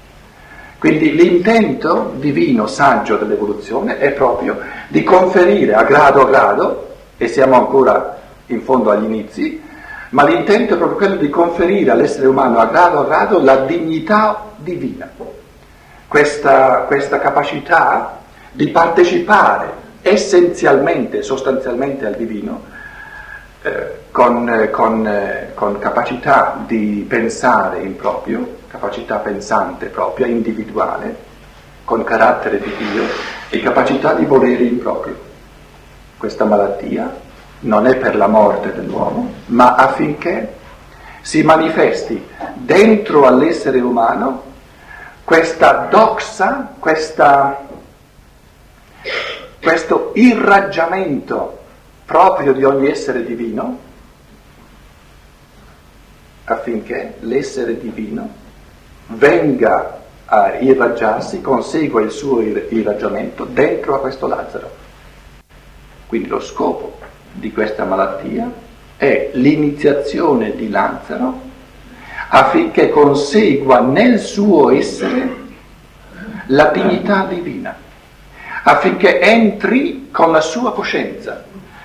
Quindi 0.78 1.14
l'intento 1.14 2.14
divino, 2.16 2.66
saggio 2.66 3.16
dell'evoluzione 3.16 3.99
è 3.99 4.11
proprio 4.11 4.59
di 4.88 5.03
conferire 5.05 5.74
a 5.74 5.84
grado 5.84 6.22
a 6.22 6.26
grado, 6.26 6.86
e 7.16 7.28
siamo 7.28 7.57
ancora 7.57 8.18
in 8.47 8.62
fondo 8.62 8.90
agli 8.90 9.05
inizi, 9.05 9.62
ma 10.11 10.24
l'intento 10.24 10.74
è 10.74 10.76
proprio 10.76 10.97
quello 10.97 11.16
di 11.16 11.28
conferire 11.28 11.90
all'essere 11.90 12.26
umano 12.26 12.59
a 12.59 12.66
grado 12.66 13.01
a 13.01 13.05
grado 13.05 13.40
la 13.40 13.57
dignità 13.57 14.53
divina, 14.57 15.11
questa, 16.07 16.84
questa 16.86 17.18
capacità 17.18 18.20
di 18.53 18.68
partecipare 18.68 19.84
essenzialmente, 20.03 21.22
sostanzialmente 21.22 22.07
al 22.07 22.14
divino, 22.14 22.62
eh, 23.62 24.05
con, 24.12 24.49
eh, 24.49 24.70
con, 24.70 25.07
eh, 25.07 25.51
con 25.55 25.78
capacità 25.78 26.62
di 26.64 27.05
pensare 27.09 27.80
in 27.80 27.97
proprio, 27.97 28.59
capacità 28.68 29.16
pensante 29.16 29.86
propria, 29.86 30.26
individuale, 30.26 31.24
con 31.84 32.05
carattere 32.05 32.61
di 32.61 32.72
Dio 32.76 33.03
e 33.49 33.61
capacità 33.61 34.14
di 34.14 34.24
volere 34.24 34.62
in 34.62 34.78
proprio. 34.78 35.18
Questa 36.16 36.44
malattia 36.44 37.24
non 37.61 37.86
è 37.86 37.96
per 37.96 38.16
la 38.16 38.26
morte 38.26 38.72
dell'uomo, 38.72 39.32
ma 39.46 39.74
affinché 39.74 40.54
si 41.22 41.42
manifesti 41.42 42.24
dentro 42.54 43.26
all'essere 43.26 43.80
umano 43.80 44.42
questa 45.24 45.88
doxa, 45.90 46.74
questa, 46.78 47.66
questo 49.61 50.12
irraggiamento 50.14 51.59
proprio 52.04 52.52
di 52.52 52.62
ogni 52.62 52.88
essere 52.88 53.24
divino, 53.24 53.78
affinché 56.44 57.16
l'essere 57.20 57.76
divino 57.76 58.28
venga 59.09 60.00
a 60.26 60.54
irraggiarsi, 60.59 61.40
consegua 61.40 62.02
il 62.02 62.11
suo 62.12 62.40
irraggiamento 62.40 63.44
dentro 63.44 63.96
a 63.96 64.00
questo 64.00 64.28
Lazzaro. 64.28 64.70
Quindi 66.07 66.28
lo 66.28 66.38
scopo 66.38 66.98
di 67.37 67.53
questa 67.53 67.84
malattia 67.84 68.51
è 68.97 69.30
l'iniziazione 69.34 70.55
di 70.57 70.68
Lazzaro 70.68 71.45
affinché 72.28 72.91
consegua 72.91 73.80
nel 73.80 74.18
suo 74.18 74.70
essere 74.70 75.45
la 76.47 76.66
dignità 76.66 77.26
divina, 77.28 77.76
affinché 78.64 79.20
entri 79.20 80.09
con 80.11 80.32
la 80.32 80.41
sua 80.41 80.72
coscienza, 80.72 81.45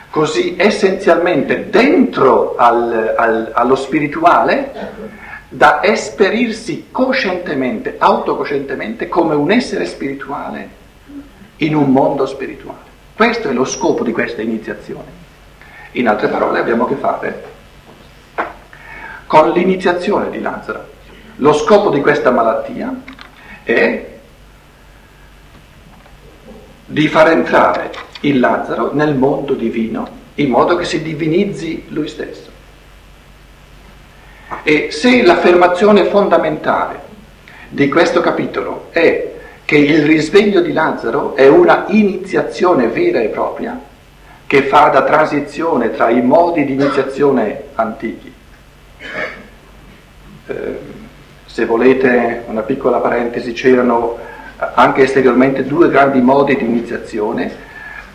così 0.10 0.56
essenzialmente 0.58 1.70
dentro 1.70 2.56
al, 2.56 3.14
al, 3.18 3.52
allo 3.54 3.76
spirituale, 3.76 5.10
da 5.50 5.84
esperirsi 5.84 6.88
coscientemente, 6.92 7.96
autocoscientemente 7.98 9.10
come 9.10 9.36
un 9.36 9.52
essere 9.52 9.86
spirituale 9.86 10.80
in 11.58 11.76
un 11.76 11.92
mondo 11.92 12.26
spirituale. 12.26 12.90
Questo 13.14 13.50
è 13.50 13.54
lo 13.54 13.66
scopo 13.66 14.04
di 14.04 14.12
questa 14.12 14.42
iniziazione. 14.42 15.21
In 15.94 16.08
altre 16.08 16.28
parole 16.28 16.60
abbiamo 16.60 16.86
a 16.86 16.88
che 16.88 16.96
fare 16.96 17.44
con 19.28 19.52
l'iniziazione 19.52 20.30
di 20.30 20.42
Lazzaro. 20.42 20.90
Lo 21.38 21.54
scopo 21.54 21.90
di 21.90 22.02
questa 22.02 22.32
malattia 22.32 22.94
è 23.64 24.10
di 26.86 27.08
far 27.08 27.30
entrare 27.30 27.92
il 28.22 28.40
Lazzaro 28.40 28.94
nel 28.94 29.16
mondo 29.16 29.54
divino 29.54 30.20
in 30.36 30.50
modo 30.50 30.76
che 30.76 30.86
si 30.86 31.02
divinizzi 31.02 31.86
lui 31.90 32.08
stesso. 32.08 32.50
E 34.64 34.92
se 34.92 35.24
l'affermazione 35.24 36.06
fondamentale 36.06 37.00
di 37.70 37.88
questo 37.88 38.20
capitolo 38.22 38.88
è 38.92 39.32
che 39.64 39.78
il 39.78 40.04
risveglio 40.06 40.60
di 40.60 40.74
Lazzaro 40.74 41.36
è 41.36 41.48
una 41.48 41.86
iniziazione 41.88 42.88
vera 42.88 43.22
e 43.22 43.30
propria, 43.30 43.80
che 44.52 44.64
fa 44.64 44.90
da 44.90 45.04
transizione 45.04 45.92
tra 45.92 46.10
i 46.10 46.22
modi 46.22 46.66
di 46.66 46.74
iniziazione 46.74 47.68
antichi. 47.76 48.34
Eh, 50.48 50.78
se 51.46 51.66
volete 51.66 52.44
una 52.48 52.60
piccola 52.60 52.98
parentesi, 52.98 53.54
c'erano 53.54 54.18
anche 54.74 55.04
esteriormente 55.04 55.64
due 55.64 55.90
grandi 55.90 56.20
modi 56.20 56.58
di 56.58 56.66
iniziazione. 56.66 57.50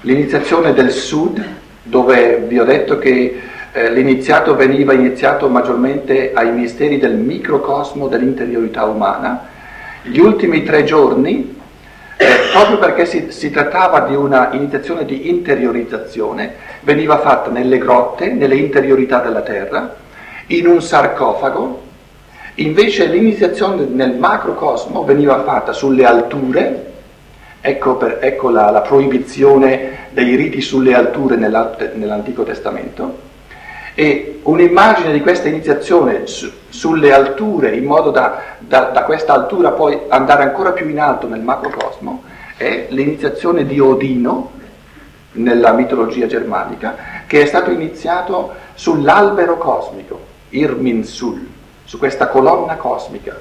L'iniziazione 0.02 0.74
del 0.74 0.90
sud, 0.90 1.42
dove 1.82 2.44
vi 2.46 2.58
ho 2.58 2.64
detto 2.64 2.98
che 2.98 3.40
eh, 3.72 3.90
l'iniziato 3.90 4.54
veniva 4.56 4.92
iniziato 4.92 5.48
maggiormente 5.48 6.32
ai 6.34 6.52
misteri 6.52 6.98
del 6.98 7.14
microcosmo 7.14 8.08
dell'interiorità 8.08 8.84
umana. 8.84 9.48
Gli 10.02 10.18
ultimi 10.18 10.64
tre 10.64 10.84
giorni 10.84 11.55
eh, 12.18 12.26
proprio 12.50 12.78
perché 12.78 13.04
si, 13.04 13.30
si, 13.30 13.50
trattava 13.50 14.00
di 14.00 14.14
una 14.14 14.50
iniziazione 14.52 15.04
di 15.04 15.28
interiorizzazione, 15.28 16.54
veniva 16.80 17.18
fatta 17.18 17.50
nelle 17.50 17.76
grotte, 17.76 18.32
nelle 18.32 18.56
interiorità 18.56 19.20
della 19.20 19.42
terra, 19.42 19.94
in 20.48 20.66
un 20.66 20.80
sarcofago, 20.80 21.82
invece 22.54 23.06
l'iniziazione 23.06 23.84
nel 23.84 24.14
macrocosmo 24.14 25.04
veniva 25.04 25.42
fatta 25.42 25.74
sulle 25.74 26.06
alture, 26.06 26.92
ecco, 27.60 27.96
per, 27.96 28.18
ecco 28.22 28.48
la, 28.48 28.70
la, 28.70 28.80
proibizione 28.80 30.08
dei 30.10 30.36
riti 30.36 30.62
sulle 30.62 30.94
alture 30.94 31.36
nell'Antico 31.36 32.44
Testamento, 32.44 33.24
e 33.98 34.40
un'immagine 34.42 35.10
di 35.10 35.22
questa 35.22 35.48
iniziazione 35.48 36.26
su, 36.26 36.52
sulle 36.68 37.14
alture, 37.14 37.74
in 37.74 37.86
modo 37.86 38.10
da, 38.10 38.42
da, 38.58 38.90
da, 38.90 39.04
questa 39.04 39.32
altura 39.32 39.70
poi 39.70 39.98
andare 40.08 40.42
ancora 40.42 40.72
più 40.72 40.86
in 40.86 41.00
alto 41.00 41.26
nel 41.26 41.40
macrocosmo, 41.40 42.22
è 42.58 42.88
l'iniziazione 42.90 43.64
di 43.64 43.80
Odino 43.80 44.50
nella 45.32 45.72
mitologia 45.72 46.26
germanica, 46.26 46.94
che 47.26 47.40
è 47.40 47.46
stato 47.46 47.70
iniziato 47.70 48.54
sull'albero 48.74 49.56
cosmico, 49.56 50.20
Irminsul, 50.50 51.48
su 51.84 51.96
questa 51.96 52.28
colonna 52.28 52.74
cosmica. 52.76 53.34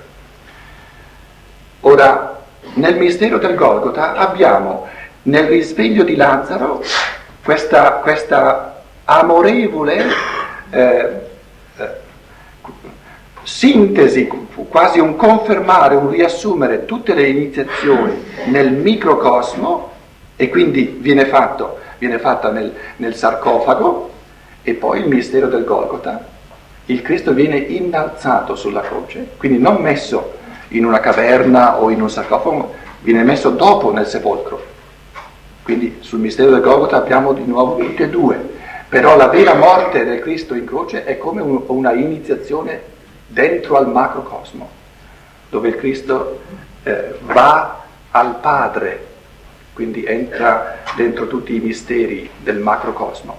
Ora, 1.82 2.44
nel 2.76 2.96
mistero 2.96 3.40
del 3.40 3.56
Golgota 3.56 4.14
abbiamo 4.14 4.88
nel 5.24 5.48
risveglio 5.48 6.06
di 6.06 6.16
Lazzaro 6.16 6.82
questa, 7.44 7.92
questa 7.96 8.84
amorevole 9.04 10.06
eh, 10.76 11.10
eh, 11.78 11.90
sintesi, 13.44 14.28
quasi 14.70 15.00
un 15.00 15.16
confermare, 15.16 15.96
un 15.96 16.10
riassumere 16.10 16.86
tutte 16.86 17.14
le 17.14 17.30
iniziazioni 17.30 18.24
nel 18.48 18.74
microcosmo 18.74 19.92
e 20.36 20.50
quindi 20.50 20.98
viene, 21.00 21.26
fatto, 21.26 21.78
viene 21.98 22.20
fatta 22.20 22.52
nel, 22.52 22.74
nel 22.98 23.16
sarcofago 23.16 24.12
e 24.64 24.74
poi 24.74 25.00
il 25.00 25.08
mistero 25.08 25.48
del 25.48 25.64
Golgota. 25.64 26.34
Il 26.88 27.02
Cristo 27.02 27.34
viene 27.34 27.58
innalzato 27.58 28.56
sulla 28.56 28.82
croce, 28.82 29.30
quindi 29.38 29.58
non 29.58 29.78
messo 29.78 30.34
in 30.70 30.86
una 30.86 31.00
caverna 31.00 31.82
o 31.82 31.90
in 31.90 32.02
un 32.02 32.10
sarcofago, 32.10 32.74
viene 33.02 33.24
messo 33.24 33.52
dopo 33.52 33.92
nel 33.92 34.08
sepolcro. 34.08 34.74
Quindi 35.64 35.98
sul 36.02 36.20
mistero 36.20 36.52
del 36.52 36.62
Golgota 36.62 36.98
abbiamo 36.98 37.34
di 37.34 37.44
nuovo 37.46 37.78
tutte 37.78 38.04
e 38.04 38.10
due, 38.10 38.54
però 38.88 39.18
la 39.18 39.28
vera 39.28 39.56
morte 39.56 40.06
del 40.06 40.20
Cristo 40.20 40.54
in 40.54 40.66
croce 40.66 41.04
è 41.06 41.18
come 41.18 41.42
un, 41.42 41.64
una 41.68 41.94
iniziazione 41.94 42.94
dentro 43.28 43.78
al 43.78 43.90
macrocosmo, 43.90 44.70
dove 45.50 45.70
il 45.70 45.76
Cristo 45.76 46.42
eh, 46.84 47.16
va 47.22 47.84
al 48.12 48.40
Padre, 48.40 49.06
quindi 49.74 50.06
entra 50.06 50.78
dentro 50.96 51.28
tutti 51.28 51.56
i 51.56 51.60
misteri 51.60 52.30
del 52.42 52.60
macrocosmo. 52.60 53.38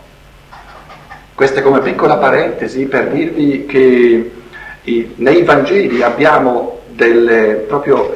Questa 1.34 1.60
è 1.60 1.62
come 1.62 1.80
piccola 1.80 2.16
parentesi 2.16 2.86
per 2.86 3.08
dirvi 3.08 3.66
che 3.66 4.32
i, 4.82 5.12
nei 5.16 5.42
Vangeli 5.42 6.02
abbiamo 6.02 6.80
delle, 6.88 7.64
proprio 7.68 8.14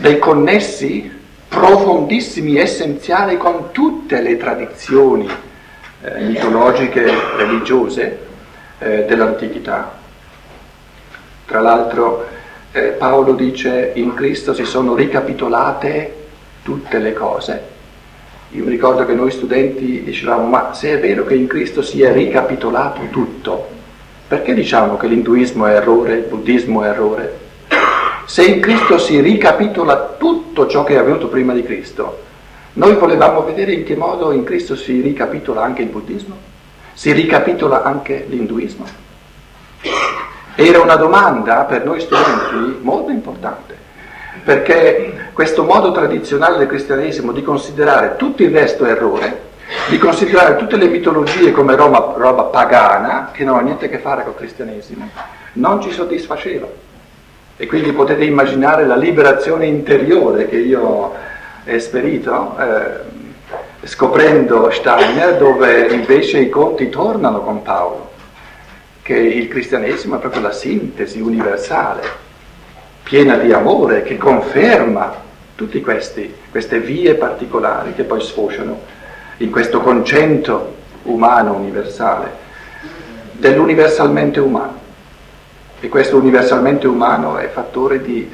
dei 0.00 0.18
connessi 0.18 1.12
profondissimi, 1.48 2.58
essenziali 2.58 3.36
con 3.36 3.70
tutte 3.72 4.20
le 4.20 4.36
tradizioni 4.36 5.28
eh, 6.06 6.20
mitologiche, 6.20 7.04
religiose 7.36 8.18
eh, 8.78 9.04
dell'antichità. 9.06 9.92
Tra 11.44 11.60
l'altro 11.60 12.26
eh, 12.70 12.94
Paolo 12.98 13.32
dice 13.32 13.92
in 13.94 14.14
Cristo 14.14 14.54
si 14.54 14.64
sono 14.64 14.94
ricapitolate 14.94 16.14
tutte 16.62 16.98
le 16.98 17.12
cose. 17.12 17.74
Io 18.50 18.62
mi 18.62 18.70
ricordo 18.70 19.04
che 19.04 19.14
noi 19.14 19.32
studenti 19.32 20.04
dicevamo 20.04 20.46
ma 20.46 20.72
se 20.72 20.92
è 20.92 21.00
vero 21.00 21.24
che 21.24 21.34
in 21.34 21.48
Cristo 21.48 21.82
si 21.82 22.02
è 22.02 22.12
ricapitolato 22.12 23.00
tutto, 23.10 23.68
perché 24.28 24.54
diciamo 24.54 24.96
che 24.96 25.08
l'induismo 25.08 25.66
è 25.66 25.74
errore, 25.74 26.14
il 26.14 26.24
buddismo 26.24 26.84
è 26.84 26.88
errore? 26.88 27.38
Se 28.26 28.44
in 28.44 28.60
Cristo 28.60 28.98
si 28.98 29.20
ricapitola 29.20 30.14
tutto 30.18 30.66
ciò 30.68 30.84
che 30.84 30.94
è 30.94 30.98
avvenuto 30.98 31.28
prima 31.28 31.52
di 31.52 31.62
Cristo, 31.62 32.22
noi 32.76 32.94
volevamo 32.94 33.42
vedere 33.42 33.72
in 33.72 33.84
che 33.84 33.96
modo 33.96 34.32
in 34.32 34.44
Cristo 34.44 34.76
si 34.76 35.00
ricapitola 35.00 35.62
anche 35.62 35.82
il 35.82 35.88
buddismo, 35.88 36.36
si 36.92 37.12
ricapitola 37.12 37.82
anche 37.82 38.26
l'induismo. 38.28 38.84
Era 40.54 40.80
una 40.80 40.96
domanda 40.96 41.64
per 41.64 41.84
noi 41.84 42.00
studenti 42.00 42.78
molto 42.82 43.10
importante, 43.10 43.76
perché 44.44 45.30
questo 45.32 45.64
modo 45.64 45.90
tradizionale 45.92 46.58
del 46.58 46.66
cristianesimo 46.66 47.32
di 47.32 47.42
considerare 47.42 48.16
tutto 48.16 48.42
il 48.42 48.50
resto 48.50 48.84
errore 48.84 49.44
di 49.88 49.98
considerare 49.98 50.56
tutte 50.56 50.76
le 50.76 50.86
mitologie 50.86 51.50
come 51.50 51.74
roba, 51.74 52.14
roba 52.16 52.44
pagana 52.44 53.30
che 53.32 53.42
non 53.42 53.58
ha 53.58 53.60
niente 53.60 53.86
a 53.86 53.88
che 53.88 53.98
fare 53.98 54.22
col 54.22 54.36
cristianesimo, 54.36 55.08
non 55.54 55.80
ci 55.80 55.90
soddisfaceva. 55.90 56.66
E 57.56 57.66
quindi 57.66 57.92
potete 57.92 58.22
immaginare 58.24 58.86
la 58.86 58.96
liberazione 58.96 59.66
interiore 59.66 60.46
che 60.46 60.58
io 60.58 61.14
esperito 61.66 62.56
eh, 62.58 63.86
scoprendo 63.86 64.70
Steiner 64.70 65.36
dove 65.36 65.88
invece 65.88 66.38
i 66.38 66.48
conti 66.48 66.88
tornano 66.88 67.40
con 67.40 67.62
Paolo, 67.62 68.12
che 69.02 69.14
il 69.14 69.48
cristianesimo 69.48 70.16
è 70.16 70.18
proprio 70.18 70.42
la 70.42 70.52
sintesi 70.52 71.20
universale, 71.20 72.02
piena 73.02 73.36
di 73.36 73.52
amore, 73.52 74.02
che 74.02 74.16
conferma 74.16 75.24
tutte 75.54 75.80
queste 75.80 76.80
vie 76.80 77.14
particolari 77.14 77.94
che 77.94 78.04
poi 78.04 78.20
sfociano 78.20 78.80
in 79.38 79.50
questo 79.50 79.80
concetto 79.80 80.74
umano 81.04 81.54
universale, 81.54 82.44
dell'universalmente 83.32 84.40
umano. 84.40 84.84
E 85.78 85.88
questo 85.88 86.16
universalmente 86.16 86.86
umano 86.86 87.36
è 87.36 87.48
fattore 87.48 88.00
di, 88.00 88.28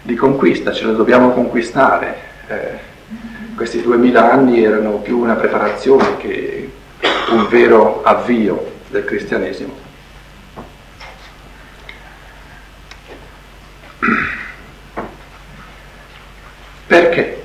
di 0.00 0.14
conquista, 0.14 0.72
ce 0.72 0.84
lo 0.84 0.92
dobbiamo 0.92 1.30
conquistare. 1.30 2.27
Eh, 2.50 2.78
questi 3.54 3.82
duemila 3.82 4.32
anni 4.32 4.64
erano 4.64 4.92
più 5.00 5.18
una 5.18 5.34
preparazione 5.34 6.16
che 6.16 6.70
un 7.30 7.46
vero 7.48 8.02
avvio 8.02 8.72
del 8.88 9.04
cristianesimo. 9.04 9.86
Perché? 16.86 17.42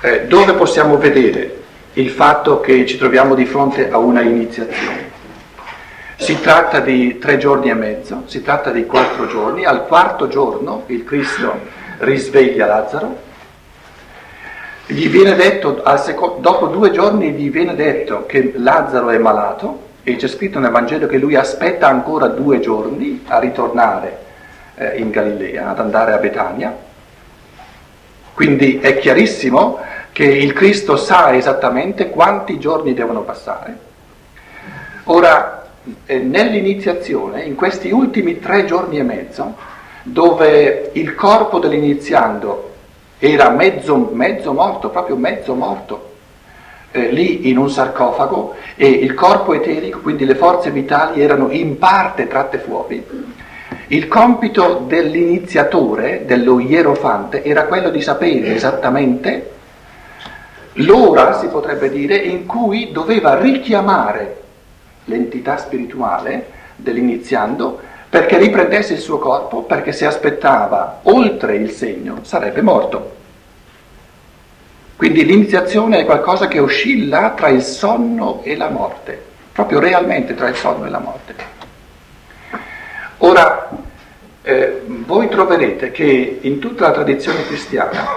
Eh, 0.00 0.26
dove 0.26 0.54
possiamo 0.54 0.98
vedere 0.98 1.58
il 1.92 2.10
fatto 2.10 2.60
che 2.60 2.84
ci 2.86 2.98
troviamo 2.98 3.36
di 3.36 3.46
fronte 3.46 3.88
a 3.88 3.98
una 3.98 4.22
iniziazione? 4.22 5.10
Si 6.16 6.40
tratta 6.40 6.80
di 6.80 7.18
tre 7.18 7.38
giorni 7.38 7.70
e 7.70 7.74
mezzo, 7.74 8.24
si 8.26 8.42
tratta 8.42 8.72
di 8.72 8.84
quattro 8.84 9.28
giorni. 9.28 9.64
Al 9.64 9.86
quarto 9.86 10.26
giorno 10.26 10.82
il 10.86 11.04
Cristo 11.04 11.56
risveglia 11.98 12.66
Lazzaro. 12.66 13.28
Gli 14.90 15.08
viene 15.08 15.36
detto, 15.36 15.80
secondo, 15.98 16.38
dopo 16.40 16.66
due 16.66 16.90
giorni 16.90 17.30
gli 17.30 17.48
viene 17.48 17.76
detto 17.76 18.26
che 18.26 18.54
Lazzaro 18.56 19.10
è 19.10 19.18
malato 19.18 19.82
e 20.02 20.16
c'è 20.16 20.26
scritto 20.26 20.58
nel 20.58 20.72
Vangelo 20.72 21.06
che 21.06 21.16
lui 21.16 21.36
aspetta 21.36 21.86
ancora 21.86 22.26
due 22.26 22.58
giorni 22.58 23.22
a 23.28 23.38
ritornare 23.38 24.18
eh, 24.74 24.96
in 24.96 25.10
Galilea, 25.10 25.68
ad 25.68 25.78
andare 25.78 26.12
a 26.12 26.16
Betania. 26.16 26.76
Quindi 28.34 28.80
è 28.80 28.98
chiarissimo 28.98 29.78
che 30.10 30.24
il 30.24 30.52
Cristo 30.54 30.96
sa 30.96 31.36
esattamente 31.36 32.10
quanti 32.10 32.58
giorni 32.58 32.92
devono 32.92 33.20
passare. 33.20 33.78
Ora, 35.04 35.68
eh, 36.04 36.18
nell'iniziazione, 36.18 37.42
in 37.44 37.54
questi 37.54 37.92
ultimi 37.92 38.40
tre 38.40 38.64
giorni 38.64 38.98
e 38.98 39.04
mezzo, 39.04 39.54
dove 40.02 40.90
il 40.94 41.14
corpo 41.14 41.60
dell'iniziando 41.60 42.69
era 43.20 43.50
mezzo, 43.50 44.10
mezzo 44.12 44.52
morto, 44.54 44.88
proprio 44.88 45.14
mezzo 45.14 45.54
morto, 45.54 46.08
eh, 46.90 47.12
lì 47.12 47.50
in 47.50 47.58
un 47.58 47.70
sarcofago 47.70 48.54
e 48.74 48.88
il 48.88 49.12
corpo 49.12 49.52
eterico, 49.52 50.00
quindi 50.00 50.24
le 50.24 50.34
forze 50.34 50.70
vitali, 50.70 51.20
erano 51.20 51.50
in 51.50 51.78
parte 51.78 52.26
tratte 52.26 52.58
fuori. 52.58 53.06
Il 53.88 54.08
compito 54.08 54.84
dell'iniziatore, 54.86 56.24
dello 56.24 56.58
ierofante, 56.60 57.44
era 57.44 57.66
quello 57.66 57.90
di 57.90 58.00
sapere 58.00 58.54
esattamente 58.54 59.50
l'ora, 60.74 61.38
si 61.38 61.48
potrebbe 61.48 61.90
dire, 61.90 62.16
in 62.16 62.46
cui 62.46 62.90
doveva 62.90 63.38
richiamare 63.38 64.38
l'entità 65.04 65.58
spirituale 65.58 66.46
dell'iniziando 66.76 67.80
perché 68.10 68.38
riprendesse 68.38 68.94
il 68.94 68.98
suo 68.98 69.18
corpo, 69.18 69.62
perché 69.62 69.92
se 69.92 70.04
aspettava 70.04 70.98
oltre 71.04 71.54
il 71.54 71.70
segno 71.70 72.18
sarebbe 72.22 72.60
morto. 72.60 73.18
Quindi 74.96 75.24
l'iniziazione 75.24 76.00
è 76.00 76.04
qualcosa 76.04 76.48
che 76.48 76.58
oscilla 76.58 77.30
tra 77.36 77.48
il 77.48 77.62
sonno 77.62 78.40
e 78.42 78.56
la 78.56 78.68
morte, 78.68 79.22
proprio 79.52 79.78
realmente 79.78 80.34
tra 80.34 80.48
il 80.48 80.56
sonno 80.56 80.86
e 80.86 80.90
la 80.90 80.98
morte. 80.98 81.34
Ora, 83.18 83.70
eh, 84.42 84.82
voi 84.86 85.28
troverete 85.28 85.92
che 85.92 86.38
in 86.40 86.58
tutta 86.58 86.88
la 86.88 86.92
tradizione 86.92 87.46
cristiana 87.46 88.08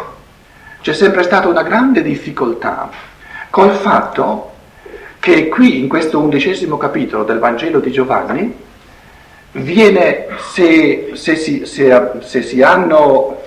c'è 0.81 0.93
sempre 0.93 1.21
stata 1.21 1.47
una 1.47 1.61
grande 1.61 2.01
difficoltà 2.01 2.89
col 3.51 3.71
fatto 3.71 4.51
che 5.19 5.49
qui 5.49 5.79
in 5.79 5.87
questo 5.87 6.19
undicesimo 6.19 6.77
capitolo 6.77 7.23
del 7.23 7.39
Vangelo 7.39 7.79
di 7.79 7.91
Giovanni 7.91 8.62
viene, 9.54 10.28
se, 10.51 11.12
se, 11.14 11.36
si, 11.36 11.66
se, 11.66 12.12
se 12.20 12.41
si 12.41 12.62
hanno 12.62 13.41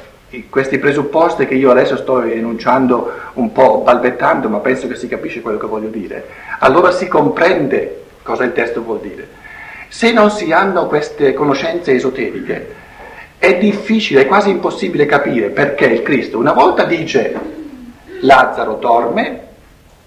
questi 0.51 0.79
presupposti 0.79 1.47
che 1.47 1.55
io 1.55 1.71
adesso 1.71 1.97
sto 1.97 2.23
enunciando 2.23 3.11
un 3.35 3.53
po' 3.53 3.79
balbettando, 3.79 4.49
ma 4.49 4.59
penso 4.59 4.87
che 4.87 4.97
si 4.97 5.09
capisce 5.09 5.41
quello 5.41 5.59
che 5.59 5.67
voglio 5.67 5.89
dire, 5.89 6.27
allora 6.59 6.91
si 6.91 7.09
comprende 7.09 8.05
cosa 8.23 8.45
il 8.45 8.53
testo 8.53 8.83
vuol 8.83 9.01
dire. 9.01 9.45
Se 9.89 10.13
non 10.13 10.31
si 10.31 10.53
hanno 10.53 10.87
queste 10.87 11.33
conoscenze 11.33 11.93
esoteriche, 11.93 12.75
è 13.39 13.57
difficile, 13.59 14.23
è 14.23 14.27
quasi 14.27 14.51
impossibile 14.51 15.07
capire 15.07 15.49
perché 15.49 15.87
il 15.87 16.03
Cristo 16.03 16.39
una 16.39 16.53
volta 16.53 16.85
dice 16.85 17.39
Lazzaro 18.21 18.75
dorme, 18.75 19.45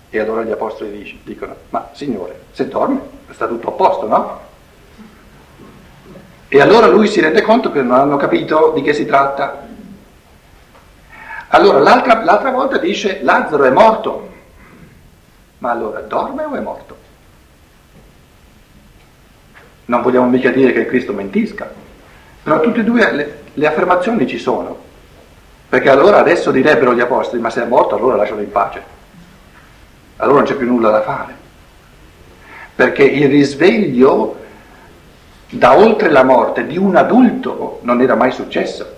e 0.10 0.20
allora 0.20 0.44
gli 0.44 0.52
apostoli 0.52 1.20
dicono, 1.24 1.56
ma 1.70 1.90
Signore, 1.94 2.40
se 2.52 2.68
dorme 2.68 3.00
sta 3.32 3.48
tutto 3.48 3.70
a 3.70 3.72
posto, 3.72 4.08
no? 4.08 4.48
E 6.50 6.60
allora 6.60 6.88
lui 6.88 7.08
si 7.08 7.22
rende 7.22 7.42
conto 7.42 7.72
che 7.72 7.82
non 7.82 7.98
hanno 7.98 8.18
capito 8.18 8.74
di 8.76 8.82
che 8.82 8.94
si 8.94 9.06
tratta. 9.06 9.68
Allora 11.50 11.80
l'altra, 11.80 12.24
l'altra 12.24 12.52
volta 12.52 12.78
dice 12.78 13.20
Lazzaro 13.22 13.64
è 13.64 13.70
morto. 13.70 14.30
Ma 15.60 15.72
allora 15.72 16.02
dorme 16.02 16.44
o 16.44 16.54
è 16.56 16.60
morto? 16.60 16.98
Non 19.86 20.02
vogliamo 20.02 20.28
mica 20.28 20.50
dire 20.50 20.74
che 20.74 20.86
Cristo 20.86 21.14
mentisca, 21.14 21.72
però 22.44 22.60
tutte 22.60 22.82
e 22.82 22.84
due 22.84 23.12
le, 23.12 23.42
le 23.54 23.68
affermazioni 23.68 24.28
ci 24.28 24.38
sono. 24.38 24.78
Perché 25.70 25.90
allora 25.90 26.18
adesso 26.18 26.52
direbbero 26.52 26.94
gli 26.94 27.00
apostoli, 27.00 27.42
ma 27.42 27.50
se 27.50 27.64
è 27.64 27.66
morto 27.66 27.96
allora 27.96 28.18
lascialo 28.18 28.42
in 28.42 28.52
pace 28.52 28.98
allora 30.22 30.40
non 30.40 30.48
c'è 30.48 30.56
più 30.56 30.68
nulla 30.68 30.90
da 30.90 31.02
fare. 31.02 31.34
Perché 32.76 33.04
il 33.04 33.28
risveglio 33.30 34.38
da 35.50 35.78
oltre 35.78 36.10
la 36.10 36.24
morte 36.24 36.68
di 36.68 36.78
un 36.78 36.96
adulto 36.96 37.80
non 37.82 38.02
era 38.02 38.16
mai 38.16 38.32
successo. 38.32 38.98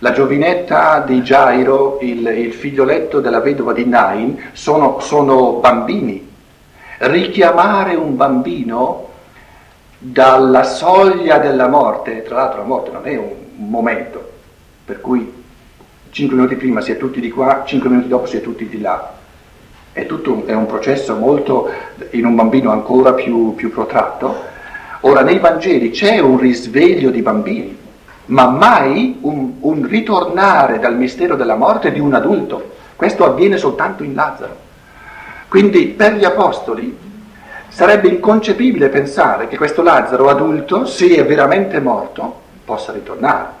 La 0.00 0.12
giovinetta 0.12 1.00
di 1.00 1.22
Gairo, 1.22 1.98
il, 2.02 2.24
il 2.26 2.52
figlioletto 2.52 3.20
della 3.20 3.40
vedova 3.40 3.72
di 3.72 3.84
Nain, 3.84 4.50
sono, 4.52 5.00
sono 5.00 5.54
bambini. 5.54 6.26
Richiamare 6.98 7.94
un 7.94 8.16
bambino 8.16 9.08
dalla 9.98 10.62
soglia 10.62 11.38
della 11.38 11.66
morte, 11.66 12.22
tra 12.22 12.36
l'altro 12.36 12.60
la 12.60 12.66
morte 12.66 12.90
non 12.92 13.06
è 13.06 13.16
un, 13.16 13.34
momento, 13.56 14.30
per 14.84 15.00
cui 15.00 15.32
cinque 16.10 16.36
minuti 16.36 16.54
prima 16.54 16.80
si 16.80 16.92
è 16.92 16.96
tutti 16.96 17.18
di 17.18 17.30
qua, 17.30 17.64
cinque 17.66 17.88
minuti 17.88 18.06
dopo 18.06 18.26
si 18.26 18.36
è 18.36 18.40
tutti 18.40 18.68
di 18.68 18.80
là, 18.80 19.14
è 19.92 20.06
tutto 20.06 20.32
un, 20.32 20.46
è 20.46 20.52
un 20.52 20.66
processo 20.66 21.16
molto, 21.16 21.68
in 22.10 22.24
un 22.24 22.36
bambino 22.36 22.70
ancora 22.70 23.14
più, 23.14 23.56
più 23.56 23.72
protratto. 23.72 24.47
Ora 25.00 25.22
nei 25.22 25.38
Vangeli 25.38 25.90
c'è 25.90 26.18
un 26.18 26.38
risveglio 26.38 27.10
di 27.10 27.22
bambini, 27.22 27.78
ma 28.26 28.48
mai 28.48 29.18
un, 29.20 29.52
un 29.60 29.86
ritornare 29.86 30.80
dal 30.80 30.96
mistero 30.96 31.36
della 31.36 31.54
morte 31.54 31.92
di 31.92 32.00
un 32.00 32.14
adulto. 32.14 32.76
Questo 32.96 33.24
avviene 33.24 33.58
soltanto 33.58 34.02
in 34.02 34.14
Lazzaro. 34.14 34.56
Quindi 35.48 35.86
per 35.86 36.14
gli 36.14 36.24
apostoli 36.24 36.96
sarebbe 37.68 38.08
inconcepibile 38.08 38.88
pensare 38.88 39.46
che 39.46 39.56
questo 39.56 39.82
Lazzaro 39.82 40.28
adulto, 40.28 40.84
se 40.84 41.14
è 41.14 41.24
veramente 41.24 41.78
morto, 41.80 42.40
possa 42.64 42.92
ritornare. 42.92 43.56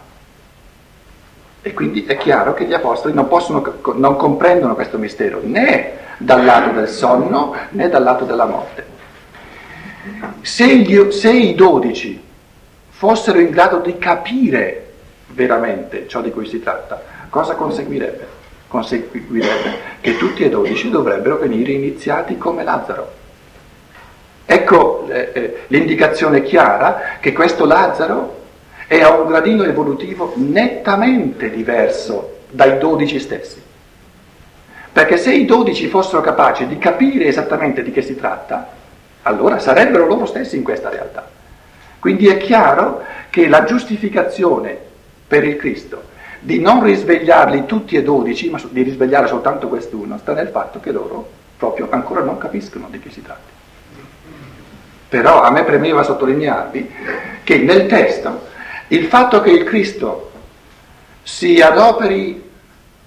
E 1.62 1.72
quindi 1.72 2.04
è 2.04 2.16
chiaro 2.16 2.52
che 2.52 2.64
gli 2.64 2.74
apostoli 2.74 3.14
non, 3.14 3.28
possono, 3.28 3.62
non 3.94 4.16
comprendono 4.16 4.74
questo 4.74 4.98
mistero, 4.98 5.40
né 5.42 5.92
dal 6.18 6.44
lato 6.44 6.70
del 6.70 6.88
sonno 6.88 7.54
né 7.70 7.88
dal 7.88 8.02
lato 8.02 8.24
della 8.24 8.46
morte. 8.46 8.97
Se, 10.42 10.76
gli, 10.76 11.10
se 11.10 11.30
i 11.30 11.54
dodici 11.54 12.20
fossero 12.88 13.38
in 13.38 13.50
grado 13.50 13.78
di 13.78 13.98
capire 13.98 14.92
veramente 15.28 16.08
ciò 16.08 16.20
di 16.20 16.30
cui 16.30 16.46
si 16.46 16.60
tratta, 16.60 17.02
cosa 17.28 17.54
conseguirebbe? 17.54 18.36
Conseguirebbe 18.68 19.78
che 20.00 20.16
tutti 20.16 20.44
e 20.44 20.48
dodici 20.48 20.90
dovrebbero 20.90 21.38
venire 21.38 21.72
iniziati 21.72 22.36
come 22.38 22.64
Lazzaro. 22.64 23.12
Ecco 24.44 25.06
eh, 25.08 25.30
eh, 25.32 25.56
l'indicazione 25.68 26.42
chiara 26.42 27.18
che 27.20 27.32
questo 27.32 27.66
Lazzaro 27.66 28.36
è 28.86 29.00
a 29.00 29.10
un 29.10 29.28
gradino 29.28 29.64
evolutivo 29.64 30.32
nettamente 30.36 31.50
diverso 31.50 32.36
dai 32.50 32.78
dodici 32.78 33.18
stessi 33.20 33.66
Perché 34.98 35.16
se 35.16 35.32
i 35.32 35.44
dodici 35.44 35.86
fossero 35.86 36.20
capaci 36.22 36.66
di 36.66 36.76
capire 36.76 37.26
esattamente 37.26 37.84
di 37.84 37.92
che 37.92 38.02
si 38.02 38.16
tratta, 38.16 38.68
allora 39.28 39.58
sarebbero 39.58 40.06
loro 40.06 40.24
stessi 40.24 40.56
in 40.56 40.62
questa 40.62 40.88
realtà. 40.88 41.28
Quindi 41.98 42.28
è 42.28 42.38
chiaro 42.38 43.02
che 43.30 43.46
la 43.46 43.64
giustificazione 43.64 44.76
per 45.26 45.44
il 45.44 45.56
Cristo 45.56 46.04
di 46.40 46.60
non 46.60 46.82
risvegliarli 46.82 47.66
tutti 47.66 47.96
e 47.96 48.02
dodici, 48.02 48.48
ma 48.48 48.60
di 48.70 48.82
risvegliare 48.82 49.26
soltanto 49.26 49.68
quest'uno, 49.68 50.16
sta 50.18 50.32
nel 50.32 50.48
fatto 50.48 50.80
che 50.80 50.92
loro 50.92 51.28
proprio 51.56 51.88
ancora 51.90 52.22
non 52.22 52.38
capiscono 52.38 52.86
di 52.88 52.98
che 53.00 53.10
si 53.10 53.22
tratta. 53.22 53.56
Però 55.08 55.42
a 55.42 55.50
me 55.50 55.64
premeva 55.64 56.02
sottolinearvi 56.02 56.94
che 57.42 57.58
nel 57.58 57.86
testo 57.86 58.46
il 58.88 59.06
fatto 59.06 59.40
che 59.40 59.50
il 59.50 59.64
Cristo 59.64 60.30
si 61.22 61.60
adoperi 61.60 62.50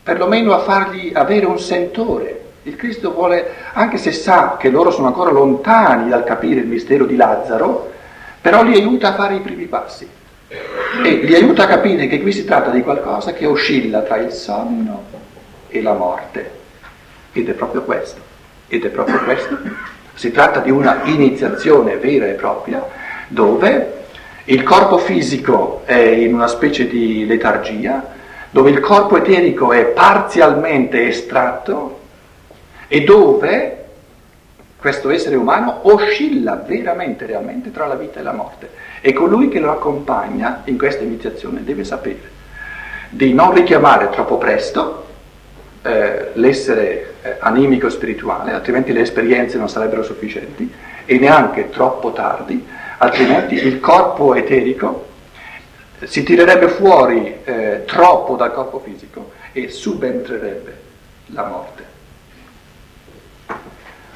perlomeno 0.04 0.54
a 0.54 0.60
fargli 0.60 1.12
avere 1.14 1.46
un 1.46 1.60
sentore. 1.60 2.41
Il 2.64 2.76
Cristo 2.76 3.12
vuole, 3.12 3.54
anche 3.74 3.98
se 3.98 4.12
sa 4.12 4.58
che 4.60 4.70
loro 4.70 4.92
sono 4.92 5.08
ancora 5.08 5.32
lontani 5.32 6.10
dal 6.10 6.24
capire 6.24 6.60
il 6.60 6.68
mistero 6.68 7.06
di 7.06 7.16
Lazzaro, 7.16 7.92
però 8.40 8.62
li 8.64 8.76
aiuta 8.76 9.10
a 9.10 9.14
fare 9.16 9.36
i 9.36 9.40
primi 9.40 9.66
passi 9.66 10.08
e 11.04 11.10
li 11.24 11.34
aiuta 11.34 11.64
a 11.64 11.68
capire 11.68 12.06
che 12.06 12.22
qui 12.22 12.32
si 12.32 12.46
tratta 12.46 12.70
di 12.70 12.84
qualcosa 12.84 13.34
che 13.34 13.48
oscilla 13.48 14.02
tra 14.02 14.18
il 14.18 14.32
sonno 14.32 15.06
e 15.70 15.82
la 15.82 15.94
morte. 15.94 16.60
Ed 17.32 17.50
è 17.50 17.54
proprio 17.54 17.82
questo, 17.82 18.20
ed 18.68 18.86
è 18.86 18.90
proprio 18.90 19.24
questo. 19.24 19.58
Si 20.14 20.32
tratta 20.32 20.60
di 20.60 20.70
una 20.70 21.02
iniziazione 21.06 21.96
vera 21.96 22.28
e 22.28 22.34
propria 22.34 22.86
dove 23.28 24.00
il 24.46 24.62
corpo 24.62 25.00
fisico 25.00 25.82
è 25.86 25.98
in 25.98 26.36
una 26.36 26.48
specie 26.48 26.88
di 26.88 27.26
letargia, 27.26 28.06
dove 28.52 28.70
il 28.70 28.82
corpo 28.82 29.18
eterico 29.18 29.72
è 29.72 29.86
parzialmente 29.86 31.08
estratto 31.08 32.01
e 32.94 33.06
dove 33.06 33.78
questo 34.76 35.10
essere 35.12 35.38
umano 35.38 35.80
oscilla 35.84 36.56
veramente, 36.56 37.26
realmente 37.26 37.72
tra 37.72 37.88
la 37.88 37.96
vita 37.96 38.20
e 38.20 38.24
la 38.24 38.34
morte. 38.34 38.70
E 39.00 39.14
colui 39.14 39.48
che 39.48 39.60
lo 39.60 39.72
accompagna 39.72 40.64
in 40.66 40.78
questa 40.78 41.02
iniziazione 41.02 41.64
deve 41.64 41.86
sapere 41.86 42.20
di 43.08 43.34
non 43.34 43.54
richiamare 43.54 44.10
troppo 44.10 44.38
presto 44.38 45.06
eh, 45.84 46.32
l'essere 46.34 47.14
eh, 47.22 47.38
animico 47.40 47.90
spirituale, 47.90 48.52
altrimenti 48.52 48.92
le 48.92 49.02
esperienze 49.02 49.58
non 49.58 49.70
sarebbero 49.70 50.04
sufficienti, 50.04 50.70
e 51.06 51.18
neanche 51.18 51.70
troppo 51.70 52.12
tardi, 52.12 52.68
altrimenti 52.98 53.56
il 53.56 53.80
corpo 53.80 54.36
eterico 54.36 55.08
si 56.04 56.24
tirerebbe 56.24 56.68
fuori 56.68 57.38
eh, 57.46 57.84
troppo 57.86 58.36
dal 58.36 58.52
corpo 58.52 58.80
fisico 58.80 59.32
e 59.54 59.70
subentrerebbe 59.70 60.78
la 61.28 61.46
morte. 61.46 61.91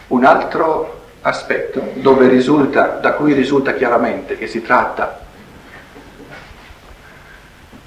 Un 0.07 0.23
altro 0.23 1.01
aspetto 1.21 1.81
risulta, 2.27 2.99
da 3.01 3.13
cui 3.13 3.33
risulta 3.33 3.73
chiaramente 3.73 4.38
che 4.38 4.47
si 4.47 4.61
tratta 4.61 5.23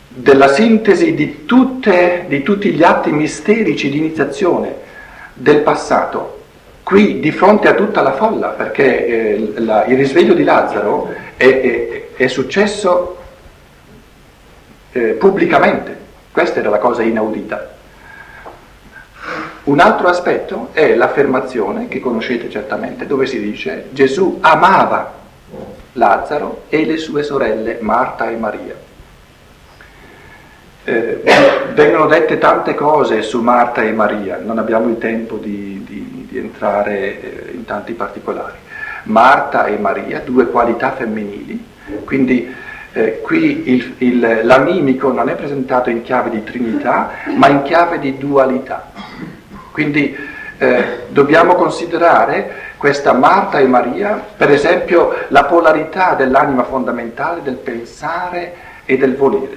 della 0.09 0.49
sintesi 0.49 1.15
di, 1.15 1.45
tutte, 1.45 2.25
di 2.27 2.43
tutti 2.43 2.73
gli 2.73 2.83
atti 2.83 3.13
misterici 3.13 3.89
di 3.89 3.99
iniziazione 3.99 4.75
del 5.35 5.61
passato, 5.61 6.41
qui 6.83 7.21
di 7.21 7.31
fronte 7.31 7.69
a 7.69 7.75
tutta 7.75 8.03
la 8.03 8.15
folla, 8.15 8.49
perché 8.49 9.07
eh, 9.07 9.53
la, 9.59 9.85
il 9.85 9.97
risveglio 9.97 10.35
di 10.35 10.43
Lazzaro 10.43 11.15
è, 11.37 11.45
è, 11.45 12.09
è 12.17 12.27
successo 12.27 13.17
eh, 14.91 15.01
pubblicamente. 15.13 15.97
Questa 16.33 16.59
era 16.59 16.71
la 16.71 16.79
cosa 16.79 17.03
inaudita. 17.03 17.77
Un 19.69 19.81
altro 19.81 20.09
aspetto 20.09 20.71
è 20.73 20.95
l'affermazione, 20.95 21.89
che 21.89 22.01
conoscete 22.01 22.49
certamente, 22.49 23.07
dove 23.07 23.27
si 23.27 23.39
dice 23.39 23.89
Gesù 23.91 24.39
amava 24.41 25.13
Lazzaro 25.93 26.63
e 26.71 26.87
le 26.87 26.97
sue 26.97 27.23
sorelle 27.23 27.77
Marta 27.83 28.31
e 28.31 28.37
Maria. 28.37 28.75
Eh, 30.85 31.23
vengono 31.75 32.07
dette 32.07 32.39
tante 32.39 32.75
cose 32.75 33.21
su 33.21 33.43
Marta 33.43 33.83
e 33.83 33.93
Maria, 33.93 34.41
non 34.43 34.57
abbiamo 34.57 34.89
il 34.89 34.97
tempo 34.97 35.37
di, 35.37 35.85
di, 35.87 36.27
di 36.31 36.39
entrare 36.39 37.21
eh, 37.21 37.51
in 37.53 37.67
tanti 37.67 37.93
particolari. 37.93 38.57
Marta 39.03 39.67
e 39.67 39.77
Maria, 39.77 40.23
due 40.25 40.47
qualità 40.47 40.93
femminili, 40.93 41.63
quindi 42.07 42.55
eh, 42.95 43.21
qui 43.21 43.69
il, 43.71 43.95
il, 43.99 44.41
l'amimico 44.45 45.13
non 45.13 45.29
è 45.29 45.35
presentato 45.35 45.91
in 45.91 46.01
chiave 46.01 46.31
di 46.31 46.43
trinità, 46.43 47.11
ma 47.37 47.49
in 47.49 47.61
chiave 47.65 47.99
di 47.99 48.17
dualità. 48.17 49.28
Quindi 49.79 50.13
eh, 50.59 51.05
dobbiamo 51.11 51.55
considerare 51.55 52.73
questa 52.79 53.13
Marta 53.13 53.61
e 53.61 53.67
Maria, 53.69 54.21
per 54.37 54.51
esempio, 54.51 55.15
la 55.29 55.45
polarità 55.45 56.15
dell'anima 56.15 56.65
fondamentale 56.65 57.43
del 57.45 57.55
pensare 57.55 58.55
e 58.85 58.97
del 58.97 59.15
volere. 59.15 59.57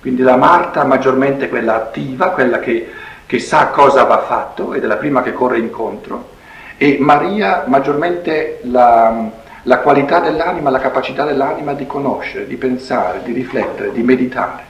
Quindi 0.00 0.22
la 0.22 0.38
Marta 0.38 0.84
maggiormente 0.84 1.50
quella 1.50 1.74
attiva, 1.74 2.30
quella 2.30 2.58
che, 2.58 2.90
che 3.26 3.38
sa 3.38 3.66
cosa 3.66 4.04
va 4.04 4.20
fatto 4.20 4.72
ed 4.72 4.82
è 4.82 4.86
la 4.86 4.96
prima 4.96 5.20
che 5.20 5.34
corre 5.34 5.58
incontro, 5.58 6.30
e 6.78 6.96
Maria 6.98 7.64
maggiormente 7.66 8.60
la, 8.62 9.28
la 9.64 9.78
qualità 9.80 10.20
dell'anima, 10.20 10.70
la 10.70 10.78
capacità 10.78 11.26
dell'anima 11.26 11.74
di 11.74 11.86
conoscere, 11.86 12.46
di 12.46 12.56
pensare, 12.56 13.20
di 13.22 13.34
riflettere, 13.34 13.92
di 13.92 14.02
meditare. 14.02 14.62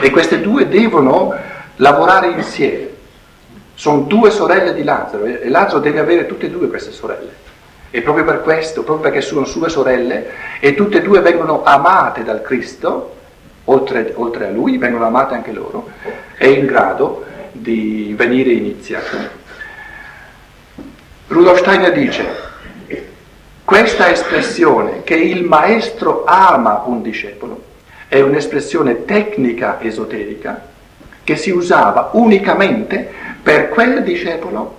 E 0.00 0.08
queste 0.08 0.40
due 0.40 0.68
devono 0.68 1.34
lavorare 1.76 2.28
insieme. 2.28 2.94
Sono 3.76 4.00
due 4.00 4.30
sorelle 4.30 4.72
di 4.72 4.82
Lazzaro 4.82 5.26
e 5.26 5.50
Lazzaro 5.50 5.80
deve 5.80 6.00
avere 6.00 6.24
tutte 6.24 6.46
e 6.46 6.50
due 6.50 6.66
queste 6.68 6.92
sorelle. 6.92 7.44
E 7.90 8.00
proprio 8.00 8.24
per 8.24 8.40
questo, 8.40 8.82
proprio 8.82 9.10
perché 9.10 9.20
sono 9.20 9.44
sue 9.44 9.68
sorelle 9.68 10.30
e 10.60 10.74
tutte 10.74 10.98
e 10.98 11.02
due 11.02 11.20
vengono 11.20 11.62
amate 11.62 12.24
dal 12.24 12.40
Cristo, 12.40 13.14
oltre, 13.64 14.12
oltre 14.16 14.46
a 14.46 14.50
lui, 14.50 14.78
vengono 14.78 15.04
amate 15.04 15.34
anche 15.34 15.52
loro, 15.52 15.90
è 16.38 16.46
in 16.46 16.64
grado 16.64 17.24
di 17.52 18.14
venire 18.16 18.52
iniziato. 18.52 19.44
Rudolf 21.28 21.58
Steiner 21.58 21.92
dice, 21.92 22.24
questa 23.62 24.10
espressione 24.10 25.02
che 25.02 25.16
il 25.16 25.44
maestro 25.44 26.24
ama 26.24 26.84
un 26.86 27.02
discepolo 27.02 27.62
è 28.08 28.22
un'espressione 28.22 29.04
tecnica 29.04 29.82
esoterica 29.82 30.74
che 31.26 31.34
si 31.34 31.50
usava 31.50 32.10
unicamente 32.12 33.10
per 33.42 33.70
quel 33.70 34.04
discepolo 34.04 34.76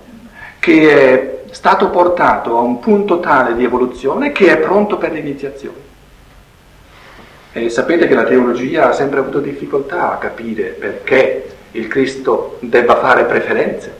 che 0.58 0.90
è 0.90 1.52
stato 1.52 1.90
portato 1.90 2.56
a 2.56 2.62
un 2.62 2.78
punto 2.78 3.20
tale 3.20 3.54
di 3.54 3.64
evoluzione 3.64 4.32
che 4.32 4.50
è 4.50 4.56
pronto 4.56 4.96
per 4.96 5.12
l'iniziazione. 5.12 5.76
E 7.52 7.68
sapete 7.68 8.06
che 8.06 8.14
la 8.14 8.24
teologia 8.24 8.88
ha 8.88 8.92
sempre 8.92 9.18
avuto 9.18 9.40
difficoltà 9.40 10.12
a 10.12 10.16
capire 10.16 10.68
perché 10.68 11.56
il 11.72 11.86
Cristo 11.86 12.56
debba 12.60 12.96
fare 12.96 13.24
preferenze 13.24 13.96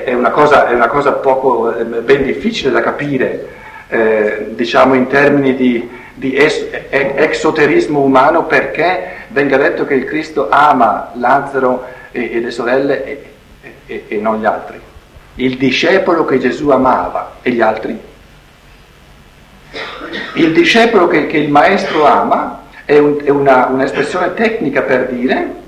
è 0.00 0.14
una 0.14 0.30
cosa, 0.30 0.68
è 0.68 0.72
una 0.72 0.86
cosa 0.86 1.12
poco, 1.12 1.76
eh, 1.76 1.84
ben 1.84 2.22
difficile 2.22 2.70
da 2.70 2.80
capire, 2.80 3.48
eh, 3.88 4.46
diciamo 4.54 4.94
in 4.94 5.06
termini 5.06 5.54
di, 5.54 5.86
di 6.22 6.36
es, 6.36 6.68
exoterismo 6.90 7.98
umano, 7.98 8.44
perché 8.44 9.24
venga 9.30 9.56
detto 9.56 9.84
che 9.84 9.94
il 9.94 10.04
Cristo 10.04 10.46
ama 10.48 11.10
Lazzaro 11.14 11.84
e, 12.12 12.34
e 12.34 12.40
le 12.40 12.50
sorelle 12.52 13.04
e, 13.04 13.22
e, 13.86 14.04
e 14.06 14.16
non 14.18 14.38
gli 14.38 14.44
altri. 14.44 14.80
Il 15.34 15.56
discepolo 15.56 16.24
che 16.24 16.38
Gesù 16.38 16.70
amava 16.70 17.32
e 17.42 17.50
gli 17.50 17.60
altri? 17.60 17.98
Il 20.34 20.52
discepolo 20.52 21.08
che, 21.08 21.26
che 21.26 21.38
il 21.38 21.50
maestro 21.50 22.06
ama 22.06 22.66
è, 22.84 22.98
un, 22.98 23.20
è 23.24 23.30
una, 23.30 23.66
un'espressione 23.66 24.32
tecnica 24.34 24.82
per 24.82 25.08
dire 25.08 25.60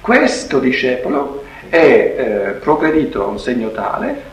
questo 0.00 0.60
discepolo 0.60 1.42
è 1.68 1.76
eh, 1.76 2.50
progredito 2.60 3.24
a 3.24 3.26
un 3.26 3.40
segno 3.40 3.70
tale, 3.72 4.30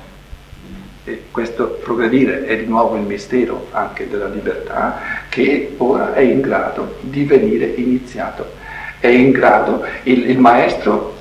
e 1.10 1.24
questo 1.32 1.80
progredire 1.82 2.46
è 2.46 2.56
di 2.58 2.66
nuovo 2.66 2.96
il 2.96 3.02
mistero 3.02 3.68
anche 3.72 4.08
della 4.08 4.28
libertà, 4.28 5.00
che 5.28 5.74
ora 5.78 6.14
è 6.14 6.22
in 6.22 6.40
grado 6.40 6.98
di 7.02 7.24
venire 7.24 7.66
iniziato. 7.66 8.58
È 9.00 9.08
in 9.08 9.32
grado, 9.32 9.84
il, 10.04 10.30
il 10.30 10.38
maestro 10.38 11.16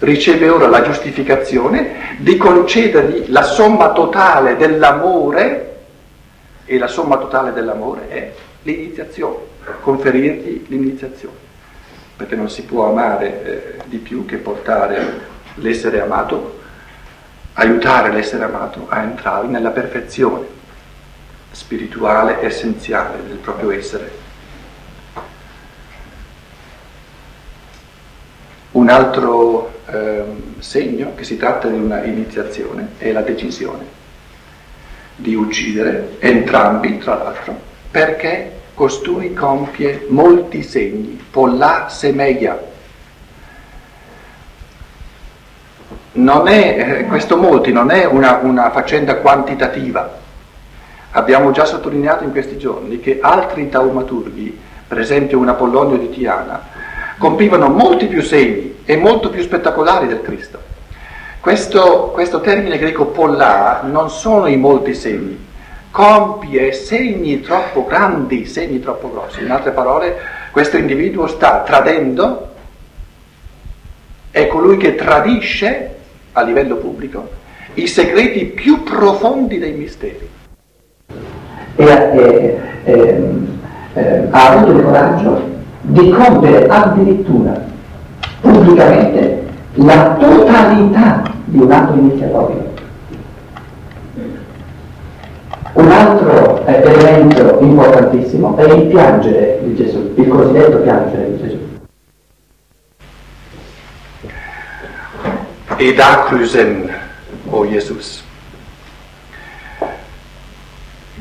riceve 0.00 0.48
ora 0.48 0.66
la 0.66 0.82
giustificazione 0.82 2.16
di 2.18 2.36
concedergli 2.36 3.26
la 3.28 3.42
somma 3.42 3.92
totale 3.92 4.56
dell'amore 4.56 5.76
e 6.64 6.78
la 6.78 6.86
somma 6.88 7.16
totale 7.16 7.52
dell'amore 7.52 8.08
è 8.08 8.32
l'iniziazione, 8.62 9.36
conferirgli 9.80 10.64
l'iniziazione, 10.68 11.36
perché 12.16 12.34
non 12.34 12.50
si 12.50 12.62
può 12.62 12.88
amare 12.88 13.44
eh, 13.44 13.82
di 13.84 13.98
più 13.98 14.24
che 14.24 14.36
portare 14.36 15.20
l'essere 15.54 16.00
amato, 16.00 16.57
aiutare 17.58 18.12
l'essere 18.12 18.44
amato 18.44 18.86
a 18.88 19.02
entrare 19.02 19.48
nella 19.48 19.70
perfezione 19.70 20.46
spirituale 21.50 22.44
essenziale 22.44 23.22
del 23.26 23.36
proprio 23.36 23.72
essere. 23.72 24.26
Un 28.70 28.88
altro, 28.88 29.80
ehm, 29.86 30.60
segno 30.60 31.14
che 31.16 31.24
si 31.24 31.36
tratta 31.36 31.68
di 31.68 31.78
una 31.78 32.04
iniziazione 32.04 32.90
è 32.98 33.10
la 33.10 33.22
decisione 33.22 33.96
di 35.16 35.34
uccidere 35.34 36.16
entrambi, 36.20 36.98
tra 36.98 37.16
l'altro, 37.16 37.58
perché 37.90 38.52
costui 38.74 39.34
compie 39.34 40.06
molti 40.08 40.62
segni, 40.62 41.20
polla 41.28 41.88
semeia. 41.88 42.52
Non 45.88 46.07
è, 46.46 46.98
eh, 47.00 47.04
questo 47.04 47.36
molti 47.36 47.72
non 47.72 47.90
è 47.90 48.04
una, 48.04 48.40
una 48.42 48.70
faccenda 48.70 49.16
quantitativa. 49.16 50.16
Abbiamo 51.12 51.50
già 51.50 51.64
sottolineato 51.64 52.24
in 52.24 52.32
questi 52.32 52.58
giorni 52.58 53.00
che 53.00 53.18
altri 53.20 53.68
taumaturghi, 53.68 54.58
per 54.86 54.98
esempio 54.98 55.38
un 55.38 55.48
Apollonio 55.48 55.96
di 55.96 56.10
Tiana, 56.10 56.60
compivano 57.18 57.68
molti 57.68 58.06
più 58.06 58.22
segni 58.22 58.80
e 58.84 58.96
molto 58.96 59.30
più 59.30 59.42
spettacolari 59.42 60.06
del 60.06 60.22
Cristo. 60.22 60.60
Questo, 61.40 62.10
questo 62.12 62.40
termine 62.40 62.78
greco 62.78 63.06
pollà 63.06 63.82
non 63.84 64.10
sono 64.10 64.46
i 64.46 64.56
molti 64.56 64.94
segni, 64.94 65.46
compie 65.90 66.72
segni 66.72 67.40
troppo 67.40 67.86
grandi, 67.86 68.44
segni 68.44 68.80
troppo 68.80 69.10
grossi. 69.10 69.42
In 69.42 69.50
altre 69.50 69.70
parole, 69.70 70.16
questo 70.50 70.76
individuo 70.76 71.26
sta 71.26 71.62
tradendo, 71.64 72.54
è 74.30 74.46
colui 74.46 74.76
che 74.76 74.94
tradisce 74.94 75.97
a 76.38 76.42
livello 76.42 76.76
pubblico 76.76 77.28
i 77.74 77.86
segreti 77.86 78.46
più 78.46 78.82
profondi 78.82 79.58
dei 79.58 79.72
misteri. 79.72 80.28
E, 81.76 81.84
eh, 81.84 82.58
eh, 82.84 83.30
eh, 83.94 84.28
ha 84.30 84.50
avuto 84.50 84.72
il 84.72 84.82
coraggio 84.82 85.42
di 85.82 86.10
compiere 86.10 86.66
addirittura 86.66 87.66
pubblicamente 88.40 89.46
la 89.74 90.16
totalità 90.18 91.22
di 91.44 91.58
un 91.58 91.70
atto 91.70 91.94
iniziatorio. 91.94 92.66
Un 95.74 95.90
altro 95.90 96.66
eh, 96.66 96.82
elemento 96.82 97.58
importantissimo 97.60 98.56
è 98.56 98.64
il 98.72 98.86
piangere 98.86 99.60
di 99.62 99.76
Gesù, 99.76 100.12
il 100.16 100.26
cosiddetto 100.26 100.78
piangere 100.78 101.30
di 101.30 101.38
Gesù. 101.40 101.67
Ed 105.80 106.00
acrusen, 106.00 106.92
o 107.46 107.58
oh 107.58 107.64
Jesus. 107.64 108.24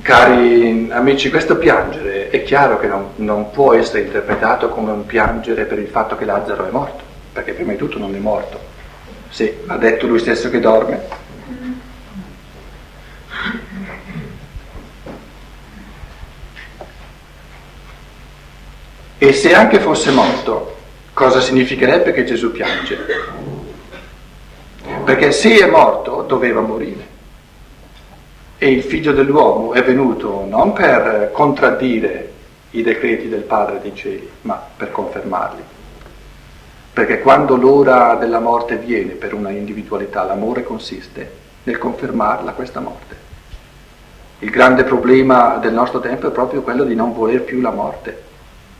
Cari 0.01 0.89
amici, 0.89 1.30
questo 1.30 1.58
piangere 1.58 2.30
è 2.30 2.41
chiaro 2.41 2.80
che 2.80 2.88
non, 2.88 3.10
non 3.18 3.51
può 3.51 3.76
essere 3.76 4.01
interpretato 4.01 4.70
come 4.70 4.91
un 4.91 5.05
piangere 5.05 5.66
per 5.66 5.78
il 5.78 5.88
fatto 5.88 6.18
che 6.18 6.26
Lazzaro 6.26 6.68
è 6.68 6.72
morto, 6.72 7.03
perché 7.34 7.53
prima 7.53 7.74
di 7.74 7.78
tutto 7.78 7.99
non 7.99 8.16
è 8.16 8.18
morto. 8.18 8.60
Sì, 9.30 9.53
ha 9.68 9.78
detto 9.78 10.08
lui 10.08 10.18
stesso 10.18 10.49
che 10.49 10.60
dorme, 10.60 11.26
E 19.20 19.34
se 19.34 19.53
anche 19.53 19.80
fosse 19.80 20.12
morto, 20.12 20.78
cosa 21.14 21.41
significherebbe 21.41 22.12
che 22.12 22.24
Gesù 22.24 22.51
piange? 22.51 23.57
Perché 25.08 25.32
se 25.32 25.60
è 25.60 25.70
morto 25.70 26.26
doveva 26.28 26.60
morire. 26.60 27.08
E 28.58 28.70
il 28.70 28.84
figlio 28.84 29.14
dell'uomo 29.14 29.72
è 29.72 29.82
venuto 29.82 30.45
non 30.45 30.74
per 30.74 31.30
contraddire 31.32 32.34
i 32.72 32.84
decreti 32.84 33.30
del 33.30 33.43
Padre 33.43 33.80
dei 33.82 33.95
cieli, 33.95 34.30
ma 34.41 34.62
per 34.76 34.91
confermarli. 34.91 35.64
Perché 36.91 37.22
quando 37.22 37.55
l'ora 37.55 38.16
della 38.16 38.41
morte 38.41 38.76
viene 38.76 39.14
per 39.14 39.34
una 39.34 39.51
individualità, 39.51 40.26
l'amore 40.26 40.66
consiste 40.66 41.32
nel 41.64 41.78
confermarla 41.78 42.51
questa 42.51 42.82
morte. 42.82 43.16
Il 44.39 44.49
grande 44.49 44.84
problema 44.84 45.55
del 45.55 45.72
nostro 45.72 46.01
tempo 46.01 46.28
è 46.28 46.32
proprio 46.32 46.64
quello 46.64 46.84
di 46.84 46.95
non 46.95 47.14
voler 47.14 47.43
più 47.43 47.62
la 47.62 47.72
morte 47.72 48.26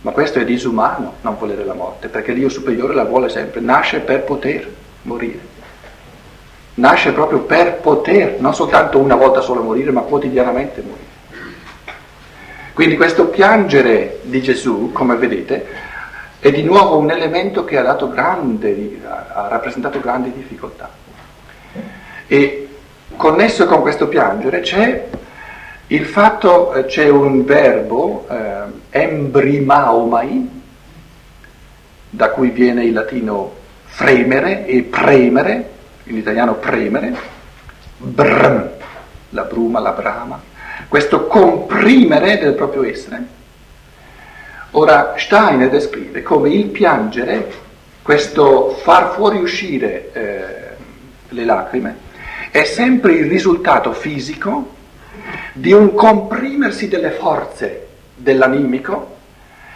ma 0.02 0.12
questo 0.12 0.40
è 0.40 0.46
disumano 0.46 1.14
non 1.22 1.38
volere 1.40 1.64
la 1.64 1.74
morte, 1.74 2.08
perché 2.08 2.32
l'io 2.34 2.50
superiore 2.50 2.94
la 2.94 3.04
vuole 3.04 3.30
sempre, 3.30 3.62
nasce 3.62 4.00
per 4.00 4.24
poter 4.24 4.70
morire. 5.04 5.56
Nasce 6.78 7.12
proprio 7.12 7.40
per 7.40 7.76
poter, 7.76 8.40
non 8.40 8.54
soltanto 8.54 9.00
una 9.00 9.16
volta 9.16 9.42
solo 9.42 9.62
morire, 9.62 9.92
ma 9.92 10.02
quotidianamente 10.02 10.82
morire. 10.82 11.16
Quindi 12.74 12.96
questo 12.96 13.28
piangere 13.28 14.20
di 14.22 14.42
Gesù, 14.42 14.92
come 14.92 15.16
vedete, 15.16 15.66
è 16.40 16.52
di 16.52 16.62
nuovo 16.62 16.98
un 16.98 17.10
elemento 17.10 17.66
che 17.66 17.80
ha, 17.80 17.94
grande, 17.94 19.00
ha 19.04 19.48
rappresentato 19.50 20.00
grandi 20.00 20.32
difficoltà. 20.32 20.90
E 22.28 22.68
connesso 23.16 23.66
con 23.66 23.82
questo 23.82 24.08
piangere 24.08 24.60
c'è 24.60 25.08
il 25.88 26.06
fatto, 26.06 26.74
eh, 26.74 26.86
c'è 26.86 27.10
un 27.10 27.46
verbo, 27.46 28.28
eh, 28.30 28.64
embrimaomai, 28.92 30.62
da 32.10 32.30
cui 32.30 32.50
viene 32.50 32.84
il 32.84 32.94
latino 32.94 33.54
fremere 33.86 34.66
e 34.66 34.84
premere, 34.84 35.77
in 36.08 36.18
italiano 36.18 36.56
premere, 36.56 37.16
brm, 37.98 38.70
la 39.30 39.44
bruma, 39.44 39.80
la 39.80 39.92
brama, 39.92 40.42
questo 40.88 41.28
comprimere 41.28 42.38
del 42.38 42.54
proprio 42.54 42.84
essere. 42.84 43.36
Ora 44.72 45.16
Steiner 45.18 45.70
descrive 45.70 46.22
come 46.24 46.50
il 46.50 46.68
piangere, 46.68 47.52
questo 48.02 48.78
far 48.82 49.14
fuoriuscire 49.14 50.12
eh, 50.14 50.76
le 51.30 51.46
lacrime, 51.46 51.98
è 52.52 52.64
sempre 52.64 53.14
il 53.14 53.28
risultato 53.28 53.92
fisico 53.94 54.76
di 55.54 55.74
un 55.74 55.94
comprimersi 55.94 56.88
delle 56.88 57.12
forze 57.12 57.88
dell'animico. 58.16 59.17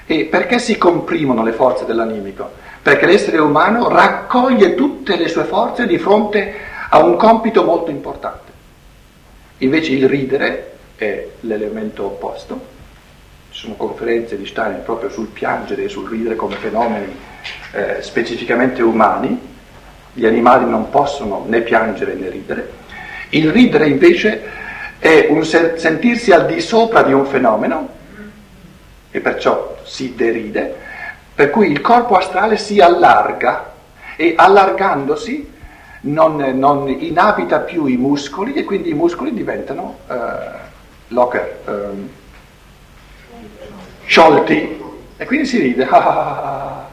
E 0.06 0.26
perché 0.26 0.60
si 0.60 0.78
comprimono 0.78 1.43
le 1.43 1.54
forze 1.54 1.86
dell'animico? 1.86 2.49
Perché 2.82 3.06
l'essere 3.06 3.38
umano 3.38 3.88
raccoglie 3.88 4.76
tutte 4.76 5.16
le 5.16 5.28
sue 5.28 5.43
forze 5.43 5.86
di 5.86 5.97
fronte 5.97 6.54
a 6.89 6.99
un 6.99 7.16
compito 7.16 7.64
molto 7.64 7.91
importante. 7.91 8.52
Invece 9.60 9.91
il 9.91 10.10
ridere 10.10 10.72
è 10.95 11.28
l'elemento 11.41 12.06
opposto. 12.06 12.70
Ci 13.52 13.60
sono 13.62 13.76
conferenze 13.76 14.38
di 14.38 14.45
Stein 14.45 14.82
proprio 14.84 15.10
sul 15.10 15.28
piangere 15.28 15.84
e 15.84 15.89
sul 15.89 16.10
ridere 16.10 16.36
come 16.36 16.56
fenomeni 16.56 17.16
eh, 17.72 17.97
specificamente 18.02 18.82
umani. 18.82 19.49
Gli 20.14 20.26
animali 20.26 20.70
non 20.70 20.89
possono 20.89 21.45
né 21.47 21.62
piangere 21.62 22.16
né 22.16 22.30
ridere. 22.30 22.72
Il 23.30 23.52
ridere 23.52 23.88
invece 23.88 24.43
è 24.99 25.28
un 25.30 25.45
sentirsi 25.45 26.32
al 26.32 26.45
di 26.45 26.60
sopra 26.60 27.04
di 27.04 27.14
un 27.14 27.26
fenomeno 27.26 27.89
e 29.10 29.20
perciò 29.20 29.70
si 29.86 30.15
deride, 30.15 30.75
per 31.34 31.49
cui 31.49 31.69
il 31.71 31.82
corpo 31.82 32.15
astrale 32.15 32.57
si 32.57 32.79
allarga 32.79 33.73
e 34.15 34.34
allargandosi 34.36 35.49
non, 36.01 36.38
non 36.38 36.89
inabita 36.89 37.59
più 37.59 37.86
i 37.86 37.97
muscoli 37.97 38.53
e 38.53 38.63
quindi 38.63 38.89
i 38.89 38.93
muscoli 38.93 39.34
diventano 39.34 39.99
uh, 40.07 40.13
locker, 41.09 41.61
um, 41.65 42.09
sciolti 44.05 44.82
e 45.17 45.25
quindi 45.25 45.45
si 45.45 45.59
ride. 45.59 45.88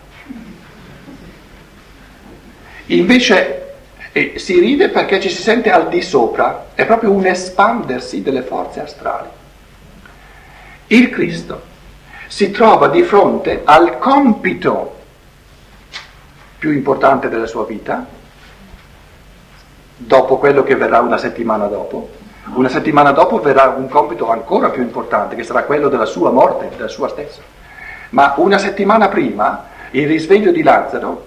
Invece 2.86 3.58
e 4.12 4.34
si 4.36 4.58
ride 4.58 4.88
perché 4.88 5.20
ci 5.20 5.28
si 5.28 5.42
sente 5.42 5.70
al 5.70 5.88
di 5.88 6.02
sopra, 6.02 6.70
è 6.74 6.84
proprio 6.86 7.12
un 7.12 7.26
espandersi 7.26 8.22
delle 8.22 8.42
forze 8.42 8.80
astrali. 8.80 9.28
Il 10.88 11.10
Cristo 11.10 11.67
si 12.28 12.50
trova 12.50 12.88
di 12.88 13.02
fronte 13.02 13.62
al 13.64 13.98
compito 13.98 14.96
più 16.58 16.70
importante 16.72 17.30
della 17.30 17.46
sua 17.46 17.64
vita, 17.64 18.06
dopo 19.96 20.36
quello 20.36 20.62
che 20.62 20.76
verrà 20.76 21.00
una 21.00 21.16
settimana 21.16 21.66
dopo. 21.66 22.10
Una 22.54 22.68
settimana 22.68 23.12
dopo 23.12 23.40
verrà 23.40 23.74
un 23.76 23.88
compito 23.88 24.30
ancora 24.30 24.68
più 24.68 24.82
importante, 24.82 25.36
che 25.36 25.42
sarà 25.42 25.64
quello 25.64 25.88
della 25.88 26.04
sua 26.04 26.30
morte, 26.30 26.70
della 26.76 26.88
sua 26.88 27.08
stessa. 27.08 27.40
Ma 28.10 28.34
una 28.36 28.58
settimana 28.58 29.08
prima, 29.08 29.66
il 29.92 30.06
risveglio 30.06 30.52
di 30.52 30.62
Lazzaro 30.62 31.26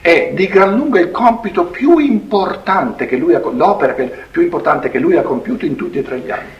è 0.00 0.30
di 0.32 0.46
gran 0.46 0.74
lunga 0.74 1.00
il 1.00 1.10
compito 1.10 1.66
più 1.66 1.98
importante 1.98 3.06
che 3.06 3.16
lui 3.16 3.34
ha, 3.34 3.40
l'opera 3.40 3.94
più 4.30 4.42
importante 4.42 4.90
che 4.90 4.98
lui 4.98 5.16
ha 5.16 5.22
compiuto 5.22 5.66
in 5.66 5.76
tutti 5.76 5.98
e 5.98 6.02
tre 6.02 6.18
gli 6.18 6.30
anni. 6.30 6.52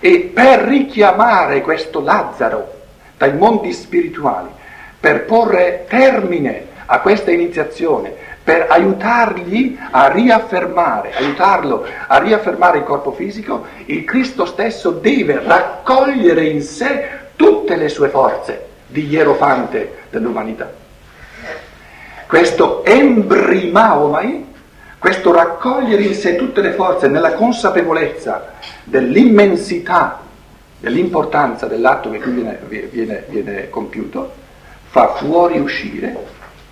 E 0.00 0.30
per 0.32 0.60
richiamare 0.60 1.60
questo 1.60 2.00
Lazzaro 2.00 2.80
dai 3.22 3.34
mondi 3.34 3.72
spirituali, 3.72 4.48
per 4.98 5.26
porre 5.26 5.84
termine 5.88 6.66
a 6.86 6.98
questa 6.98 7.30
iniziazione, 7.30 8.12
per 8.42 8.66
aiutargli 8.68 9.78
a 9.92 10.08
riaffermare, 10.08 11.12
aiutarlo 11.14 11.86
a 12.08 12.18
riaffermare 12.18 12.78
il 12.78 12.84
corpo 12.84 13.12
fisico, 13.12 13.66
il 13.84 14.02
Cristo 14.02 14.44
stesso 14.44 14.90
deve 14.90 15.40
raccogliere 15.40 16.46
in 16.46 16.62
sé 16.62 17.10
tutte 17.36 17.76
le 17.76 17.88
sue 17.88 18.08
forze 18.08 18.66
di 18.88 19.06
ierofante 19.06 19.98
dell'umanità. 20.10 20.68
Questo 22.26 22.84
embrimaomai 22.84 24.50
questo 24.98 25.32
raccogliere 25.32 26.02
in 26.02 26.14
sé 26.14 26.34
tutte 26.36 26.60
le 26.60 26.72
forze 26.72 27.08
nella 27.08 27.34
consapevolezza 27.34 28.52
dell'immensità, 28.84 30.20
dell'importanza 30.82 31.66
dell'atto 31.66 32.10
che 32.10 32.18
qui 32.18 32.32
viene, 32.32 32.58
viene, 32.90 33.24
viene 33.28 33.70
compiuto, 33.70 34.32
fa 34.88 35.14
fuori 35.14 35.60
uscire, 35.60 36.16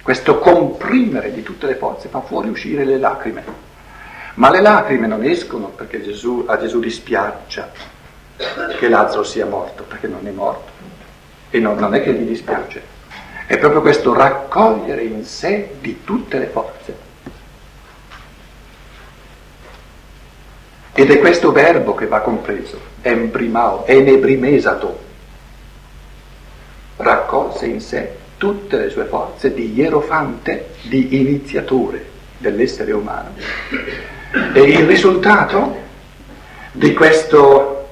questo 0.03 0.41
comprimere 0.41 1.33
di 1.33 1.45
tutte 1.45 1.69
le 1.69 1.77
forze 1.77 2.09
fa 2.09 2.21
fuori 2.21 2.49
uscire 2.49 2.85
le 2.85 2.99
lacrime. 2.99 3.45
Ma 4.35 4.51
le 4.51 4.61
lacrime 4.61 5.07
non 5.07 5.23
escono 5.23 5.69
perché 5.69 6.03
Gesù, 6.03 6.45
a 6.49 6.59
Gesù 6.59 6.81
dispiaccia 6.81 7.71
che 8.77 8.89
Lazzaro 8.89 9.23
sia 9.23 9.47
morto, 9.47 9.85
perché 9.85 10.09
non 10.09 10.27
è 10.27 10.31
morto. 10.31 10.73
E 11.51 11.61
non, 11.61 11.77
non 11.77 11.95
è 11.95 12.03
che 12.03 12.13
gli 12.13 12.27
dispiace, 12.27 12.83
è 13.47 13.59
proprio 13.59 13.81
questo 13.81 14.13
raccogliere 14.13 15.05
in 15.05 15.25
sé 15.25 15.77
di 15.81 16.03
tutte 16.03 16.39
le 16.39 16.47
forze. 16.47 16.97
Ed 20.95 21.11
è 21.13 21.19
questo 21.21 21.53
verbo 21.53 21.95
che 21.95 22.09
va 22.09 22.21
compreso, 22.21 22.90
embrimao, 23.03 23.87
enebrimesato. 23.87 25.09
Raccolse 26.97 27.67
in 27.67 27.81
sé 27.81 28.17
tutte 28.37 28.79
le 28.79 28.91
sue 28.91 29.05
forze 29.05 29.53
di 29.53 29.75
ierofante, 29.75 30.71
di 30.83 31.21
iniziatore 31.21 32.05
dell'essere 32.39 32.93
umano. 32.93 33.31
E 34.55 34.61
il 34.61 34.87
risultato 34.87 35.77
di 36.73 36.95
questo 36.95 37.89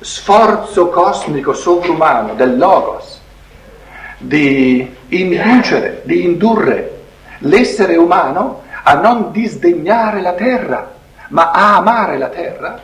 sforzo 0.00 0.88
cosmico 0.88 1.52
sovrumano 1.52 2.34
del 2.34 2.58
Logos 2.58 3.20
di 4.18 4.88
inducere, 5.08 6.02
di 6.04 6.24
indurre 6.24 7.00
l'essere 7.38 7.96
umano 7.96 8.62
a 8.84 8.94
non 8.94 9.30
disdegnare 9.32 10.20
la 10.20 10.32
terra, 10.32 10.94
ma 11.28 11.50
a 11.50 11.76
amare 11.76 12.18
la 12.18 12.28
terra, 12.28 12.80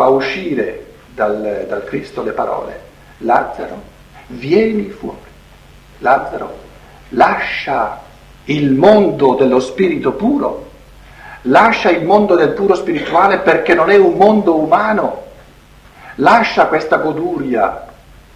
fa 0.00 0.08
uscire 0.08 0.86
dal, 1.14 1.66
dal 1.68 1.84
Cristo 1.84 2.22
le 2.22 2.32
parole, 2.32 2.80
Lazzaro, 3.18 3.82
vieni 4.28 4.88
fuori. 4.88 5.28
Lazzaro, 5.98 6.56
lascia 7.10 8.00
il 8.44 8.72
mondo 8.72 9.34
dello 9.34 9.60
spirito 9.60 10.12
puro, 10.12 10.70
lascia 11.42 11.90
il 11.90 12.06
mondo 12.06 12.34
del 12.34 12.52
puro 12.52 12.74
spirituale 12.76 13.40
perché 13.40 13.74
non 13.74 13.90
è 13.90 13.98
un 13.98 14.14
mondo 14.14 14.58
umano, 14.58 15.24
lascia 16.14 16.68
questa 16.68 16.96
goduria 16.96 17.84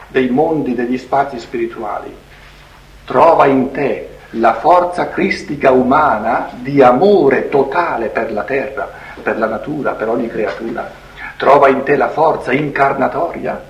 dei 0.08 0.28
mondi, 0.28 0.74
degli 0.74 0.98
spazi 0.98 1.38
spirituali. 1.38 2.14
Trova 3.06 3.46
in 3.46 3.70
te 3.70 4.18
la 4.32 4.52
forza 4.52 5.08
cristica 5.08 5.70
umana 5.70 6.50
di 6.56 6.82
amore 6.82 7.48
totale 7.48 8.08
per 8.08 8.32
la 8.34 8.42
terra, 8.42 8.86
per 9.22 9.38
la 9.38 9.46
natura, 9.46 9.92
per 9.92 10.10
ogni 10.10 10.28
creatura. 10.28 11.03
Trova 11.36 11.68
in 11.68 11.82
te 11.82 11.96
la 11.96 12.08
forza 12.08 12.52
incarnatoria 12.52 13.62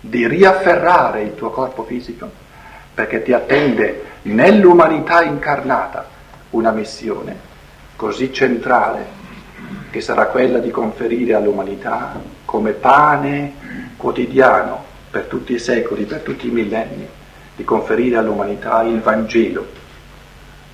di 0.00 0.26
riafferrare 0.26 1.22
il 1.22 1.34
tuo 1.34 1.50
corpo 1.50 1.84
fisico, 1.84 2.30
perché 2.94 3.22
ti 3.22 3.32
attende 3.32 4.04
nell'umanità 4.22 5.22
incarnata 5.22 6.08
una 6.50 6.70
missione 6.70 7.48
così 7.96 8.32
centrale 8.32 9.18
che 9.90 10.00
sarà 10.00 10.26
quella 10.26 10.58
di 10.58 10.70
conferire 10.70 11.34
all'umanità 11.34 12.20
come 12.44 12.72
pane 12.72 13.54
quotidiano 13.96 14.84
per 15.10 15.24
tutti 15.24 15.52
i 15.52 15.58
secoli, 15.58 16.04
per 16.04 16.20
tutti 16.20 16.46
i 16.46 16.50
millenni, 16.50 17.06
di 17.56 17.64
conferire 17.64 18.16
all'umanità 18.16 18.82
il 18.82 19.00
Vangelo 19.00 19.66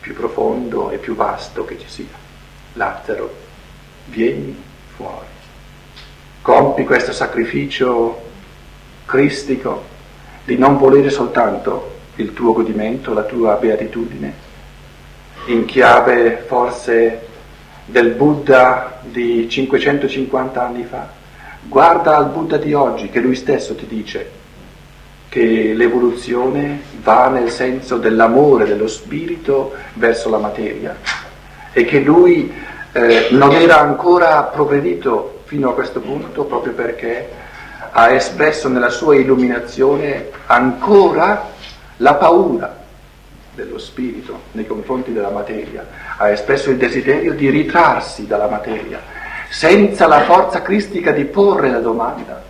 più 0.01 0.15
profondo 0.15 0.91
e 0.91 0.99
più 0.99 1.17
vasto 1.17 1.65
che 1.65 1.79
ci 1.79 1.89
sia. 1.89 2.15
Lazzaro, 2.75 3.35
vieni 4.05 4.57
fuori. 4.95 5.36
Compi 6.47 6.85
questo 6.85 7.11
sacrificio 7.11 8.23
cristico 9.05 9.83
di 10.45 10.57
non 10.57 10.79
volere 10.79 11.11
soltanto 11.11 11.95
il 12.15 12.35
tuo 12.35 12.53
godimento, 12.53 13.13
la 13.13 13.25
tua 13.25 13.57
beatitudine, 13.57 14.33
in 15.47 15.65
chiave 15.65 16.45
forse 16.47 17.27
del 17.85 18.11
Buddha 18.11 19.01
di 19.03 19.49
550 19.49 20.65
anni 20.65 20.85
fa. 20.85 21.09
Guarda 21.63 22.17
al 22.17 22.29
Buddha 22.29 22.59
di 22.59 22.73
oggi 22.75 23.09
che 23.09 23.19
lui 23.19 23.35
stesso 23.35 23.75
ti 23.75 23.89
dice 23.89 24.31
che 25.29 25.73
l'evoluzione 25.75 26.81
va 27.03 27.27
nel 27.27 27.51
senso 27.51 27.97
dell'amore 27.97 28.67
dello 28.67 28.87
spirito 28.87 29.75
verso 29.95 30.31
la 30.31 30.39
materia 30.39 30.97
e 31.73 31.85
che 31.85 31.99
lui 31.99 32.55
eh, 32.93 33.31
non 33.33 33.51
era 33.51 33.81
ancora 33.81 34.45
progredito 34.45 35.36
fino 35.47 35.71
a 35.71 35.75
questo 35.75 36.01
punto 36.01 36.45
proprio 36.45 36.73
perché 36.73 37.29
ha 37.93 38.11
espresso 38.11 38.69
nella 38.69 38.91
sua 38.91 39.17
illuminazione 39.17 40.29
ancora 40.47 41.51
la 41.99 42.15
paura 42.15 42.85
dello 43.55 43.79
spirito 43.79 44.41
nei 44.53 44.67
confronti 44.67 45.13
della 45.13 45.31
materia, 45.31 45.87
ha 46.19 46.29
espresso 46.29 46.71
il 46.71 46.77
desiderio 46.77 47.33
di 47.33 47.49
ritrarsi 47.49 48.27
dalla 48.27 48.49
materia, 48.49 49.01
senza 49.49 50.07
la 50.07 50.23
forza 50.23 50.61
cristica 50.63 51.13
di 51.13 51.25
porre 51.25 51.71
la 51.71 51.79
domanda 51.79 52.43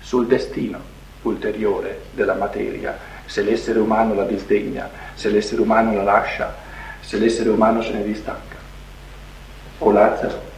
sul 0.00 0.26
destino 0.26 0.80
ulteriore 1.22 2.04
della 2.12 2.34
materia, 2.34 2.98
se 3.26 3.42
l'essere 3.42 3.78
umano 3.78 4.14
la 4.14 4.24
disdegna, 4.24 4.90
se 5.14 5.28
l'essere 5.28 5.60
umano 5.60 5.94
la 5.94 6.02
lascia, 6.02 6.52
se 7.00 7.18
l'essere 7.18 7.50
umano 7.50 7.82
se 7.82 7.92
ne 7.92 8.02
distacca. 8.02 8.56
O 9.78 9.90
Lazzaro, 9.92 10.50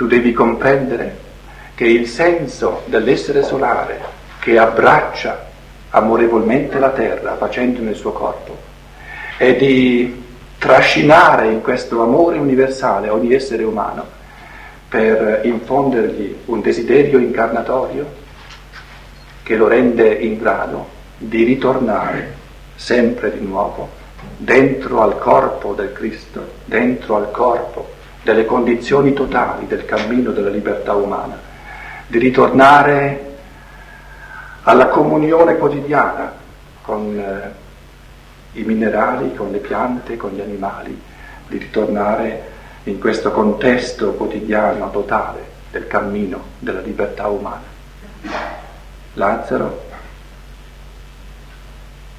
tu 0.00 0.06
devi 0.06 0.32
comprendere 0.32 1.14
che 1.74 1.84
il 1.84 2.08
senso 2.08 2.84
dell'essere 2.86 3.42
solare 3.42 4.00
che 4.38 4.56
abbraccia 4.56 5.48
amorevolmente 5.90 6.78
la 6.78 6.88
terra 6.88 7.36
facendone 7.36 7.90
il 7.90 7.96
suo 7.96 8.12
corpo 8.12 8.56
è 9.36 9.54
di 9.56 10.24
trascinare 10.56 11.48
in 11.48 11.60
questo 11.60 12.00
amore 12.00 12.38
universale 12.38 13.10
ogni 13.10 13.34
essere 13.34 13.62
umano 13.62 14.06
per 14.88 15.42
infondergli 15.44 16.34
un 16.46 16.62
desiderio 16.62 17.18
incarnatorio 17.18 18.06
che 19.42 19.54
lo 19.54 19.68
rende 19.68 20.14
in 20.14 20.38
grado 20.38 20.88
di 21.18 21.44
ritornare 21.44 22.36
sempre 22.74 23.38
di 23.38 23.44
nuovo 23.44 23.86
dentro 24.38 25.02
al 25.02 25.18
corpo 25.18 25.74
del 25.74 25.92
Cristo, 25.92 26.52
dentro 26.64 27.16
al 27.16 27.30
corpo 27.30 27.98
delle 28.30 28.44
condizioni 28.44 29.12
totali 29.12 29.66
del 29.66 29.84
cammino 29.84 30.30
della 30.30 30.50
libertà 30.50 30.94
umana, 30.94 31.36
di 32.06 32.18
ritornare 32.18 33.36
alla 34.62 34.86
comunione 34.86 35.56
quotidiana 35.56 36.32
con 36.80 37.18
eh, 37.18 38.58
i 38.58 38.62
minerali, 38.62 39.34
con 39.34 39.50
le 39.50 39.58
piante, 39.58 40.16
con 40.16 40.30
gli 40.30 40.40
animali, 40.40 41.00
di 41.48 41.58
ritornare 41.58 42.48
in 42.84 43.00
questo 43.00 43.32
contesto 43.32 44.12
quotidiano 44.12 44.90
totale 44.92 45.44
del 45.72 45.88
cammino 45.88 46.44
della 46.60 46.80
libertà 46.80 47.26
umana. 47.26 47.62
Lazzaro, 49.14 49.88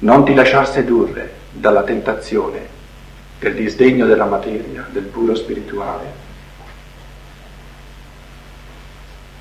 non 0.00 0.24
ti 0.26 0.34
lasciar 0.34 0.68
sedurre 0.68 1.32
dalla 1.52 1.84
tentazione 1.84 2.80
del 3.42 3.56
disdegno 3.56 4.06
della 4.06 4.26
materia, 4.26 4.86
del 4.88 5.02
puro 5.02 5.34
spirituale. 5.34 6.30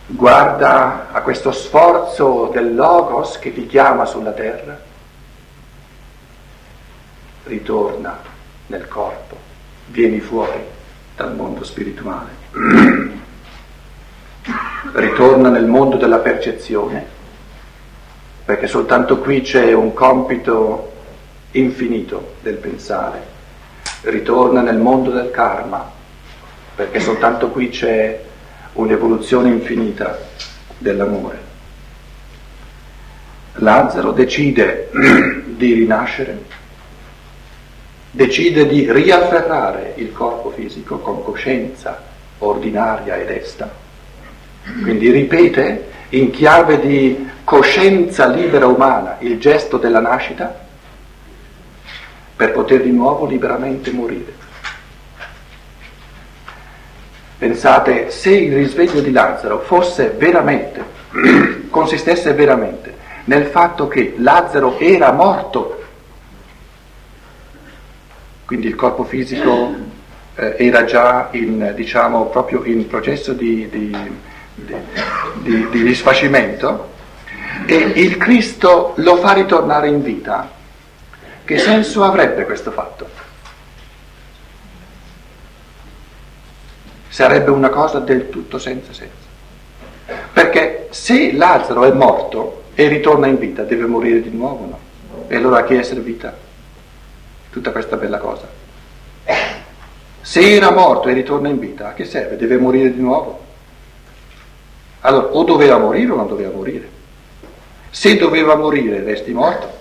Guarda 0.08 1.12
a 1.12 1.22
questo 1.22 1.52
sforzo 1.52 2.50
del 2.52 2.74
Logos 2.74 3.38
che 3.38 3.54
ti 3.54 3.68
chiama 3.68 4.06
sulla 4.06 4.32
terra. 4.32 4.90
Ritorna 7.44 8.20
nel 8.68 8.88
corpo, 8.88 9.38
vieni 9.88 10.20
fuori 10.20 10.64
dal 11.16 11.36
mondo 11.36 11.64
spirituale. 11.64 12.30
Ritorna 14.94 15.50
nel 15.50 15.68
mondo 15.68 15.98
della 15.98 16.18
percezione 16.18 17.20
perché 18.44 18.66
soltanto 18.66 19.20
qui 19.20 19.42
c'è 19.42 19.74
un 19.74 19.94
compito 19.94 20.92
infinito 21.52 22.34
del 22.42 22.56
pensare, 22.56 23.40
ritorna 24.02 24.62
nel 24.62 24.78
mondo 24.78 25.12
del 25.12 25.32
karma, 25.32 25.90
perché 26.76 27.00
soltanto 27.00 27.50
qui 27.50 27.70
c'è 27.70 28.22
un'evoluzione 28.74 29.50
infinita 29.50 30.18
dell'amore. 30.78 31.50
Lazzaro 33.56 34.12
decide 34.12 34.90
di 35.46 35.74
rinascere, 35.74 36.44
decide 38.10 38.66
di 38.68 38.92
riafferrare 38.92 39.94
il 39.98 40.12
corpo 40.12 40.50
fisico 40.52 40.98
con 41.00 41.24
coscienza 41.24 42.02
ordinaria 42.40 43.18
ed 43.18 43.30
esta, 43.30 43.70
quindi 44.82 45.12
ripete 45.12 45.90
in 46.10 46.32
chiave 46.32 46.80
di 46.80 47.30
coscienza 47.44 48.28
libera 48.28 48.68
umana 48.68 49.18
il 49.20 49.40
gesto 49.40 49.78
della 49.78 50.00
nascita, 50.00 50.61
per 52.42 52.54
poter 52.54 52.82
di 52.82 52.90
nuovo 52.90 53.28
liberamente 53.28 53.92
morire. 53.92 54.34
Pensate, 57.38 58.10
se 58.10 58.32
il 58.32 58.56
risveglio 58.56 59.00
di 59.00 59.12
Lazzaro 59.12 59.60
fosse 59.60 60.16
veramente, 60.18 60.84
consistesse 61.70 62.34
veramente 62.34 62.98
nel 63.26 63.46
fatto 63.46 63.88
che 63.88 64.16
Lazzaro 64.18 64.80
era 64.80 65.12
morto, 65.12 65.84
quindi 68.46 68.66
il 68.66 68.76
corpo 68.76 69.04
fisico 69.04 69.76
eh, 70.34 70.56
era 70.58 70.84
già 70.84 71.28
in, 71.34 71.74
diciamo, 71.76 72.26
proprio 72.26 72.64
in 72.64 72.88
processo 72.88 73.34
di, 73.34 73.70
di, 73.70 73.96
di, 74.56 75.68
di 75.70 75.82
risfacimento, 75.84 76.90
e 77.68 77.76
il 77.76 78.18
Cristo 78.18 78.94
lo 78.96 79.18
fa 79.18 79.34
ritornare 79.34 79.90
in 79.90 80.02
vita, 80.02 80.60
che 81.52 81.60
senso 81.60 82.06
avrebbe 82.06 82.46
questo 82.46 82.72
fatto? 82.72 83.10
Sarebbe 87.10 87.52
una 87.52 87.68
cosa 87.68 88.00
del 88.00 88.30
tutto 88.30 88.58
senza 88.58 88.94
senso. 88.94 89.30
Perché 90.32 90.88
se 90.92 91.34
Lazzaro 91.34 91.84
è 91.84 91.92
morto 91.92 92.64
e 92.74 92.88
ritorna 92.88 93.28
in 93.28 93.38
vita, 93.38 93.64
deve 93.64 93.86
morire 93.86 94.22
di 94.22 94.30
nuovo, 94.30 94.66
no? 94.66 94.80
E 95.28 95.36
allora 95.36 95.60
a 95.60 95.64
chi 95.66 95.76
è 95.76 95.84
servita 95.84 96.34
tutta 97.50 97.72
questa 97.72 97.98
bella 97.98 98.18
cosa? 98.18 98.48
Se 100.22 100.56
era 100.56 100.72
morto 100.72 101.10
e 101.10 101.14
ritorna 101.14 101.50
in 101.50 101.60
vita, 101.60 101.90
a 101.90 101.94
che 101.94 102.06
serve? 102.06 102.38
Deve 102.38 102.58
morire 102.58 102.94
di 102.94 103.02
nuovo? 103.02 103.44
Allora, 105.02 105.28
o 105.34 105.44
doveva 105.44 105.78
morire 105.78 106.12
o 106.12 106.16
non 106.16 106.28
doveva 106.28 106.52
morire. 106.54 106.88
Se 107.90 108.16
doveva 108.16 108.56
morire, 108.56 109.04
resti 109.04 109.34
morto. 109.34 109.80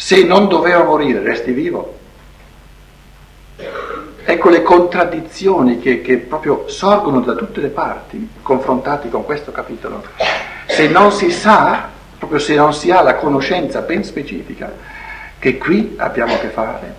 Se 0.00 0.22
non 0.22 0.46
doveva 0.46 0.84
morire, 0.84 1.18
resti 1.20 1.50
vivo. 1.50 1.96
Ecco 4.24 4.48
le 4.48 4.62
contraddizioni 4.62 5.80
che, 5.80 6.02
che, 6.02 6.18
proprio 6.18 6.68
sorgono 6.68 7.18
da 7.20 7.34
tutte 7.34 7.60
le 7.60 7.66
parti, 7.68 8.28
confrontati 8.40 9.08
con 9.08 9.24
questo 9.24 9.50
capitolo. 9.50 10.04
Se 10.66 10.86
non 10.86 11.10
si 11.10 11.32
sa, 11.32 11.88
proprio 12.16 12.38
se 12.38 12.54
non 12.54 12.72
si 12.72 12.92
ha 12.92 13.02
la 13.02 13.16
conoscenza 13.16 13.80
ben 13.80 14.04
specifica, 14.04 14.72
che 15.36 15.58
qui 15.58 15.94
abbiamo 15.96 16.34
a 16.34 16.38
che 16.38 16.48
fare 16.48 16.94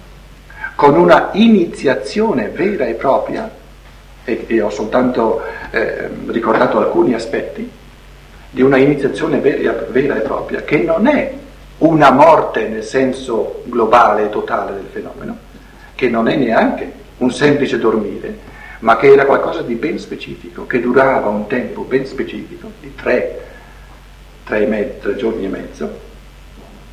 con 0.75 0.97
una 0.97 1.29
iniziazione 1.33 2.49
vera 2.49 2.85
e 2.85 2.95
propria, 2.95 3.49
e, 4.25 4.43
e 4.45 4.61
ho 4.61 4.69
soltanto 4.69 5.41
eh, 5.71 6.09
ricordato 6.27 6.79
alcuni 6.79 7.13
aspetti, 7.13 7.69
di 8.49 8.61
una 8.61 8.77
iniziazione 8.77 9.39
vera, 9.39 9.85
vera 9.87 10.17
e 10.17 10.19
propria, 10.19 10.63
che 10.63 10.79
non 10.79 11.07
è 11.07 11.33
una 11.79 12.11
morte 12.11 12.67
nel 12.67 12.83
senso 12.83 13.63
globale 13.65 14.25
e 14.25 14.29
totale 14.29 14.73
del 14.73 14.87
fenomeno, 14.91 15.37
che 15.95 16.09
non 16.09 16.27
è 16.27 16.35
neanche 16.35 16.91
un 17.17 17.31
semplice 17.31 17.77
dormire, 17.77 18.47
ma 18.79 18.97
che 18.97 19.11
era 19.11 19.25
qualcosa 19.25 19.61
di 19.61 19.75
ben 19.75 19.99
specifico, 19.99 20.65
che 20.65 20.79
durava 20.79 21.27
un 21.27 21.47
tempo 21.47 21.81
ben 21.81 22.05
specifico, 22.05 22.71
di 22.79 22.95
tre, 22.95 23.45
tre, 24.43 24.65
mezzo, 24.65 24.99
tre 25.01 25.15
giorni 25.15 25.45
e 25.45 25.49
mezzo, 25.49 25.99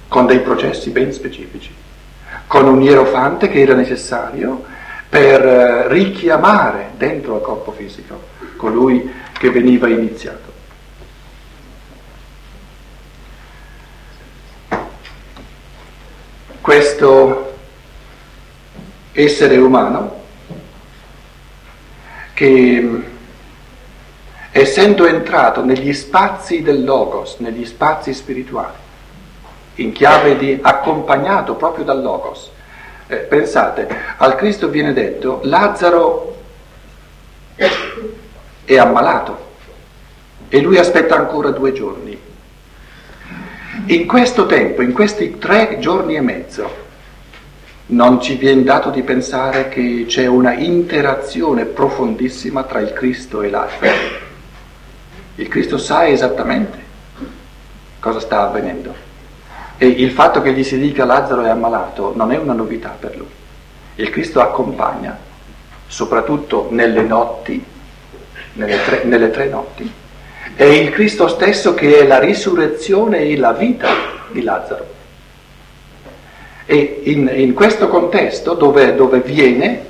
con 0.08 0.26
dei 0.26 0.40
processi 0.40 0.90
ben 0.90 1.12
specifici, 1.12 1.72
con 2.46 2.66
un 2.66 2.82
ierofante 2.82 3.48
che 3.48 3.60
era 3.60 3.74
necessario 3.74 4.64
per 5.08 5.46
eh, 5.46 5.88
richiamare 5.88 6.90
dentro 6.96 7.34
al 7.34 7.40
corpo 7.40 7.72
fisico 7.72 8.34
colui 8.56 9.12
che 9.32 9.50
veniva 9.50 9.88
iniziato. 9.88 10.55
Questo 16.66 17.52
essere 19.12 19.56
umano 19.56 20.22
che 22.34 23.02
essendo 24.51 25.06
entrato 25.06 25.64
negli 25.64 25.93
spazi 25.93 26.62
del 26.62 26.82
logos, 26.82 27.36
negli 27.38 27.64
spazi 27.64 28.12
spirituali, 28.12 28.74
in 29.76 29.93
chiave 29.93 30.36
di 30.36 30.59
accompagnato 30.60 31.55
proprio 31.55 31.84
dal 31.84 32.02
logos, 32.02 32.51
eh, 33.06 33.18
pensate, 33.18 33.86
al 34.16 34.34
Cristo 34.34 34.68
viene 34.68 34.93
detto 34.93 35.38
Lazzaro 35.44 36.36
è 38.64 38.76
ammalato 38.76 39.38
e 40.48 40.60
lui 40.60 40.78
aspetta 40.78 41.14
ancora 41.14 41.51
due 41.51 41.72
giorni. 41.72 42.25
In 43.88 44.08
questo 44.08 44.46
tempo, 44.46 44.82
in 44.82 44.92
questi 44.92 45.38
tre 45.38 45.78
giorni 45.78 46.16
e 46.16 46.20
mezzo, 46.20 46.68
non 47.86 48.20
ci 48.20 48.34
viene 48.34 48.64
dato 48.64 48.90
di 48.90 49.02
pensare 49.02 49.68
che 49.68 50.06
c'è 50.08 50.26
una 50.26 50.54
interazione 50.54 51.66
profondissima 51.66 52.64
tra 52.64 52.80
il 52.80 52.92
Cristo 52.92 53.42
e 53.42 53.50
l'altro. 53.50 53.88
Il 55.36 55.46
Cristo 55.46 55.78
sa 55.78 56.04
esattamente 56.04 56.78
cosa 58.00 58.18
sta 58.18 58.42
avvenendo. 58.42 58.92
E 59.78 59.86
il 59.86 60.10
fatto 60.10 60.42
che 60.42 60.52
gli 60.52 60.64
si 60.64 60.78
dica 60.78 61.04
Lazzaro 61.04 61.44
è 61.44 61.48
ammalato 61.48 62.12
non 62.16 62.32
è 62.32 62.38
una 62.38 62.54
novità 62.54 62.96
per 62.98 63.16
lui. 63.16 63.30
Il 63.94 64.10
Cristo 64.10 64.40
accompagna, 64.40 65.16
soprattutto 65.86 66.66
nelle 66.72 67.02
notti, 67.02 67.64
nelle 68.54 68.84
tre, 68.84 69.04
nelle 69.04 69.30
tre 69.30 69.48
notti, 69.48 69.92
è 70.56 70.64
il 70.64 70.88
Cristo 70.90 71.28
stesso 71.28 71.74
che 71.74 71.98
è 71.98 72.06
la 72.06 72.18
risurrezione 72.18 73.18
e 73.18 73.36
la 73.36 73.52
vita 73.52 73.88
di 74.30 74.42
Lazzaro. 74.42 74.94
E 76.64 77.02
in, 77.04 77.30
in 77.32 77.52
questo 77.52 77.88
contesto 77.88 78.54
dove, 78.54 78.94
dove 78.94 79.20
viene, 79.20 79.84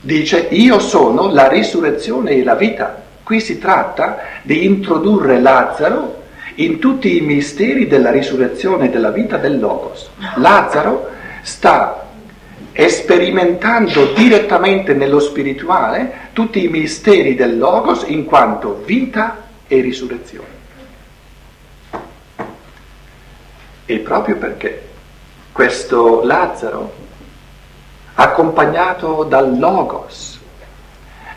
dice 0.00 0.46
io 0.50 0.78
sono 0.78 1.32
la 1.32 1.48
risurrezione 1.48 2.30
e 2.30 2.44
la 2.44 2.54
vita. 2.54 3.02
Qui 3.24 3.40
si 3.40 3.58
tratta 3.58 4.18
di 4.42 4.64
introdurre 4.64 5.40
Lazzaro 5.40 6.22
in 6.56 6.78
tutti 6.78 7.16
i 7.16 7.20
misteri 7.20 7.88
della 7.88 8.12
risurrezione 8.12 8.86
e 8.86 8.90
della 8.90 9.10
vita 9.10 9.36
del 9.36 9.58
Logos. 9.58 10.10
Lazzaro 10.36 11.08
sta 11.42 12.06
sperimentando 12.72 14.12
direttamente 14.14 14.94
nello 14.94 15.18
spirituale 15.18 16.30
tutti 16.32 16.62
i 16.62 16.68
misteri 16.68 17.34
del 17.34 17.58
Logos 17.58 18.04
in 18.06 18.24
quanto 18.24 18.80
vita 18.84 19.50
e 19.72 19.80
risurrezione. 19.80 20.60
E 23.86 23.98
proprio 24.00 24.36
perché 24.36 24.88
questo 25.50 26.22
Lazzaro, 26.22 26.92
accompagnato 28.14 29.24
dal 29.24 29.58
Logos, 29.58 30.38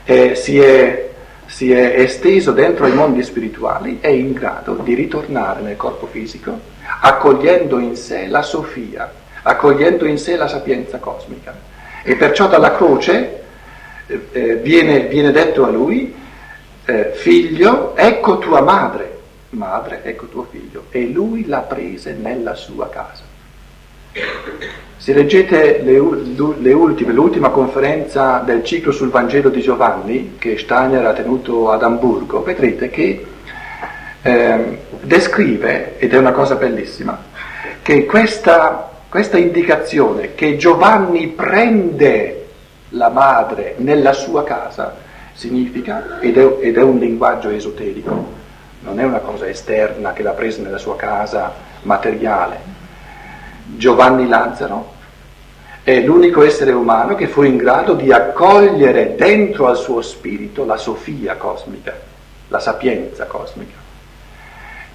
eh, 0.03 0.35
si, 0.35 0.59
è, 0.59 1.11
si 1.45 1.71
è 1.71 2.01
esteso 2.01 2.51
dentro 2.51 2.87
i 2.87 2.93
mondi 2.93 3.23
spirituali, 3.23 3.99
è 4.01 4.09
in 4.09 4.33
grado 4.33 4.73
di 4.75 4.93
ritornare 4.95 5.61
nel 5.61 5.77
corpo 5.77 6.05
fisico, 6.05 6.59
accogliendo 7.01 7.79
in 7.79 7.95
sé 7.95 8.27
la 8.27 8.41
Sofia, 8.41 9.09
accogliendo 9.43 10.05
in 10.05 10.17
sé 10.17 10.35
la 10.35 10.49
sapienza 10.49 10.97
cosmica. 10.97 11.55
E 12.03 12.17
perciò 12.17 12.49
dalla 12.49 12.75
croce 12.75 13.43
eh, 14.07 14.27
eh 14.33 14.55
viene, 14.57 15.07
viene 15.07 15.31
detto 15.31 15.65
a 15.65 15.69
lui, 15.69 16.23
eh, 16.85 17.11
figlio, 17.13 17.95
ecco 17.95 18.37
tua 18.37 18.61
madre, 18.61 19.17
madre, 19.49 20.01
ecco 20.03 20.27
tuo 20.27 20.47
figlio, 20.49 20.85
e 20.89 21.07
lui 21.07 21.45
la 21.45 21.59
prese 21.59 22.13
nella 22.13 22.55
sua 22.55 22.89
casa. 22.89 23.23
Se 24.97 25.13
leggete 25.13 25.81
le, 25.83 26.01
le 26.59 26.73
ultime, 26.73 27.11
l'ultima 27.11 27.49
conferenza 27.49 28.41
del 28.45 28.63
ciclo 28.63 28.91
sul 28.91 29.09
Vangelo 29.09 29.49
di 29.49 29.61
Giovanni, 29.61 30.35
che 30.37 30.57
Steiner 30.57 31.05
ha 31.05 31.13
tenuto 31.13 31.69
ad 31.69 31.83
Amburgo, 31.83 32.41
vedrete 32.41 32.89
che 32.89 33.25
eh, 34.21 34.79
descrive, 35.01 35.97
ed 35.99 36.13
è 36.13 36.17
una 36.17 36.31
cosa 36.31 36.55
bellissima, 36.55 37.21
che 37.81 38.05
questa, 38.05 38.89
questa 39.09 39.37
indicazione 39.37 40.33
che 40.33 40.55
Giovanni 40.55 41.27
prende 41.27 42.47
la 42.89 43.09
madre 43.09 43.75
nella 43.77 44.13
sua 44.13 44.43
casa, 44.43 44.95
significa, 45.35 46.19
ed 46.21 46.37
è, 46.37 46.57
ed 46.61 46.77
è 46.77 46.81
un 46.81 46.97
linguaggio 46.97 47.49
esoterico, 47.49 48.33
non 48.79 48.99
è 48.99 49.03
una 49.03 49.19
cosa 49.19 49.47
esterna 49.47 50.13
che 50.13 50.23
l'ha 50.23 50.31
presa 50.31 50.61
nella 50.61 50.77
sua 50.77 50.95
casa 50.95 51.53
materiale. 51.83 52.73
Giovanni 53.75 54.27
Lazzaro 54.27 54.93
è 55.83 55.99
l'unico 55.99 56.43
essere 56.43 56.71
umano 56.71 57.15
che 57.15 57.27
fu 57.27 57.43
in 57.43 57.57
grado 57.57 57.93
di 57.93 58.11
accogliere 58.11 59.15
dentro 59.15 59.67
al 59.67 59.77
suo 59.77 60.01
spirito 60.01 60.65
la 60.65 60.77
sofia 60.77 61.35
cosmica, 61.35 61.93
la 62.47 62.59
sapienza 62.59 63.25
cosmica. 63.25 63.83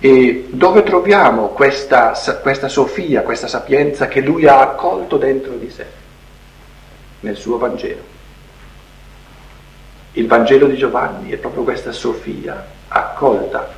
E 0.01 0.47
dove 0.49 0.83
troviamo 0.83 1.49
questa, 1.49 2.15
questa 2.41 2.69
sofia, 2.69 3.21
questa 3.23 3.49
sapienza 3.49 4.09
che 4.09 4.21
lui 4.21 4.47
ha 4.47 4.61
accolto 4.61 5.19
dentro 5.19 5.53
di 5.55 5.69
sé? 5.69 5.85
Nel 7.21 7.37
suo 7.37 7.59
Vangelo. 7.59 8.19
Il 10.13 10.27
Vangelo 10.27 10.67
di 10.67 10.77
Giovanni 10.77 11.31
è 11.31 11.37
proprio 11.37 11.63
questa 11.63 11.93
Sofia 11.93 12.65
accolta 12.89 13.69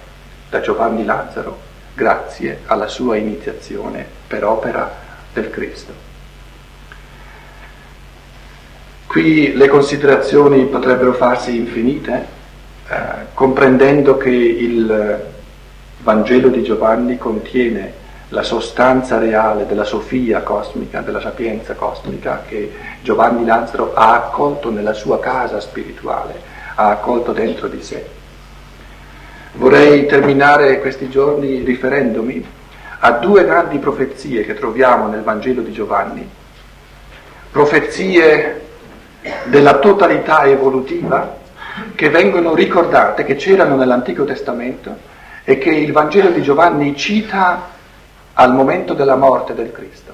da 0.48 0.60
Giovanni 0.60 1.04
Lazzaro 1.04 1.58
grazie 1.94 2.60
alla 2.66 2.88
sua 2.88 3.16
iniziazione 3.16 4.06
per 4.26 4.44
opera 4.44 4.90
del 5.32 5.50
Cristo. 5.50 5.92
Qui 9.06 9.54
le 9.54 9.68
considerazioni 9.68 10.64
potrebbero 10.64 11.12
farsi 11.12 11.54
infinite, 11.54 12.26
eh, 12.88 12.96
comprendendo 13.34 14.16
che 14.16 14.30
il 14.30 15.24
Vangelo 15.98 16.48
di 16.48 16.62
Giovanni 16.62 17.18
contiene 17.18 18.00
la 18.32 18.42
sostanza 18.42 19.18
reale 19.18 19.66
della 19.66 19.84
sofia 19.84 20.40
cosmica, 20.40 21.00
della 21.00 21.20
sapienza 21.20 21.74
cosmica 21.74 22.44
che 22.46 22.72
Giovanni 23.02 23.44
Lazzaro 23.44 23.92
ha 23.92 24.14
accolto 24.14 24.70
nella 24.70 24.94
sua 24.94 25.20
casa 25.20 25.60
spirituale, 25.60 26.40
ha 26.74 26.88
accolto 26.88 27.32
dentro 27.32 27.68
di 27.68 27.82
sé. 27.82 28.06
Vorrei 29.54 30.06
terminare 30.06 30.80
questi 30.80 31.10
giorni 31.10 31.62
riferendomi 31.62 32.46
a 33.00 33.10
due 33.12 33.44
grandi 33.44 33.78
profezie 33.78 34.44
che 34.44 34.54
troviamo 34.54 35.08
nel 35.08 35.22
Vangelo 35.22 35.60
di 35.60 35.72
Giovanni, 35.72 36.26
profezie 37.50 38.62
della 39.44 39.78
totalità 39.78 40.44
evolutiva 40.44 41.36
che 41.94 42.08
vengono 42.08 42.54
ricordate, 42.54 43.24
che 43.24 43.36
c'erano 43.36 43.76
nell'Antico 43.76 44.24
Testamento 44.24 45.10
e 45.44 45.58
che 45.58 45.70
il 45.70 45.92
Vangelo 45.92 46.30
di 46.30 46.40
Giovanni 46.40 46.96
cita 46.96 47.71
al 48.42 48.54
momento 48.54 48.92
della 48.92 49.14
morte 49.14 49.54
del 49.54 49.70
Cristo. 49.70 50.12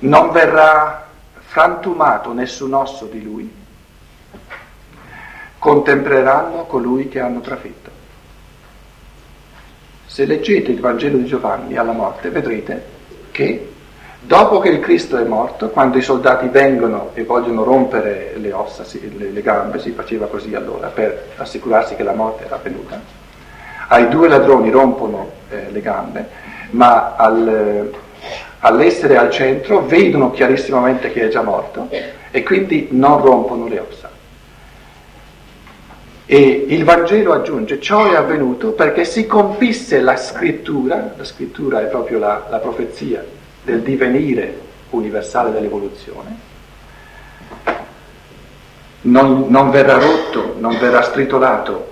Non 0.00 0.30
verrà 0.32 1.06
frantumato 1.32 2.34
nessun 2.34 2.74
osso 2.74 3.06
di 3.06 3.22
lui, 3.22 3.50
contempleranno 5.58 6.66
colui 6.66 7.08
che 7.08 7.20
hanno 7.20 7.40
trafitto. 7.40 7.90
Se 10.04 10.26
leggete 10.26 10.70
il 10.70 10.80
Vangelo 10.80 11.16
di 11.16 11.24
Giovanni 11.24 11.78
alla 11.78 11.92
morte 11.92 12.28
vedrete 12.28 12.98
che 13.30 13.72
dopo 14.20 14.58
che 14.58 14.68
il 14.68 14.80
Cristo 14.80 15.16
è 15.16 15.24
morto, 15.24 15.70
quando 15.70 15.96
i 15.96 16.02
soldati 16.02 16.48
vengono 16.48 17.12
e 17.14 17.24
vogliono 17.24 17.64
rompere 17.64 18.34
le 18.36 18.52
ossa, 18.52 18.84
le, 19.00 19.40
gambe, 19.40 19.78
si 19.78 19.92
faceva 19.92 20.26
così 20.26 20.54
allora 20.54 20.88
per 20.88 21.30
assicurarsi 21.36 21.94
che 21.96 22.02
la 22.02 22.14
morte 22.14 22.44
era 22.44 22.58
venuta, 22.62 23.19
ai 23.92 24.08
due 24.08 24.28
ladroni 24.28 24.70
rompono 24.70 25.30
eh, 25.50 25.66
le 25.70 25.80
gambe, 25.80 26.28
ma 26.70 27.16
al, 27.16 27.90
all'essere 28.60 29.16
al 29.16 29.30
centro 29.30 29.80
vedono 29.80 30.30
chiarissimamente 30.30 31.10
che 31.10 31.22
è 31.22 31.28
già 31.28 31.42
morto 31.42 31.88
e 32.30 32.42
quindi 32.44 32.88
non 32.90 33.20
rompono 33.20 33.66
le 33.66 33.78
ossa. 33.80 34.10
E 36.24 36.64
il 36.68 36.84
Vangelo 36.84 37.32
aggiunge, 37.32 37.80
ciò 37.80 38.08
è 38.08 38.14
avvenuto 38.14 38.70
perché 38.70 39.04
si 39.04 39.26
compisse 39.26 40.00
la 40.00 40.16
scrittura, 40.16 41.14
la 41.16 41.24
scrittura 41.24 41.80
è 41.80 41.86
proprio 41.86 42.20
la, 42.20 42.46
la 42.48 42.58
profezia 42.58 43.24
del 43.64 43.80
divenire 43.80 44.56
universale 44.90 45.50
dell'evoluzione, 45.50 46.48
non, 49.02 49.46
non 49.48 49.70
verrà 49.70 49.98
rotto, 49.98 50.54
non 50.58 50.78
verrà 50.78 51.02
stritolato 51.02 51.89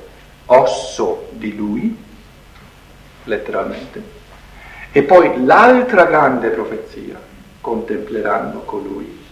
osso 0.49 1.29
di 1.33 1.55
lui, 1.55 1.97
letteralmente, 3.25 4.03
e 4.93 5.03
poi 5.03 5.45
l'altra 5.45 6.05
grande 6.05 6.49
profezia, 6.51 7.21
contempleranno 7.61 8.61
colui 8.61 9.25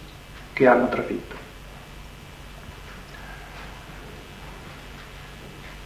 che 0.53 0.67
hanno 0.67 0.89
trafitto. 0.89 1.35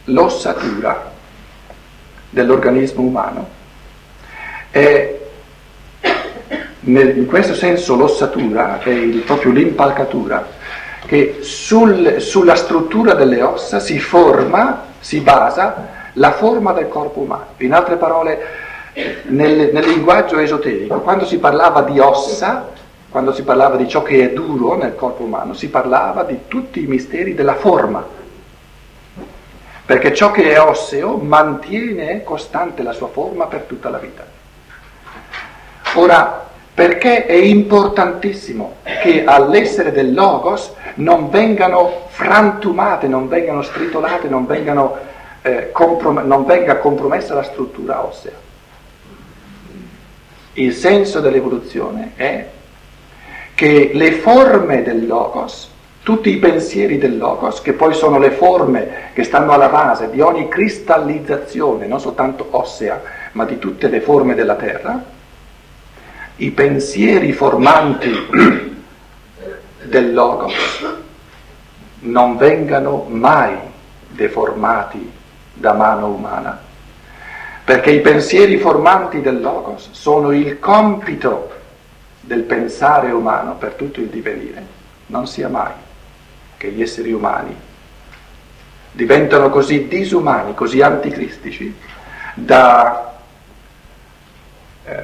L'ossatura 0.04 1.12
dell'organismo 2.30 3.02
umano 3.02 3.48
è 4.70 5.20
in 6.84 7.26
questo 7.26 7.54
senso 7.54 7.94
l'ossatura 7.94 8.80
è 8.80 8.88
il, 8.88 9.20
proprio 9.20 9.52
l'impalcatura 9.52 10.48
che 11.06 11.38
sul, 11.42 12.16
sulla 12.18 12.56
struttura 12.56 13.14
delle 13.14 13.40
ossa 13.40 13.78
si 13.78 14.00
forma, 14.00 14.91
si 15.02 15.18
basa 15.18 15.88
la 16.14 16.30
forma 16.30 16.72
del 16.72 16.88
corpo 16.88 17.20
umano. 17.20 17.46
In 17.58 17.74
altre 17.74 17.96
parole, 17.96 18.40
nel, 19.24 19.70
nel 19.72 19.84
linguaggio 19.84 20.38
esoterico, 20.38 21.00
quando 21.00 21.24
si 21.24 21.38
parlava 21.38 21.82
di 21.82 21.98
ossa, 21.98 22.68
quando 23.10 23.32
si 23.32 23.42
parlava 23.42 23.76
di 23.76 23.88
ciò 23.88 24.02
che 24.02 24.22
è 24.22 24.32
duro 24.32 24.76
nel 24.76 24.94
corpo 24.94 25.24
umano, 25.24 25.54
si 25.54 25.68
parlava 25.68 26.22
di 26.22 26.42
tutti 26.46 26.82
i 26.82 26.86
misteri 26.86 27.34
della 27.34 27.56
forma. 27.56 28.20
Perché 29.84 30.14
ciò 30.14 30.30
che 30.30 30.52
è 30.52 30.60
osseo 30.60 31.16
mantiene 31.16 32.22
costante 32.22 32.84
la 32.84 32.92
sua 32.92 33.08
forma 33.08 33.46
per 33.46 33.62
tutta 33.62 33.90
la 33.90 33.98
vita. 33.98 34.24
Ora, 35.94 36.51
perché 36.74 37.26
è 37.26 37.34
importantissimo 37.34 38.76
che 39.02 39.24
all'essere 39.24 39.92
del 39.92 40.14
logos 40.14 40.72
non 40.94 41.28
vengano 41.28 42.06
frantumate, 42.08 43.08
non 43.08 43.28
vengano 43.28 43.62
stritolate, 43.62 44.28
non 44.28 44.46
vengano 44.46 44.96
eh, 45.42 45.70
comprom- 45.72 46.24
non 46.24 46.44
venga 46.44 46.78
compromessa 46.78 47.34
la 47.34 47.42
struttura 47.42 48.04
ossea. 48.04 48.50
Il 50.54 50.72
senso 50.74 51.20
dell'evoluzione 51.20 52.12
è 52.14 52.46
che 53.54 53.90
le 53.92 54.12
forme 54.12 54.82
del 54.82 55.06
logos, 55.06 55.70
tutti 56.02 56.30
i 56.30 56.38
pensieri 56.38 56.98
del 56.98 57.16
logos, 57.16 57.60
che 57.60 57.72
poi 57.72 57.94
sono 57.94 58.18
le 58.18 58.30
forme 58.30 59.10
che 59.12 59.24
stanno 59.24 59.52
alla 59.52 59.68
base 59.68 60.10
di 60.10 60.20
ogni 60.20 60.48
cristallizzazione, 60.48 61.86
non 61.86 62.00
soltanto 62.00 62.48
ossea, 62.50 63.00
ma 63.32 63.44
di 63.44 63.58
tutte 63.58 63.88
le 63.88 64.00
forme 64.00 64.34
della 64.34 64.56
terra, 64.56 65.11
i 66.42 66.50
pensieri 66.50 67.32
formanti 67.32 68.10
del 69.84 70.12
logos 70.12 71.00
non 72.00 72.36
vengano 72.36 73.06
mai 73.08 73.56
deformati 74.08 75.10
da 75.54 75.72
mano 75.72 76.08
umana, 76.08 76.60
perché 77.64 77.92
i 77.92 78.00
pensieri 78.00 78.58
formanti 78.58 79.20
del 79.20 79.40
Logos 79.40 79.90
sono 79.92 80.32
il 80.32 80.58
compito 80.58 81.50
del 82.20 82.42
pensare 82.42 83.12
umano 83.12 83.54
per 83.54 83.74
tutto 83.74 84.00
il 84.00 84.08
divenire. 84.08 84.80
Non 85.06 85.26
sia 85.28 85.48
mai 85.48 85.72
che 86.56 86.70
gli 86.70 86.82
esseri 86.82 87.12
umani 87.12 87.54
diventano 88.90 89.48
così 89.50 89.86
disumani, 89.86 90.54
così 90.54 90.80
anticristici, 90.80 91.74
da 92.34 93.11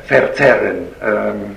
verzerren, 0.06 0.92
ehm, 1.00 1.54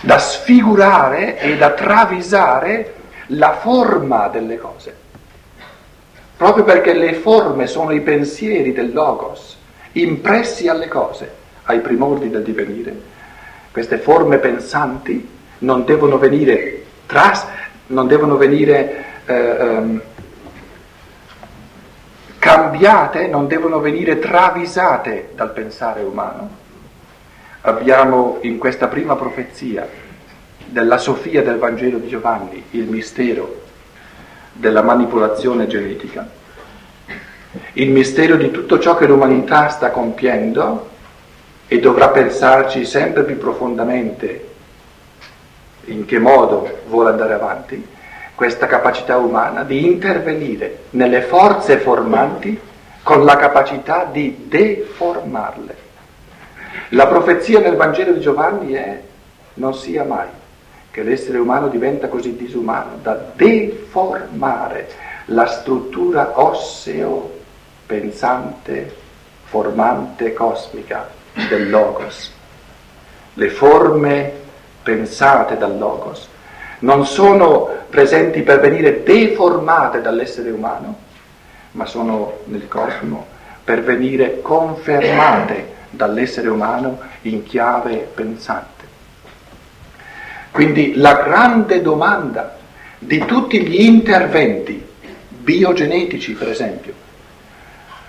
da 0.00 0.18
sfigurare 0.18 1.38
e 1.38 1.56
da 1.56 1.70
travisare 1.70 2.94
la 3.28 3.54
forma 3.54 4.28
delle 4.28 4.58
cose 4.58 5.06
proprio 6.38 6.62
perché 6.62 6.94
le 6.94 7.14
forme 7.14 7.66
sono 7.66 7.90
i 7.90 8.00
pensieri 8.00 8.72
del 8.72 8.92
logos, 8.92 9.58
impressi 9.92 10.68
alle 10.68 10.86
cose, 10.86 11.28
ai 11.64 11.80
primordi 11.80 12.30
del 12.30 12.44
divenire. 12.44 12.94
Queste 13.72 13.98
forme 13.98 14.38
pensanti 14.38 15.28
non 15.58 15.84
devono 15.84 16.16
venire, 16.16 16.84
tras, 17.06 17.44
non 17.88 18.06
devono 18.06 18.36
venire 18.36 19.04
eh, 19.26 19.34
um, 19.34 20.00
cambiate, 22.38 23.26
non 23.26 23.46
devono 23.46 23.80
venire 23.80 24.18
travisate 24.18 25.30
dal 25.34 25.52
pensare 25.52 26.02
umano. 26.02 26.66
Abbiamo 27.62 28.38
in 28.42 28.58
questa 28.58 28.86
prima 28.86 29.16
profezia 29.16 29.86
della 30.64 30.98
Sofia 30.98 31.42
del 31.42 31.58
Vangelo 31.58 31.98
di 31.98 32.08
Giovanni 32.08 32.64
il 32.70 32.84
mistero 32.84 33.62
della 34.52 34.82
manipolazione 34.82 35.66
genetica, 35.66 36.28
il 37.74 37.90
mistero 37.90 38.36
di 38.36 38.50
tutto 38.50 38.78
ciò 38.78 38.96
che 38.96 39.06
l'umanità 39.06 39.68
sta 39.68 39.90
compiendo 39.90 40.88
e 41.66 41.80
dovrà 41.80 42.08
pensarci 42.08 42.84
sempre 42.84 43.24
più 43.24 43.38
profondamente 43.38 44.46
in 45.86 46.04
che 46.04 46.18
modo 46.18 46.80
vuole 46.88 47.10
andare 47.10 47.34
avanti, 47.34 47.86
questa 48.38 48.68
capacità 48.68 49.16
umana 49.16 49.64
di 49.64 49.84
intervenire 49.84 50.84
nelle 50.90 51.22
forze 51.22 51.78
formanti 51.78 52.56
con 53.02 53.24
la 53.24 53.34
capacità 53.34 54.04
di 54.04 54.44
deformarle. 54.46 55.76
La 56.90 57.08
profezia 57.08 57.58
nel 57.58 57.74
Vangelo 57.74 58.12
di 58.12 58.20
Giovanni 58.20 58.74
è 58.74 59.02
non 59.54 59.74
sia 59.74 60.04
mai 60.04 60.28
che 60.92 61.02
l'essere 61.02 61.38
umano 61.38 61.66
diventa 61.66 62.06
così 62.06 62.36
disumano 62.36 62.98
da 63.02 63.20
deformare 63.34 64.88
la 65.24 65.46
struttura 65.46 66.40
osseo 66.40 67.40
pensante, 67.86 68.94
formante, 69.46 70.32
cosmica 70.32 71.08
del 71.48 71.70
Logos. 71.70 72.32
Le 73.34 73.50
forme 73.50 74.32
pensate 74.84 75.56
dal 75.56 75.76
Logos 75.76 76.36
non 76.80 77.06
sono 77.06 77.68
presenti 77.88 78.42
per 78.42 78.60
venire 78.60 79.02
deformate 79.02 80.00
dall'essere 80.00 80.50
umano, 80.50 80.96
ma 81.72 81.86
sono 81.86 82.40
nel 82.44 82.68
cosmo 82.68 83.26
per 83.64 83.82
venire 83.82 84.40
confermate 84.40 85.76
dall'essere 85.90 86.48
umano 86.48 87.00
in 87.22 87.44
chiave 87.44 88.08
pensante. 88.14 88.86
Quindi 90.50 90.94
la 90.94 91.22
grande 91.22 91.82
domanda 91.82 92.56
di 92.98 93.18
tutti 93.24 93.60
gli 93.60 93.82
interventi 93.82 94.84
biogenetici, 95.28 96.32
per 96.32 96.48
esempio, 96.48 97.06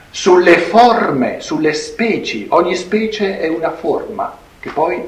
sulle 0.10 0.58
forme, 0.58 1.40
sulle 1.40 1.74
specie, 1.74 2.46
ogni 2.50 2.76
specie 2.76 3.40
è 3.40 3.48
una 3.48 3.72
forma 3.72 4.36
che 4.60 4.70
poi 4.70 5.04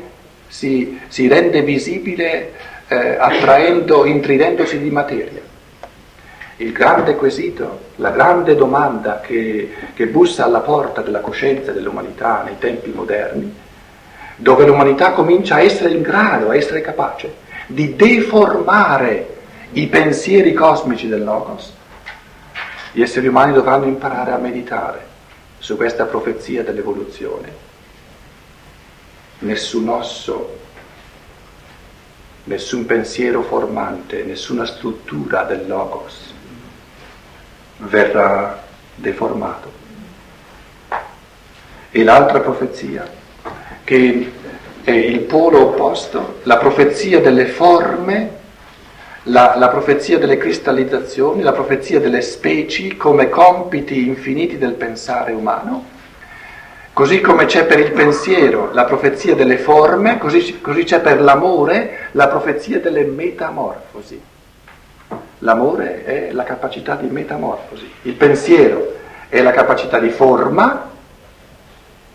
si, 0.47 0.99
si 1.07 1.27
rende 1.27 1.61
visibile 1.61 2.53
eh, 2.91 3.15
attraendo, 3.17 4.03
intridendosi 4.03 4.77
di 4.77 4.89
materia. 4.89 5.39
Il 6.57 6.73
grande 6.73 7.15
quesito, 7.15 7.83
la 7.95 8.09
grande 8.09 8.53
domanda 8.53 9.21
che, 9.21 9.73
che 9.93 10.07
bussa 10.07 10.43
alla 10.43 10.59
porta 10.59 11.01
della 11.01 11.21
coscienza 11.21 11.71
dell'umanità 11.71 12.43
nei 12.43 12.57
tempi 12.59 12.91
moderni, 12.91 13.55
dove 14.35 14.65
l'umanità 14.65 15.13
comincia 15.13 15.55
a 15.55 15.61
essere 15.61 15.93
in 15.93 16.01
grado, 16.01 16.49
a 16.49 16.55
essere 16.55 16.81
capace 16.81 17.33
di 17.65 17.95
deformare 17.95 19.37
i 19.71 19.87
pensieri 19.87 20.51
cosmici 20.51 21.07
del 21.07 21.23
Logos, 21.23 21.73
gli 22.91 23.01
esseri 23.01 23.27
umani 23.27 23.53
dovranno 23.53 23.85
imparare 23.85 24.31
a 24.31 24.37
meditare 24.37 25.07
su 25.59 25.77
questa 25.77 26.03
profezia 26.03 26.61
dell'evoluzione. 26.61 27.69
Nessun 29.39 29.87
osso, 29.87 30.57
nessun 32.45 32.85
pensiero 32.85 33.43
formante, 33.43 34.23
nessuna 34.23 34.65
struttura 34.65 35.43
del 35.43 35.67
Logos 35.67 36.33
verrà 37.77 38.63
deformato. 38.95 39.79
E 41.91 42.03
l'altra 42.03 42.39
profezia, 42.39 43.09
che 43.83 44.31
è 44.83 44.91
il 44.91 45.19
polo 45.21 45.69
opposto, 45.69 46.39
la 46.43 46.57
profezia 46.57 47.19
delle 47.19 47.47
forme 47.47 48.39
la, 49.25 49.55
la, 49.55 49.69
profezia 49.69 50.17
delle 50.17 50.37
cristallizzazioni, 50.37 51.43
la 51.43 51.51
profezia 51.51 51.99
delle 51.99 52.21
specie 52.21 52.97
come 52.97 53.29
compiti 53.29 54.07
infiniti 54.07 54.57
del 54.57 54.73
pensare 54.73 55.31
umano, 55.31 55.99
così 57.01 57.19
come 57.19 57.45
c'è 57.45 57.65
per 57.65 57.79
il 57.79 57.93
pensiero 57.93 58.69
la 58.73 58.83
profezia 58.83 59.33
delle 59.33 59.57
forme, 59.57 60.19
così, 60.19 60.61
così 60.61 60.83
c'è 60.83 60.99
per 60.99 61.19
l'amore 61.19 62.09
la 62.11 62.27
profezia 62.27 62.79
delle 62.79 63.05
metamorfosi. 63.05 64.21
L'amore 65.39 66.03
è 66.03 66.31
la 66.31 66.43
capacità 66.43 66.93
di 66.93 67.07
metamorfosi, 67.07 67.91
il 68.03 68.13
pensiero 68.13 68.97
è 69.29 69.41
la 69.41 69.49
capacità 69.49 69.97
di 69.97 70.11
forma, 70.11 70.89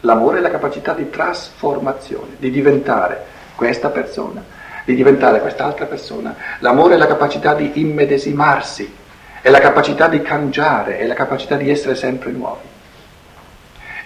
l'amore 0.02 0.38
è 0.38 0.40
la 0.40 0.50
capacità 0.50 0.92
di 0.92 1.10
trasformazione, 1.10 2.36
di 2.38 2.52
diventare 2.52 3.24
questa 3.56 3.88
persona 3.88 4.54
di 4.84 4.94
diventare 4.94 5.40
quest'altra 5.40 5.86
persona. 5.86 6.36
L'amore 6.60 6.94
è 6.94 6.96
la 6.96 7.08
capacità 7.08 7.54
di 7.54 7.72
immedesimarsi, 7.80 8.94
è 9.40 9.50
la 9.50 9.58
capacità 9.58 10.06
di 10.06 10.22
cangiare, 10.22 10.98
è 10.98 11.06
la 11.08 11.14
capacità 11.14 11.56
di 11.56 11.68
essere 11.68 11.96
sempre 11.96 12.30
nuovi. 12.30 12.74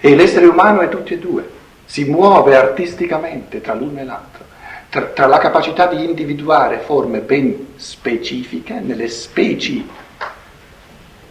E 0.00 0.14
l'essere 0.14 0.46
umano 0.46 0.80
è 0.80 0.88
tutti 0.88 1.14
e 1.14 1.18
due, 1.18 1.48
si 1.84 2.04
muove 2.04 2.56
artisticamente 2.56 3.60
tra 3.60 3.74
l'uno 3.74 4.00
e 4.00 4.04
l'altro, 4.04 4.44
tra, 4.88 5.02
tra 5.02 5.26
la 5.26 5.38
capacità 5.38 5.86
di 5.86 6.04
individuare 6.04 6.78
forme 6.78 7.20
ben 7.20 7.74
specifiche 7.76 8.80
nelle 8.80 9.08
specie 9.08 10.08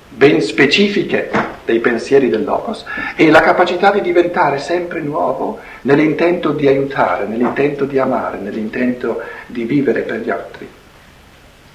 ben 0.09 0.41
specifiche 0.41 1.31
dei 1.63 1.79
pensieri 1.79 2.29
del 2.29 2.43
Logos 2.43 2.83
e 3.15 3.29
la 3.29 3.41
capacità 3.41 3.91
di 3.91 4.01
diventare 4.01 4.57
sempre 4.57 4.99
nuovo 4.99 5.59
nell'intento 5.83 6.51
di 6.51 6.67
aiutare, 6.67 7.25
nell'intento 7.25 7.85
di 7.85 7.99
amare, 7.99 8.39
nell'intento 8.39 9.21
di 9.45 9.63
vivere 9.63 10.01
per 10.01 10.19
gli 10.19 10.29
altri. 10.29 10.67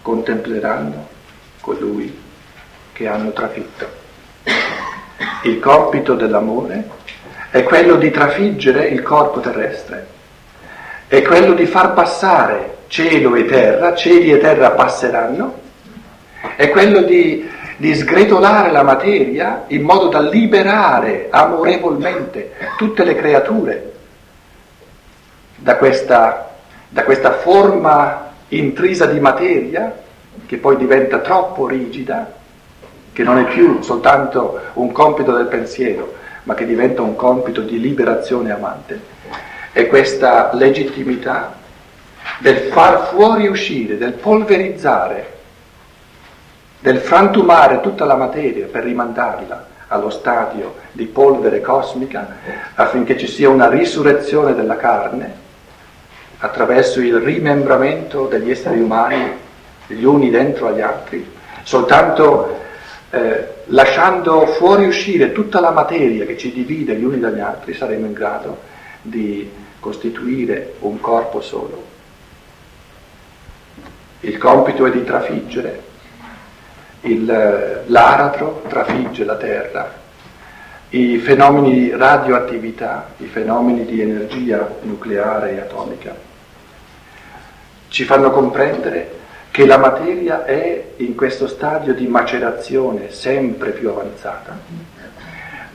Contempleranno 0.03 1.09
colui 1.61 2.15
che 2.93 3.09
hanno 3.09 3.33
trafitto. 3.33 4.03
Il 5.43 5.59
compito 5.61 6.15
dell'amore 6.15 6.89
è 7.51 7.63
quello 7.63 7.97
di 7.97 8.11
trafiggere 8.11 8.87
il 8.87 9.03
corpo 9.03 9.41
terrestre, 9.41 10.07
è 11.07 11.23
quello 11.23 11.55
di 11.55 11.67
far 11.67 11.93
passare 11.93 12.77
cielo 12.89 13.35
e 13.35 13.45
terra, 13.45 13.95
cieli 13.95 14.33
e 14.33 14.39
terra 14.39 14.71
passeranno, 14.71 15.61
è 16.57 16.69
quello 16.71 17.03
di 17.03 17.53
di 17.77 17.95
sgretolare 17.95 18.71
la 18.71 18.83
materia 18.83 19.65
in 19.69 19.83
modo 19.83 20.09
da 20.09 20.21
liberare 20.21 21.27
amorevolmente 21.31 22.53
tutte 22.77 23.05
le 23.05 23.17
creature 23.17 23.93
da 25.57 25.77
questa, 25.77 26.55
da 26.89 27.03
questa 27.05 27.33
forma 27.33 28.33
intrisa 28.49 29.07
di 29.07 29.19
materia 29.19 30.03
che 30.47 30.57
poi 30.59 30.77
diventa 30.77 31.19
troppo 31.19 31.67
rigida, 31.67 32.33
che 33.15 33.23
non 33.23 33.39
è 33.39 33.47
più 33.47 33.81
soltanto 33.81 34.61
un 34.75 34.93
compito 34.93 35.33
del 35.33 35.47
pensiero, 35.47 36.15
ma 36.43 36.53
che 36.53 36.67
diventa 36.67 37.01
un 37.01 37.17
compito 37.17 37.63
di 37.63 37.81
liberazione 37.81 38.53
amante, 38.53 39.01
è 39.73 39.87
questa 39.87 40.51
legittimità 40.53 41.55
del 42.41 42.59
far 42.71 43.09
fuoriuscire, 43.09 43.97
del 43.97 44.13
polverizzare 44.13 45.33
del 46.85 46.99
frantumare 46.99 47.81
tutta 47.81 48.05
la 48.05 48.15
materia 48.15 48.67
per 48.67 48.85
rimandarla 48.85 49.69
allo 49.89 50.11
stadio 50.11 50.75
di 50.93 51.07
polvere 51.07 51.63
cosmica 51.63 52.37
affinché 52.75 53.17
ci 53.17 53.27
sia 53.27 53.49
una 53.49 53.71
risurrezione 53.71 54.55
della 54.55 54.77
carne 54.77 55.33
attraverso 56.41 57.01
il 57.01 57.17
rimembramento 57.21 58.27
degli 58.27 58.51
esseri 58.51 58.81
umani 58.81 59.33
gli 59.87 60.05
uni 60.05 60.29
dentro 60.29 60.67
agli 60.67 60.83
altri, 60.83 61.27
soltanto 61.63 62.64
eh, 63.15 63.49
lasciando 63.67 64.47
fuoriuscire 64.47 65.31
tutta 65.33 65.61
la 65.61 65.71
materia 65.71 66.27
che 66.27 66.37
ci 66.37 66.53
divide 66.53 66.97
gli 66.97 67.05
uni 67.05 67.21
dagli 67.21 67.39
altri 67.39 67.73
saremo 67.73 68.07
in 68.07 68.13
grado 68.13 68.59
di 69.01 69.49
costituire 69.79 70.75
un 70.81 70.99
corpo 71.01 71.41
solo. 71.41 71.93
Il 74.21 74.37
compito 74.39 74.87
è 74.87 74.91
di 74.91 75.05
trafiggere 75.05 75.83
il, 77.03 77.83
l'aratro 77.87 78.63
trafigge 78.67 79.25
la 79.25 79.37
Terra, 79.37 79.93
i 80.89 81.19
fenomeni 81.19 81.73
di 81.73 81.91
radioattività, 81.91 83.13
i 83.19 83.27
fenomeni 83.27 83.85
di 83.85 84.01
energia 84.01 84.69
nucleare 84.83 85.53
e 85.53 85.61
atomica, 85.61 86.17
ci 87.89 88.05
fanno 88.05 88.31
comprendere 88.31 89.23
che 89.55 89.67
la 89.67 89.79
materia 89.79 90.45
è 90.45 90.85
in 90.97 91.15
questo 91.15 91.47
stadio 91.47 91.95
di 91.95 92.09
macerazione 92.09 93.13
sempre 93.13 93.71
più 93.71 93.89
avanzata. 93.89 94.59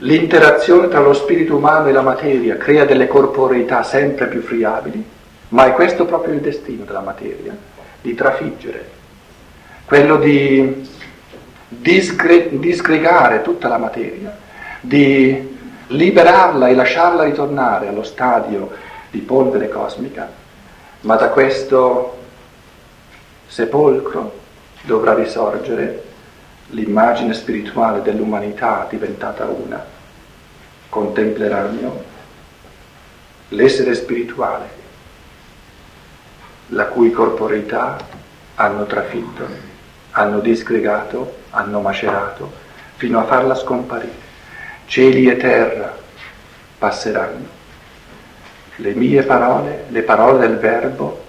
L'interazione 0.00 0.88
tra 0.88 1.00
lo 1.00 1.14
spirito 1.14 1.56
umano 1.56 1.88
e 1.88 1.92
la 1.92 2.02
materia 2.02 2.58
crea 2.58 2.84
delle 2.84 3.06
corporeità 3.06 3.82
sempre 3.82 4.26
più 4.26 4.42
friabili, 4.42 5.02
ma 5.48 5.64
è 5.64 5.72
questo 5.72 6.04
proprio 6.04 6.34
il 6.34 6.42
destino 6.42 6.84
della 6.84 7.00
materia, 7.00 7.56
di 8.02 8.14
trafiggere, 8.14 8.84
quello 9.86 10.18
di 10.18 10.86
disgre- 11.66 12.50
disgregare 12.58 13.40
tutta 13.40 13.68
la 13.68 13.78
materia, 13.78 14.36
di 14.82 15.56
liberarla 15.86 16.68
e 16.68 16.74
lasciarla 16.74 17.24
ritornare 17.24 17.88
allo 17.88 18.02
stadio 18.02 18.72
di 19.10 19.20
polvere 19.20 19.70
cosmica, 19.70 20.30
ma 21.00 21.16
da 21.16 21.30
questo 21.30 22.18
sepolcro 23.50 24.38
dovrà 24.82 25.14
risorgere 25.14 26.04
l'immagine 26.68 27.34
spirituale 27.34 28.00
dell'umanità 28.00 28.86
diventata 28.88 29.46
una. 29.46 29.84
Contempleranno 30.88 32.04
l'essere 33.48 33.94
spirituale, 33.94 34.78
la 36.68 36.86
cui 36.86 37.10
corporeità 37.10 37.96
hanno 38.54 38.86
trafitto 38.86 39.68
hanno 40.12 40.40
disgregato, 40.40 41.38
hanno 41.50 41.80
macerato, 41.80 42.52
fino 42.96 43.20
a 43.20 43.24
farla 43.24 43.54
scomparire. 43.54 44.28
Cieli 44.86 45.28
e 45.28 45.36
terra 45.36 45.96
passeranno. 46.78 47.58
Le 48.76 48.94
mie 48.94 49.22
parole, 49.22 49.84
le 49.88 50.02
parole 50.02 50.46
del 50.46 50.58
Verbo, 50.58 51.19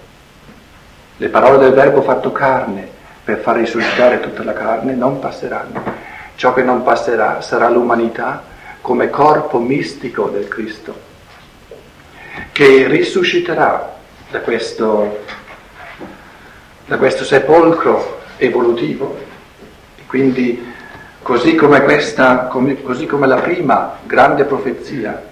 le 1.22 1.28
parole 1.28 1.58
del 1.58 1.72
Verbo 1.72 2.02
fatto 2.02 2.32
carne 2.32 2.84
per 3.22 3.38
far 3.38 3.58
risuscitare 3.58 4.18
tutta 4.18 4.42
la 4.42 4.52
carne 4.52 4.94
non 4.94 5.20
passeranno. 5.20 5.80
Ciò 6.34 6.52
che 6.52 6.64
non 6.64 6.82
passerà 6.82 7.40
sarà 7.40 7.68
l'umanità 7.68 8.42
come 8.80 9.08
corpo 9.08 9.60
mistico 9.60 10.30
del 10.30 10.48
Cristo, 10.48 10.92
che 12.50 12.88
risusciterà 12.88 13.94
da 14.32 14.40
questo, 14.40 15.20
da 16.86 16.96
questo 16.96 17.22
sepolcro 17.22 18.22
evolutivo. 18.38 19.16
Quindi 20.06 20.72
così 21.22 21.54
come 21.54 21.82
questa, 21.82 22.46
come, 22.46 22.82
così 22.82 23.06
come 23.06 23.28
la 23.28 23.40
prima 23.40 23.98
grande 24.02 24.42
profezia, 24.42 25.22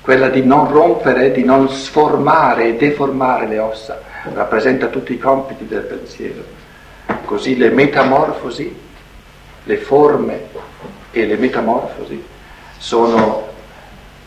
quella 0.00 0.30
di 0.30 0.42
non 0.42 0.72
rompere, 0.72 1.32
di 1.32 1.44
non 1.44 1.68
sformare 1.68 2.68
e 2.68 2.76
deformare 2.76 3.46
le 3.46 3.58
ossa, 3.58 4.10
rappresenta 4.34 4.86
tutti 4.86 5.12
i 5.12 5.18
compiti 5.18 5.66
del 5.66 5.82
pensiero. 5.82 6.44
Così 7.24 7.56
le 7.56 7.70
metamorfosi, 7.70 8.74
le 9.64 9.76
forme 9.78 10.40
e 11.10 11.26
le 11.26 11.36
metamorfosi 11.36 12.22
sono 12.78 13.50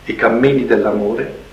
i 0.04 0.14
cammini 0.14 0.66
dell'amore 0.66 1.44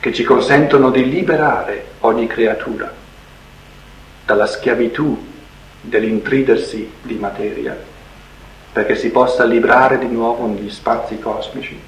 che 0.00 0.12
ci 0.12 0.24
consentono 0.24 0.90
di 0.90 1.08
liberare 1.08 1.86
ogni 2.00 2.26
creatura 2.26 2.92
dalla 4.26 4.46
schiavitù 4.46 5.32
dell'intridersi 5.80 6.90
di 7.02 7.14
materia, 7.14 7.76
perché 8.72 8.96
si 8.96 9.10
possa 9.10 9.44
librare 9.44 9.98
di 9.98 10.06
nuovo 10.06 10.46
negli 10.46 10.70
spazi 10.70 11.18
cosmici. 11.18 11.78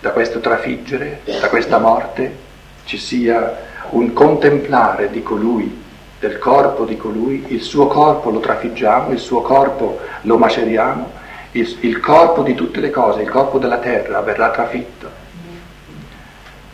Da 0.00 0.10
questo 0.10 0.40
trafiggere, 0.40 1.20
da 1.24 1.48
questa 1.48 1.78
morte, 1.78 2.50
ci 2.84 2.98
sia 2.98 3.70
un 3.90 4.12
contemplare 4.12 5.10
di 5.10 5.22
colui, 5.22 5.80
del 6.18 6.38
corpo 6.38 6.84
di 6.84 6.96
colui, 6.96 7.46
il 7.48 7.62
suo 7.62 7.86
corpo 7.88 8.30
lo 8.30 8.40
trafiggiamo, 8.40 9.12
il 9.12 9.18
suo 9.18 9.42
corpo 9.42 10.00
lo 10.22 10.38
maceriamo, 10.38 11.10
il, 11.52 11.76
il 11.80 12.00
corpo 12.00 12.42
di 12.42 12.54
tutte 12.54 12.80
le 12.80 12.90
cose, 12.90 13.22
il 13.22 13.28
corpo 13.28 13.58
della 13.58 13.78
terra 13.78 14.20
verrà 14.20 14.50
trafitto. 14.50 15.20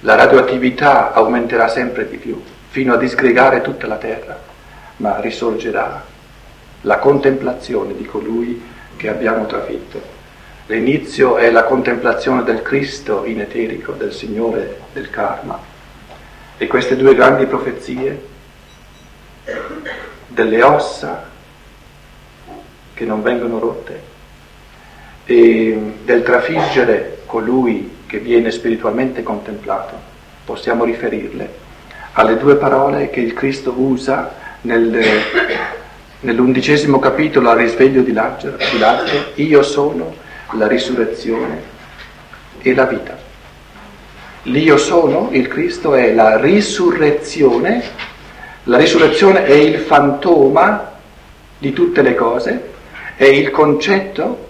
La 0.01 0.15
radioattività 0.15 1.13
aumenterà 1.13 1.67
sempre 1.69 2.09
di 2.09 2.19
più, 2.19 2.41
fino 2.69 2.95
a 2.95 2.99
disgregare 2.99 3.63
tutta 3.63 3.87
la 3.87 3.97
terra, 3.97 4.39
ma 4.97 5.19
risorgerà 5.21 6.05
la 6.83 6.99
contemplazione 6.99 7.97
di 7.97 8.05
colui 8.05 8.63
che 8.97 9.09
abbiamo 9.09 9.47
trafitto. 9.47 10.17
L'inizio 10.67 11.39
è 11.39 11.51
la 11.51 11.65
contemplazione 11.65 12.45
del 12.45 12.61
Cristo 12.63 13.25
in 13.25 13.41
eterico, 13.41 13.93
del 13.93 14.13
Signore 14.13 14.81
del 14.93 15.09
karma. 15.09 15.59
E 16.61 16.67
queste 16.67 16.97
due 16.97 17.15
grandi 17.15 17.47
profezie? 17.47 18.21
Delle 20.27 20.63
ossa 20.65 21.31
che 22.95 23.05
non 23.05 23.23
vengono 23.23 23.61
rotte 23.61 24.03
e 25.25 25.95
del 26.03 26.25
trafiggere 26.25 27.21
colui 27.27 27.99
che 28.07 28.19
viene 28.19 28.51
spiritualmente 28.51 29.23
contemplato, 29.23 29.95
possiamo 30.45 30.83
riferirle 30.83 31.67
alle 32.13 32.37
due 32.37 32.57
parole 32.57 33.09
che 33.11 33.21
il 33.21 33.35
Cristo 33.35 33.73
usa 33.77 34.35
nel, 34.63 35.01
nell'undicesimo 36.21 36.99
capitolo 36.99 37.51
al 37.51 37.59
risveglio 37.59 38.03
di 38.03 38.13
Lazzaro, 38.13 38.57
io 39.35 39.63
sono 39.63 40.13
la 40.55 40.67
risurrezione 40.67 41.63
e 42.61 42.75
la 42.75 42.87
vita. 42.87 43.28
L'io 44.49 44.79
sono, 44.79 45.29
il 45.33 45.47
Cristo, 45.47 45.95
è 45.95 46.15
la 46.15 46.39
risurrezione, 46.41 47.83
la 48.65 48.79
risurrezione 48.79 49.45
è 49.45 49.53
il 49.53 49.79
fantoma 49.81 50.93
di 51.59 51.75
tutte 51.75 52.01
le 52.01 52.15
cose, 52.15 52.71
è 53.17 53.27
il 53.27 53.51
concetto, 53.51 54.47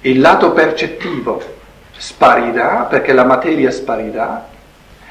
il 0.00 0.18
lato 0.18 0.50
percettivo 0.50 1.40
sparirà 1.96 2.86
perché 2.90 3.12
la 3.12 3.24
materia 3.24 3.70
sparirà 3.70 4.48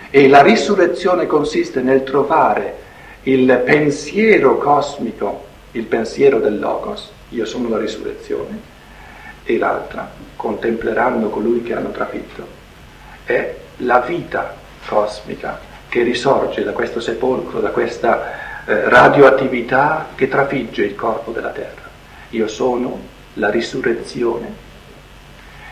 e 0.09 0.27
la 0.27 0.41
risurrezione 0.41 1.25
consiste 1.25 1.79
nel 1.79 2.03
trovare 2.03 2.75
il 3.23 3.61
pensiero 3.63 4.57
cosmico, 4.57 5.45
il 5.71 5.85
pensiero 5.85 6.39
del 6.39 6.59
Logos, 6.59 7.09
io 7.29 7.45
sono 7.45 7.69
la 7.69 7.77
risurrezione, 7.77 8.59
e 9.45 9.57
l'altra, 9.57 10.11
contempleranno 10.35 11.29
colui 11.29 11.63
che 11.63 11.73
hanno 11.73 11.91
trafitto, 11.91 12.45
è 13.23 13.55
la 13.81 13.99
vita 13.99 14.55
cosmica 14.85 15.59
che 15.87 16.03
risorge 16.03 16.63
da 16.63 16.71
questo 16.71 16.99
sepolcro, 16.99 17.59
da 17.59 17.69
questa 17.69 18.63
eh, 18.65 18.89
radioattività 18.89 20.07
che 20.15 20.27
trafigge 20.27 20.83
il 20.83 20.95
corpo 20.95 21.31
della 21.31 21.49
terra. 21.49 21.89
Io 22.29 22.47
sono 22.47 22.99
la 23.35 23.49
risurrezione 23.49 24.69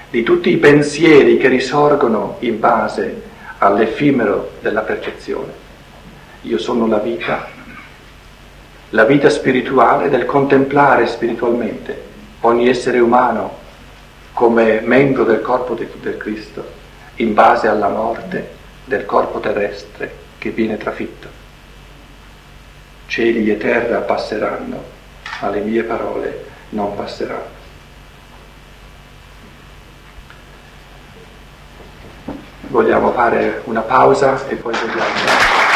di 0.09 0.23
tutti 0.23 0.49
i 0.49 0.57
pensieri 0.57 1.37
che 1.37 1.47
risorgono 1.47 2.37
in 2.39 2.59
base 2.59 3.21
all'effimero 3.59 4.51
della 4.61 4.81
percezione. 4.81 5.67
Io 6.41 6.57
sono 6.57 6.87
la 6.87 6.97
vita, 6.97 7.47
la 8.89 9.03
vita 9.05 9.29
spirituale 9.29 10.09
del 10.09 10.25
contemplare 10.25 11.05
spiritualmente 11.07 12.07
ogni 12.41 12.67
essere 12.67 12.99
umano 12.99 13.57
come 14.33 14.79
membro 14.81 15.25
del 15.25 15.41
corpo 15.41 15.75
del 15.75 16.17
Cristo 16.17 16.78
in 17.19 17.33
base 17.33 17.67
alla 17.67 17.89
morte 17.89 18.57
del 18.85 19.05
corpo 19.05 19.39
terrestre 19.39 20.27
che 20.37 20.51
viene 20.51 20.77
trafitto. 20.77 21.27
Cieli 23.07 23.49
e 23.49 23.57
terra 23.57 23.99
passeranno, 23.99 24.83
ma 25.41 25.49
le 25.49 25.59
mie 25.61 25.83
parole 25.83 26.45
non 26.69 26.95
passeranno. 26.95 27.57
Vogliamo 32.67 33.11
fare 33.11 33.61
una 33.65 33.81
pausa 33.81 34.47
e 34.47 34.55
poi 34.55 34.73
vediamo. 34.73 35.68